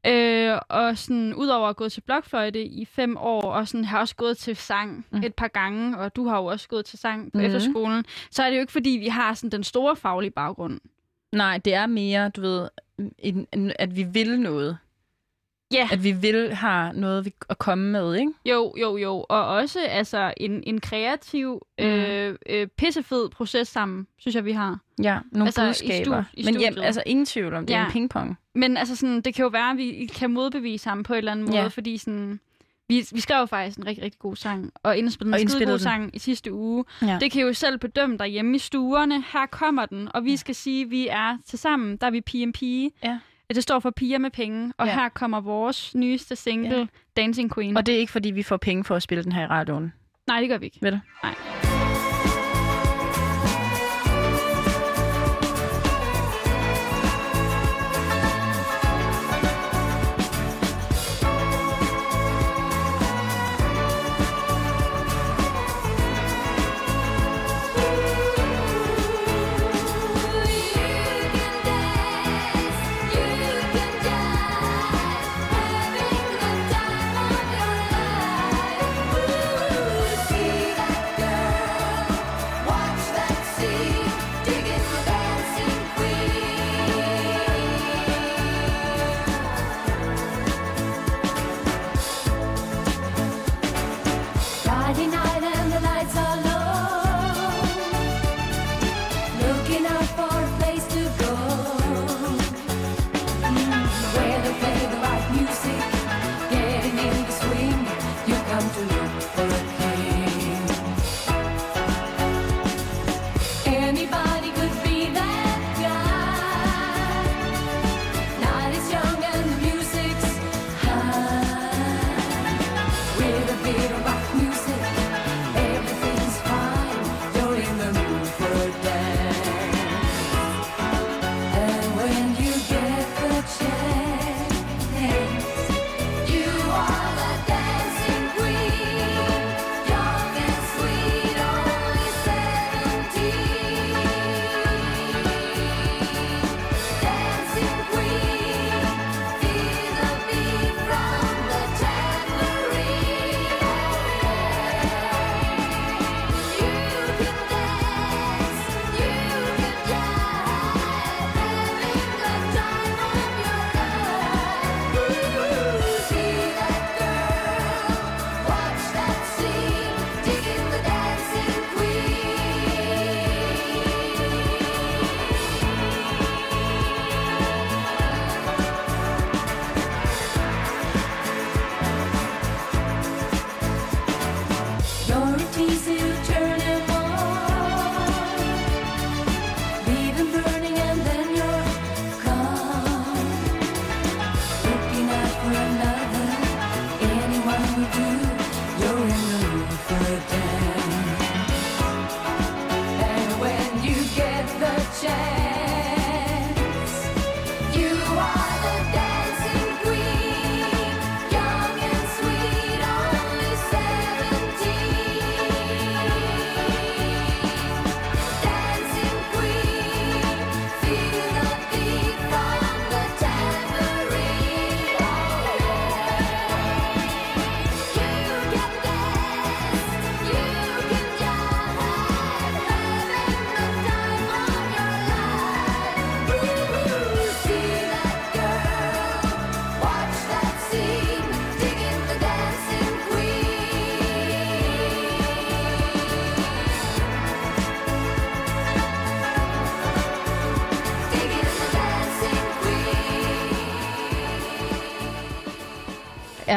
Øh, 0.06 0.58
og 0.68 0.98
sådan, 0.98 1.34
udover 1.34 1.68
at 1.68 1.76
gået 1.76 1.92
til 1.92 2.00
blokfløjte 2.00 2.64
i 2.64 2.84
fem 2.84 3.16
år, 3.16 3.42
og 3.42 3.68
sådan, 3.68 3.84
har 3.84 3.98
også 4.00 4.16
gået 4.16 4.36
til 4.38 4.56
sang 4.56 5.06
Mm. 5.10 5.22
et 5.22 5.34
par 5.34 5.48
gange, 5.48 5.98
og 5.98 6.16
du 6.16 6.28
har 6.28 6.36
jo 6.38 6.44
også 6.44 6.68
gået 6.68 6.84
til 6.84 6.98
sang 6.98 7.32
på 7.32 7.38
mm. 7.38 7.44
efterskolen, 7.44 8.04
så 8.30 8.42
er 8.42 8.50
det 8.50 8.56
jo 8.56 8.60
ikke, 8.60 8.72
fordi 8.72 8.90
vi 8.90 9.06
har 9.08 9.34
sådan 9.34 9.50
den 9.50 9.64
store 9.64 9.96
faglige 9.96 10.30
baggrund. 10.30 10.80
Nej, 11.32 11.58
det 11.64 11.74
er 11.74 11.86
mere, 11.86 12.28
du 12.28 12.40
ved, 12.40 12.68
en, 13.18 13.46
en, 13.52 13.72
at 13.78 13.96
vi 13.96 14.02
vil 14.02 14.40
noget. 14.40 14.78
Ja. 15.72 15.88
At 15.92 16.04
vi 16.04 16.12
vil 16.12 16.54
have 16.54 16.92
noget 16.92 17.32
at 17.48 17.58
komme 17.58 17.90
med, 17.92 18.14
ikke? 18.14 18.32
Jo, 18.44 18.74
jo, 18.80 18.96
jo. 18.96 19.26
Og 19.28 19.46
også 19.46 19.80
altså, 19.88 20.34
en, 20.36 20.62
en 20.66 20.80
kreativ, 20.80 21.66
Mm. 21.78 21.84
øh, 21.86 22.36
øh, 22.48 22.66
pissefed 22.66 23.28
proces 23.28 23.68
sammen, 23.68 24.06
synes 24.18 24.34
jeg, 24.34 24.44
vi 24.44 24.52
har. 24.52 24.78
Ja, 25.02 25.18
nogle 25.32 25.46
Altså, 25.46 25.62
i 25.62 25.66
budskaber. 25.66 26.22
stu- 26.22 26.34
i 26.34 26.44
Men 26.44 26.54
studiet. 26.54 26.82
altså 26.84 27.02
ingen 27.06 27.26
tvivl 27.26 27.54
om, 27.54 27.66
det 27.66 27.74
er 27.76 27.78
Ja. 27.80 27.86
en 27.86 27.92
pingpong. 27.92 28.38
Men 28.54 28.76
altså, 28.76 28.96
sådan, 28.96 29.20
det 29.20 29.34
kan 29.34 29.42
jo 29.42 29.48
være, 29.48 29.70
at 29.70 29.76
vi 29.76 30.10
kan 30.14 30.30
modbevise 30.30 30.88
ham 30.88 31.02
på 31.02 31.12
en 31.12 31.16
eller 31.18 31.32
anden 31.32 31.46
måde, 31.46 31.56
Ja. 31.58 31.66
fordi 31.66 31.98
sådan, 31.98 32.40
vi, 32.90 33.06
vi 33.12 33.20
skrev 33.20 33.48
faktisk 33.48 33.78
en 33.78 33.86
rigtig, 33.86 34.04
rigtig 34.04 34.18
god 34.18 34.36
sang, 34.36 34.70
og 34.82 34.96
indspillede 34.98 35.40
en 35.42 35.48
skide 35.48 35.66
god 35.66 35.78
sang 35.78 36.16
i 36.16 36.18
sidste 36.18 36.52
uge. 36.52 36.84
Ja. 37.02 37.18
Det 37.20 37.32
kan 37.32 37.40
I 37.40 37.44
jo 37.44 37.52
selv 37.52 37.78
bedømme 37.78 38.16
derhjemme 38.18 38.56
i 38.56 38.58
stuerne. 38.58 39.24
Her 39.32 39.46
kommer 39.46 39.86
den, 39.86 40.08
og 40.14 40.24
vi 40.24 40.36
skal 40.36 40.54
sige, 40.54 40.84
at 40.84 40.90
vi 40.90 41.08
er 41.08 41.38
til 41.46 41.58
sammen. 41.58 41.96
Der 41.96 42.06
er 42.06 42.10
vi 42.10 42.20
PMP. 42.20 42.62
Ja. 43.04 43.18
Det 43.54 43.62
står 43.62 43.78
for 43.78 43.90
Piger 43.90 44.18
med 44.18 44.30
penge, 44.30 44.72
og 44.78 44.86
Ja. 44.86 44.94
her 44.94 45.08
kommer 45.08 45.40
vores 45.40 45.94
nyeste 45.94 46.36
single, 46.36 46.76
Ja. 46.78 46.86
Dancing 47.16 47.54
Queen. 47.54 47.76
Og 47.76 47.86
det 47.86 47.94
er 47.94 47.98
ikke, 47.98 48.12
fordi 48.12 48.30
vi 48.30 48.42
får 48.42 48.56
penge 48.56 48.84
for 48.84 48.96
at 48.96 49.02
spille 49.02 49.24
den 49.24 49.32
her 49.32 49.42
i 49.42 49.46
radioen. 49.46 49.92
Nej, 50.26 50.40
det 50.40 50.48
gør 50.48 50.58
vi 50.58 50.64
ikke. 50.64 50.78
Vel? 50.82 51.00
Nej. 51.24 51.34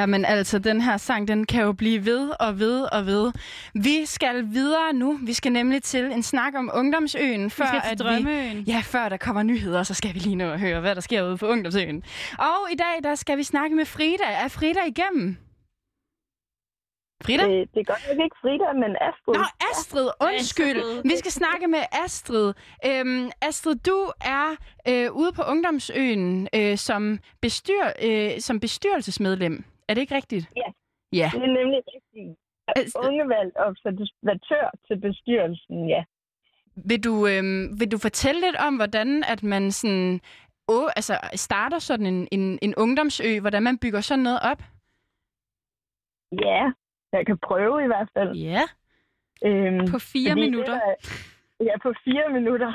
Ja, 0.03 0.07
men 0.07 0.25
altså, 0.25 0.59
den 0.59 0.81
her 0.81 0.97
sang, 0.97 1.27
den 1.27 1.45
kan 1.45 1.63
jo 1.63 1.71
blive 1.73 2.05
ved 2.05 2.31
og 2.39 2.59
ved 2.59 2.81
og 2.91 3.05
ved. 3.05 3.31
Vi 3.73 4.05
skal 4.05 4.45
videre 4.53 4.93
nu. 4.93 5.19
Vi 5.25 5.33
skal 5.33 5.51
nemlig 5.51 5.83
til 5.83 6.05
en 6.05 6.23
snak 6.23 6.53
om 6.55 6.71
Ungdomsøen. 6.73 7.49
Før, 7.49 7.63
Vi 7.63 7.67
skal 7.67 7.81
til 7.81 7.91
at 7.91 7.99
Drømmeøen. 7.99 8.57
Ja, 8.57 8.81
før 8.85 9.09
der 9.09 9.17
kommer 9.17 9.43
nyheder, 9.43 9.83
så 9.83 9.93
skal 9.93 10.13
vi 10.13 10.19
lige 10.19 10.35
nå 10.35 10.51
at 10.51 10.59
høre, 10.59 10.79
hvad 10.81 10.95
der 10.95 11.01
sker 11.01 11.23
ude 11.23 11.37
på 11.37 11.47
Ungdomsøen. 11.47 12.03
Og 12.39 12.71
i 12.71 12.75
dag, 12.75 13.03
der 13.03 13.15
skal 13.15 13.37
vi 13.37 13.43
snakke 13.43 13.75
med 13.75 13.85
Frida. 13.85 14.23
Er 14.23 14.47
Frida 14.47 14.79
igennem? 14.87 15.37
Frida? 17.23 17.43
Det, 17.43 17.69
det 17.73 17.79
er 17.79 17.83
godt 17.93 18.03
nok 18.09 18.23
ikke 18.23 18.35
Frida, 18.41 18.73
men 18.73 18.95
Astrid. 19.01 19.33
Nå, 19.33 19.43
Astrid, 19.71 20.09
undskyld. 20.21 20.77
Astrid. 20.77 21.01
Vi 21.03 21.17
skal 21.17 21.31
snakke 21.31 21.67
med 21.67 21.79
Astrid. 22.05 22.53
Øhm, 22.85 23.29
Astrid, 23.41 23.75
du 23.75 24.11
er 24.21 24.55
øh, 24.87 25.11
ude 25.11 25.31
på 25.31 25.41
Ungdomsøen 25.41 26.47
øh, 26.55 26.77
som, 26.77 27.19
bestyr, 27.41 27.83
øh, 28.03 28.31
som 28.39 28.59
bestyrelsesmedlem. 28.59 29.63
Er 29.88 29.93
det 29.93 30.01
ikke 30.01 30.15
rigtigt? 30.15 30.49
Ja. 30.55 30.69
Ja. 31.13 31.29
Det 31.34 31.41
er 31.43 31.47
nemlig 31.47 31.81
rigtigt. 31.95 32.38
Altså- 32.67 32.99
Ungevalgt 33.07 33.55
observatør 33.57 34.71
til 34.88 34.97
bestyrelsen, 34.99 35.89
ja. 35.89 36.03
Vil 36.75 37.03
du, 37.03 37.27
øhm, 37.27 37.79
vil 37.79 37.91
du 37.91 37.97
fortælle 37.97 38.41
lidt 38.41 38.55
om, 38.67 38.75
hvordan 38.75 39.23
at 39.23 39.43
man 39.43 39.71
sådan, 39.71 40.21
åh, 40.67 40.89
altså, 40.95 41.13
starter 41.36 41.79
sådan 41.79 42.05
en, 42.05 42.27
en, 42.31 42.59
en 42.61 42.75
ungdomsø, 42.77 43.39
hvordan 43.39 43.63
man 43.63 43.77
bygger 43.77 44.01
sådan 44.01 44.23
noget 44.23 44.39
op? 44.51 44.61
Ja, 46.45 46.71
jeg 47.11 47.25
kan 47.25 47.38
prøve 47.38 47.84
i 47.84 47.88
hvert 47.88 48.09
fald. 48.13 48.31
Ja. 48.36 48.61
Øhm, 49.45 49.88
På 49.91 49.99
fire 49.99 50.29
det, 50.29 50.38
minutter. 50.45 50.73
der- 50.79 50.95
ja, 51.67 51.77
på 51.84 51.93
fire 52.05 52.29
minutter. 52.38 52.71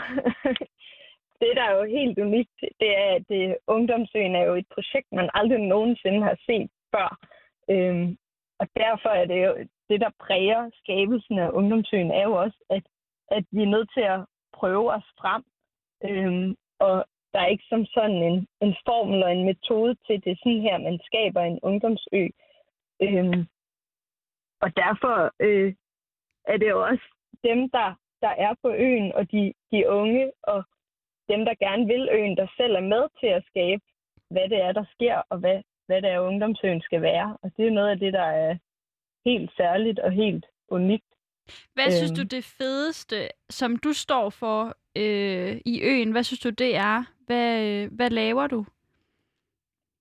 det, 1.41 1.51
der 1.59 1.63
er 1.71 1.75
jo 1.79 1.85
helt 1.85 2.19
unikt, 2.19 2.61
det 2.81 2.91
er, 3.03 3.15
at 3.17 3.25
det, 3.29 3.57
Ungdomsøen 3.67 4.35
er 4.37 4.45
jo 4.45 4.55
et 4.55 4.67
projekt, 4.75 5.09
man 5.13 5.31
aldrig 5.35 5.59
nogensinde 5.61 6.23
har 6.23 6.37
set 6.47 6.71
før. 6.95 7.09
Øhm, 7.71 8.19
og 8.61 8.67
derfor 8.77 9.09
er 9.09 9.27
det 9.27 9.47
jo, 9.47 9.67
det, 9.89 10.01
der 10.01 10.11
præger 10.21 10.71
skabelsen 10.75 11.39
af 11.39 11.51
Ungdomsøen, 11.51 12.11
er 12.11 12.23
jo 12.23 12.35
også, 12.35 12.59
at, 12.71 12.83
at 13.29 13.45
vi 13.51 13.63
er 13.63 13.73
nødt 13.75 13.91
til 13.95 14.01
at 14.01 14.21
prøve 14.53 14.93
os 14.93 15.09
frem. 15.21 15.43
Øhm, 16.05 16.57
og 16.79 17.05
der 17.33 17.41
er 17.41 17.47
ikke 17.47 17.65
som 17.69 17.87
sådan 17.87 18.23
en, 18.31 18.47
en 18.61 18.77
formel 18.87 19.23
og 19.23 19.33
en 19.33 19.45
metode 19.45 19.95
til, 20.07 20.25
det 20.25 20.33
er 20.33 20.37
sådan 20.43 20.61
her, 20.61 20.79
man 20.79 21.01
skaber 21.05 21.43
en 21.43 21.59
ungdomsø. 21.63 22.29
Øhm, 23.03 23.47
og 24.61 24.77
derfor 24.77 25.33
øh, 25.41 25.75
er 26.45 26.57
det 26.57 26.69
jo 26.69 26.87
også 26.87 27.07
dem, 27.45 27.71
der, 27.71 27.95
der 28.21 28.29
er 28.29 28.55
på 28.63 28.69
øen, 28.71 29.13
og 29.13 29.33
de, 29.33 29.53
de 29.73 29.89
unge, 29.89 30.33
og 30.43 30.65
dem, 31.29 31.45
der 31.45 31.55
gerne 31.55 31.87
vil 31.87 32.09
øen, 32.13 32.37
der 32.37 32.47
selv 32.57 32.75
er 32.77 32.87
med 32.95 33.05
til 33.21 33.27
at 33.27 33.45
skabe, 33.47 33.83
hvad 34.31 34.49
det 34.49 34.61
er, 34.63 34.73
der 34.73 34.85
sker, 34.95 35.23
og 35.31 35.39
hvad, 35.39 35.63
hvad 35.89 36.03
det 36.03 36.11
er, 36.11 36.21
ungdomsøen 36.21 36.81
skal 36.81 37.03
være. 37.03 37.37
Og 37.43 37.53
det 37.57 37.67
er 37.67 37.71
noget 37.71 37.91
af 37.91 37.99
det, 37.99 38.13
der 38.13 38.29
er 38.45 38.57
helt 39.27 39.51
særligt 39.57 39.99
og 39.99 40.13
helt 40.13 40.47
unikt. 40.69 41.11
Hvad 41.75 41.85
øhm. 41.87 41.93
synes 41.99 42.11
Øhm. 42.11 42.19
du 42.21 42.37
det 42.37 42.45
fedeste, 42.59 43.17
som 43.51 43.77
du 43.77 43.93
står 43.93 44.31
for 44.31 44.61
øh, 45.03 45.53
i 45.73 45.75
øen, 45.91 46.11
hvad 46.13 46.23
synes 46.23 46.41
du 46.41 46.51
det 46.51 46.77
er? 46.77 47.05
Hvad, 47.27 47.49
øh, 47.67 47.91
hvad 47.97 48.11
laver 48.11 48.47
du? 48.47 48.65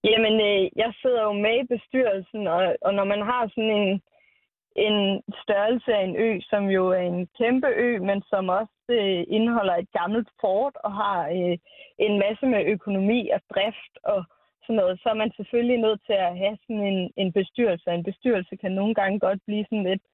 Jamen, 0.04 0.36
øh, 0.50 0.70
jeg 0.76 0.94
sidder 1.02 1.22
jo 1.24 1.34
med 1.34 1.56
i 1.64 1.68
bestyrelsen, 1.74 2.48
og, 2.48 2.76
og 2.82 2.94
når 2.94 3.04
man 3.04 3.22
har 3.22 3.44
sådan 3.48 3.76
en, 3.82 4.02
en 4.76 5.22
størrelse 5.44 5.94
af 5.94 6.04
en 6.04 6.16
ø, 6.16 6.40
som 6.50 6.64
jo 6.78 6.84
er 6.90 7.04
en 7.14 7.28
kæmpe 7.38 7.68
ø, 7.68 8.00
men 8.00 8.24
som 8.30 8.50
også 8.50 8.74
øh, 8.90 9.24
indeholder 9.28 9.76
et 9.76 9.92
gammelt 10.00 10.30
fort 10.42 10.76
og 10.84 10.94
har 10.94 11.20
øh, 11.38 11.58
en 12.06 12.20
masse 12.20 12.46
med 12.46 12.66
økonomi 12.66 13.30
og 13.36 13.42
drift 13.54 13.94
og 14.04 14.26
sådan 14.68 14.82
noget, 14.82 15.00
så 15.00 15.10
er 15.10 15.14
man 15.24 15.32
selvfølgelig 15.38 15.78
nødt 15.78 16.02
til 16.06 16.14
at 16.14 16.38
have 16.38 16.58
sådan 16.62 16.84
en, 16.92 17.12
en 17.16 17.32
bestyrelse. 17.32 17.90
En 17.90 18.04
bestyrelse 18.04 18.56
kan 18.56 18.72
nogle 18.72 18.94
gange 18.96 19.20
godt 19.20 19.40
blive 19.46 19.66
sådan 19.70 19.84
lidt, 19.84 20.06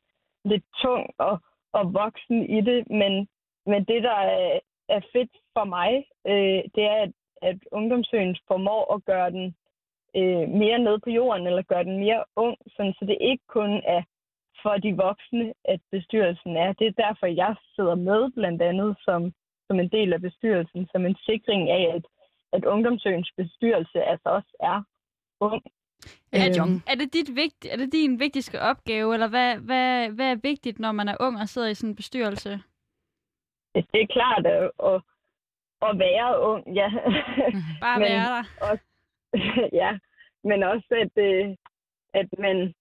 lidt 0.45 0.65
tung 0.81 1.05
og, 1.17 1.35
og 1.73 1.93
voksen 1.93 2.39
i 2.57 2.61
det, 2.61 2.89
men, 2.89 3.27
men 3.65 3.85
det, 3.85 4.03
der 4.03 4.17
er, 4.35 4.59
er 4.89 5.01
fedt 5.13 5.33
for 5.53 5.63
mig, 5.63 5.91
øh, 6.27 6.61
det 6.75 6.83
er, 6.93 6.99
at, 7.05 7.11
at 7.41 7.57
ungdomsøen 7.71 8.37
formår 8.47 8.93
at 8.95 9.05
gøre 9.05 9.31
den 9.31 9.55
øh, 10.15 10.49
mere 10.61 10.79
ned 10.79 10.99
på 10.99 11.09
jorden, 11.09 11.47
eller 11.47 11.61
gøre 11.61 11.83
den 11.83 11.97
mere 11.99 12.23
ung, 12.35 12.57
sådan, 12.75 12.93
så 12.93 13.05
det 13.05 13.17
ikke 13.21 13.43
kun 13.47 13.81
er 13.85 14.03
for 14.61 14.77
de 14.85 14.91
voksne, 15.07 15.53
at 15.65 15.79
bestyrelsen 15.91 16.57
er. 16.57 16.73
Det 16.73 16.87
er 16.87 17.01
derfor, 17.05 17.25
jeg 17.25 17.55
sidder 17.75 17.95
med 17.95 18.31
blandt 18.31 18.61
andet 18.61 18.95
som, 19.05 19.33
som 19.67 19.79
en 19.79 19.89
del 19.89 20.13
af 20.13 20.21
bestyrelsen, 20.21 20.87
som 20.91 21.05
en 21.05 21.15
sikring 21.25 21.69
af, 21.69 21.85
at, 21.95 22.05
at 22.53 22.65
ungdomsøens 22.65 23.31
bestyrelse 23.37 24.03
altså 24.03 24.29
også 24.29 24.53
er 24.59 24.83
ung. 25.39 25.63
Er, 26.31 26.63
Øhm. 26.63 26.81
er, 26.87 26.95
det 26.95 27.13
dit 27.13 27.35
vigt, 27.35 27.65
er 27.71 27.77
det 27.77 27.93
din 27.93 28.19
vigtigste 28.19 28.61
opgave, 28.61 29.13
eller 29.13 29.27
hvad, 29.27 29.57
hvad, 29.57 30.09
hvad 30.09 30.31
er 30.31 30.35
vigtigt, 30.35 30.79
når 30.79 30.91
man 30.91 31.07
er 31.07 31.17
ung 31.19 31.35
og 31.41 31.47
sidder 31.49 31.67
i 31.69 31.73
sådan 31.73 31.89
en 31.89 31.95
bestyrelse? 31.95 32.49
Det 33.75 34.01
er 34.01 34.07
klart 34.17 34.45
at, 34.45 34.71
at, 34.89 35.01
at 35.87 35.99
være 35.99 36.41
ung, 36.49 36.75
ja. 36.75 36.89
Bare 37.85 37.99
Men- 37.99 38.07
være 38.09 38.43
der. 38.59 38.77
ja, 39.81 39.97
men 40.43 40.63
også 40.63 40.87
at, 41.03 41.23
øh, 41.23 41.55
at 42.13 42.29
man, 42.39 42.73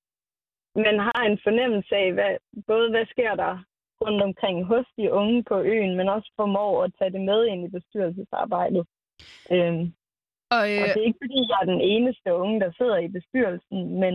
man 0.75 0.99
har 0.99 1.23
en 1.31 1.39
fornemmelse 1.43 1.95
af, 1.97 2.13
hvad, 2.13 2.37
både 2.67 2.91
hvad 2.91 3.07
sker 3.07 3.35
der 3.35 3.65
rundt 4.05 4.23
omkring 4.23 4.65
hos 4.65 4.87
de 4.97 5.13
unge 5.13 5.43
på 5.45 5.61
øen, 5.61 5.97
men 5.97 6.09
også 6.09 6.33
formår 6.37 6.85
at 6.85 6.93
tage 6.99 7.11
det 7.13 7.21
med 7.21 7.47
ind 7.47 7.65
i 7.65 7.69
bestyrelsesarbejdet. 7.71 8.87
Øhm, 9.53 9.93
Og, 10.51 10.59
og 10.59 10.71
øh, 10.71 10.89
det 10.95 11.01
er 11.01 11.09
ikke, 11.09 11.23
fordi 11.25 11.39
jeg 11.51 11.59
er 11.63 11.73
den 11.75 11.81
eneste 11.81 12.35
unge, 12.35 12.61
der 12.61 12.73
sidder 12.79 12.99
i 12.99 13.09
bestyrelsen, 13.09 14.01
men 14.01 14.15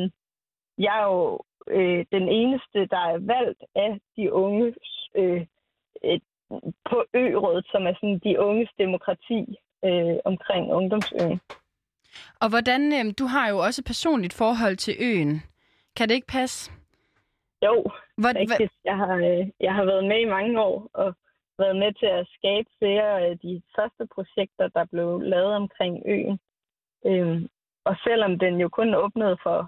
jeg 0.77 0.99
er 0.99 1.05
jo 1.05 1.39
øh, 1.67 2.05
den 2.11 2.29
eneste, 2.29 2.79
der 2.93 3.01
er 3.13 3.17
valgt 3.35 3.61
af 3.75 3.99
de 4.17 4.33
unge 4.33 4.73
øh, 5.15 5.45
øh, 6.03 6.19
på 6.89 6.97
ø-rådet, 7.13 7.65
som 7.71 7.87
er 7.87 7.93
sådan 7.93 8.19
de 8.23 8.39
unges 8.39 8.69
demokrati 8.77 9.55
øh, 9.85 10.15
omkring 10.25 10.73
ungdomsøen. 10.73 11.39
og 12.41 12.49
hvordan, 12.49 12.81
øh, 12.93 13.13
du 13.19 13.25
har 13.25 13.49
jo 13.49 13.57
også 13.57 13.83
personligt 13.83 14.33
forhold 14.33 14.75
til 14.75 14.95
øen. 14.99 15.43
Kan 15.95 16.09
det 16.09 16.15
ikke 16.15 16.27
passe? 16.27 16.71
Jo, 17.65 17.83
Hvor, 18.17 18.39
rigtigt. 18.39 18.73
Jeg 18.85 18.97
har, 18.97 19.15
øh, 19.15 19.47
jeg 19.59 19.73
har 19.73 19.85
været 19.85 20.05
med 20.05 20.19
i 20.19 20.25
mange 20.25 20.61
år 20.61 20.89
og 20.93 21.15
været 21.59 21.75
med 21.83 21.91
til 22.01 22.05
at 22.19 22.27
skabe 22.37 22.69
flere 22.79 23.21
af 23.27 23.39
de 23.39 23.61
første 23.75 24.03
projekter, 24.15 24.67
der 24.67 24.85
blev 24.93 25.09
lavet 25.33 25.53
omkring 25.63 26.03
øen. 26.13 26.39
Øhm, 27.05 27.47
og 27.85 27.95
selvom 28.03 28.39
den 28.39 28.53
jo 28.63 28.69
kun 28.69 28.93
åbnede 28.93 29.37
for 29.43 29.59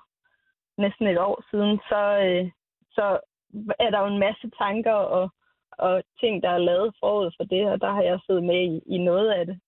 næsten 0.82 1.08
et 1.08 1.20
år 1.20 1.38
siden, 1.52 1.74
så, 1.90 2.02
øh, 2.28 2.46
så 2.92 3.06
er 3.80 3.90
der 3.90 4.00
jo 4.00 4.08
en 4.08 4.20
masse 4.28 4.50
tanker 4.62 4.94
og, 5.18 5.30
og 5.72 6.04
ting, 6.20 6.44
der 6.44 6.50
er 6.50 6.58
lavet 6.70 6.96
forud 7.00 7.32
for 7.38 7.44
det, 7.44 7.64
og 7.72 7.82
der 7.82 7.92
har 7.92 8.02
jeg 8.02 8.20
siddet 8.26 8.44
med 8.44 8.62
i, 8.74 8.82
i 8.96 8.98
noget 8.98 9.30
af 9.32 9.46
det. 9.46 9.60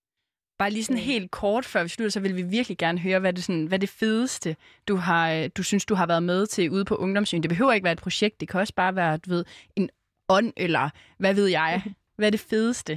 bare 0.60 0.72
lige 0.72 0.84
sådan 0.84 1.02
Mm. 1.02 1.12
helt 1.14 1.32
kort 1.32 1.66
før 1.66 1.84
vi 1.84 1.90
slutter, 1.90 2.12
så 2.12 2.20
vil 2.22 2.36
vi 2.36 2.42
virkelig 2.58 2.78
gerne 2.78 3.00
høre, 3.00 3.20
hvad 3.20 3.34
det, 3.34 3.44
sådan, 3.44 3.66
hvad 3.66 3.80
det 3.80 3.90
fedeste, 3.90 4.56
du, 4.88 4.96
har, 4.96 5.32
øh, 5.34 5.50
du 5.58 5.64
synes, 5.64 5.86
du 5.86 5.96
har 5.96 6.08
været 6.08 6.24
med 6.24 6.46
til 6.46 6.72
ude 6.72 6.86
på 6.86 6.96
Ungdomsøen. 6.96 7.44
Det 7.44 7.50
behøver 7.50 7.72
ikke 7.74 7.84
være 7.84 7.94
et 8.00 8.02
projekt, 8.04 8.40
det 8.40 8.50
kan 8.50 8.60
også 8.60 8.76
bare 8.76 8.96
være, 8.96 9.18
du 9.18 9.30
ved, 9.30 9.46
en 9.76 9.90
ånd, 10.30 10.54
eller 10.58 10.90
hvad 11.18 11.34
ved 11.36 11.48
jeg. 11.48 11.82
Hvad 12.22 12.28
er 12.28 12.38
det 12.38 12.48
fedeste? 12.54 12.94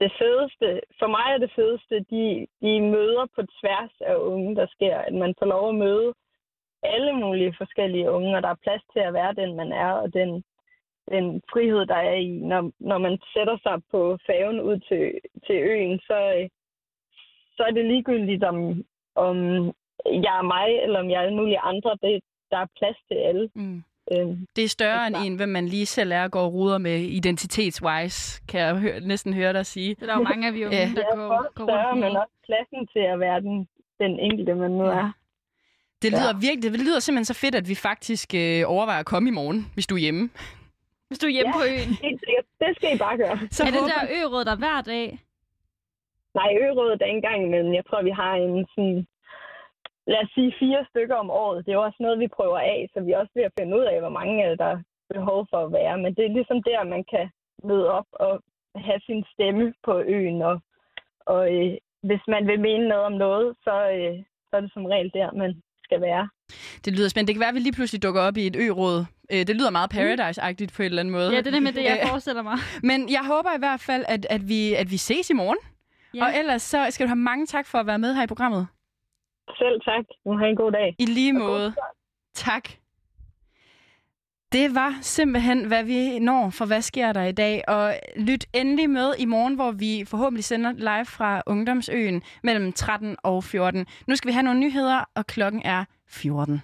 det 0.00 0.12
fedeste, 0.20 0.68
for 0.98 1.06
mig 1.16 1.26
er 1.34 1.38
det 1.38 1.52
fedeste, 1.58 1.94
de, 2.12 2.46
de 2.62 2.72
møder 2.94 3.26
på 3.36 3.42
tværs 3.60 3.94
af 4.00 4.16
unge, 4.16 4.56
der 4.56 4.66
sker. 4.66 4.96
At 4.98 5.14
man 5.14 5.34
får 5.38 5.46
lov 5.46 5.68
at 5.68 5.74
møde 5.74 6.14
alle 6.82 7.12
mulige 7.12 7.54
forskellige 7.58 8.10
unge, 8.10 8.36
og 8.36 8.42
der 8.42 8.48
er 8.48 8.64
plads 8.64 8.82
til 8.92 9.00
at 9.00 9.14
være 9.14 9.34
den, 9.34 9.56
man 9.56 9.72
er, 9.72 9.92
og 9.92 10.14
den, 10.14 10.44
den 11.12 11.42
frihed, 11.52 11.86
der 11.86 12.00
er 12.10 12.14
i. 12.14 12.28
Når, 12.50 12.72
når 12.80 12.98
man 12.98 13.18
sætter 13.34 13.56
sig 13.62 13.82
på 13.90 14.18
færgen 14.26 14.60
ud 14.60 14.78
til, 14.88 15.04
til 15.46 15.56
øen, 15.70 15.98
så, 15.98 16.48
så 17.56 17.62
er 17.62 17.70
det 17.70 17.84
ligegyldigt, 17.84 18.44
om, 18.44 18.84
om 19.14 19.36
jeg 20.26 20.34
er 20.38 20.46
mig, 20.56 20.68
eller 20.82 21.00
om 21.00 21.10
jeg 21.10 21.16
er 21.16 21.26
alle 21.26 21.36
mulige 21.36 21.60
andre. 21.60 21.90
Det, 22.02 22.20
der 22.50 22.58
er 22.58 22.74
plads 22.78 22.96
til 23.08 23.14
alle. 23.14 23.50
Mm. 23.54 23.82
Øhm, 24.12 24.46
Det 24.56 24.64
er 24.64 24.68
større 24.68 25.06
end 25.06 25.16
en, 25.24 25.36
hvem 25.36 25.48
man 25.48 25.66
lige 25.66 25.86
selv 25.86 26.12
er 26.12 26.22
og 26.22 26.30
går 26.30 26.40
og 26.42 26.52
ruder 26.52 26.78
med 26.78 26.98
identitetswise, 27.00 28.42
kan 28.48 28.60
jeg 28.60 28.74
høre, 28.76 29.00
næsten 29.00 29.34
høre 29.34 29.52
dig 29.52 29.66
sige. 29.66 29.94
Det 29.94 30.02
er 30.02 30.06
der 30.06 30.14
jo 30.16 30.22
mange 30.22 30.46
af 30.48 30.54
vi 30.54 30.64
unge, 30.66 30.76
Ja. 30.76 30.90
der 30.96 31.04
er 31.12 31.16
går, 31.16 31.52
går 31.54 31.64
større, 31.66 31.90
rundt 31.90 32.00
men 32.00 32.12
med. 32.12 32.20
også 32.20 32.34
pladsen 32.46 32.86
til 32.92 33.04
at 33.12 33.20
være 33.20 33.40
den, 33.40 33.68
den 34.00 34.18
enkelte, 34.18 34.54
man 34.54 34.70
nu 34.70 34.84
er. 34.84 35.12
Det 36.02 36.10
lyder 36.10 36.40
virkelig, 36.40 36.72
det 36.72 36.80
lyder 36.80 37.00
simpelthen 37.00 37.24
så 37.24 37.34
fedt, 37.34 37.54
at 37.54 37.68
vi 37.68 37.74
faktisk 37.74 38.34
øh, 38.34 38.62
overvejer 38.66 39.00
at 39.00 39.06
komme 39.06 39.28
i 39.28 39.32
morgen, 39.32 39.60
hvis 39.74 39.86
du 39.86 39.94
er 39.94 39.98
hjemme. 39.98 40.30
Hvis 41.08 41.18
du 41.18 41.26
er 41.26 41.30
hjemme 41.30 41.52
Ja. 41.54 41.58
på 41.58 41.62
øen. 41.72 41.90
Helt 42.06 42.20
sikkert. 42.24 42.46
Det 42.60 42.70
skal 42.76 42.88
I 42.94 42.98
bare 42.98 43.16
gøre. 43.16 43.38
Så 43.50 43.62
er 43.62 43.70
det 43.70 43.80
håber- 43.80 43.92
der 43.94 44.02
ø 44.16 44.44
der 44.50 44.56
hver 44.56 44.80
dag? 44.92 45.18
Nej, 46.34 46.48
ørådet 46.64 47.02
er 47.02 47.06
en 47.16 47.22
gang 47.22 47.38
imellem. 47.46 47.72
Jeg 47.74 47.84
tror, 47.88 48.02
vi 48.02 48.10
har 48.10 48.32
en 48.34 48.66
sådan, 48.74 49.06
lad 50.06 50.18
os 50.24 50.30
sige, 50.34 50.54
fire 50.58 50.86
stykker 50.90 51.16
om 51.16 51.30
året. 51.30 51.64
Det 51.64 51.70
er 51.72 51.76
jo 51.80 51.82
også 51.88 52.00
noget, 52.00 52.18
vi 52.24 52.28
prøver 52.28 52.58
af, 52.58 52.88
så 52.92 53.00
vi 53.00 53.12
er 53.12 53.18
også 53.18 53.32
ved 53.34 53.42
at 53.48 53.56
finde 53.60 53.76
ud 53.78 53.84
af, 53.92 54.00
hvor 54.00 54.14
mange 54.18 54.42
af 54.44 54.48
det, 54.50 54.58
der 54.58 54.70
er 54.74 54.80
behov 55.14 55.46
for 55.50 55.58
at 55.66 55.72
være. 55.72 55.98
Men 55.98 56.14
det 56.16 56.24
er 56.24 56.36
ligesom 56.38 56.62
der, 56.62 56.84
man 56.94 57.04
kan 57.12 57.26
møde 57.64 57.86
op 57.98 58.06
og 58.12 58.32
have 58.76 59.00
sin 59.08 59.24
stemme 59.32 59.74
på 59.84 59.94
øen. 60.00 60.42
Og, 60.42 60.56
og 61.26 61.42
øh, 61.54 61.72
hvis 62.08 62.24
man 62.28 62.46
vil 62.46 62.60
mene 62.60 62.88
noget 62.88 63.04
om 63.04 63.12
noget, 63.12 63.56
så, 63.64 63.74
øh, 63.96 64.16
så 64.48 64.52
er 64.56 64.60
det 64.60 64.72
som 64.72 64.84
regel 64.86 65.10
der, 65.14 65.32
man 65.32 65.62
skal 65.84 66.00
være. 66.00 66.28
Det 66.84 66.92
lyder 66.96 67.08
spændende. 67.08 67.28
Det 67.28 67.34
kan 67.36 67.40
være, 67.40 67.48
at 67.48 67.54
vi 67.54 67.60
lige 67.60 67.72
pludselig 67.78 68.02
dukker 68.02 68.22
op 68.22 68.36
i 68.36 68.46
et 68.46 68.56
ø-råd. 68.56 68.98
Øh, 69.32 69.46
Det 69.46 69.56
lyder 69.56 69.70
meget 69.70 69.90
Paradise-agtigt 69.94 70.72
på 70.76 70.82
en 70.82 70.86
eller 70.86 71.00
anden 71.02 71.12
måde. 71.12 71.30
Ja, 71.32 71.38
det 71.38 71.46
er 71.46 71.50
nemlig 71.50 71.74
det, 71.74 71.84
jeg 71.84 71.98
Øh, 72.02 72.08
forestiller 72.08 72.42
mig. 72.42 72.56
Men 72.90 72.98
jeg 73.16 73.22
håber 73.26 73.50
i 73.56 73.58
hvert 73.58 73.80
fald, 73.80 74.04
at, 74.08 74.26
at, 74.30 74.48
vi, 74.48 74.74
at 74.74 74.90
vi 74.90 74.96
ses 74.96 75.30
i 75.30 75.34
morgen. 75.34 75.58
Ja. 76.14 76.24
Og 76.24 76.30
ellers 76.38 76.62
så 76.62 76.86
skal 76.90 77.06
du 77.06 77.08
have 77.08 77.16
mange 77.30 77.46
tak 77.46 77.66
for 77.66 77.78
at 77.78 77.86
være 77.86 77.98
med 77.98 78.14
her 78.14 78.22
i 78.22 78.26
programmet. 78.26 78.66
Selv 79.58 79.80
tak. 79.80 80.04
Nu 80.26 80.38
har 80.38 80.46
I 80.46 80.50
en 80.50 80.56
god 80.56 80.72
dag. 80.72 80.96
I 80.98 81.06
lige 81.06 81.32
måde. 81.32 81.74
Tak. 82.34 82.68
Det 84.52 84.74
var 84.74 84.98
simpelthen, 85.00 85.64
hvad 85.64 85.84
vi 85.84 86.18
når 86.18 86.50
for 86.50 86.66
Hvad 86.66 86.82
sker 86.82 87.12
der 87.12 87.22
i 87.24 87.32
dag? 87.32 87.62
Og 87.68 87.94
lyt 88.16 88.46
endelig 88.52 88.90
med 88.90 89.14
i 89.18 89.24
morgen, 89.24 89.54
hvor 89.54 89.70
vi 89.70 90.04
forhåbentlig 90.06 90.44
sender 90.44 90.72
live 90.72 91.04
fra 91.04 91.42
Ungdomsøen 91.46 92.22
mellem 92.42 92.72
13 92.72 93.16
og 93.22 93.44
14. 93.44 93.86
Nu 94.06 94.16
skal 94.16 94.28
vi 94.28 94.32
have 94.32 94.42
nogle 94.42 94.60
nyheder, 94.60 95.04
og 95.14 95.26
klokken 95.26 95.62
er 95.64 95.84
14. 96.08 96.62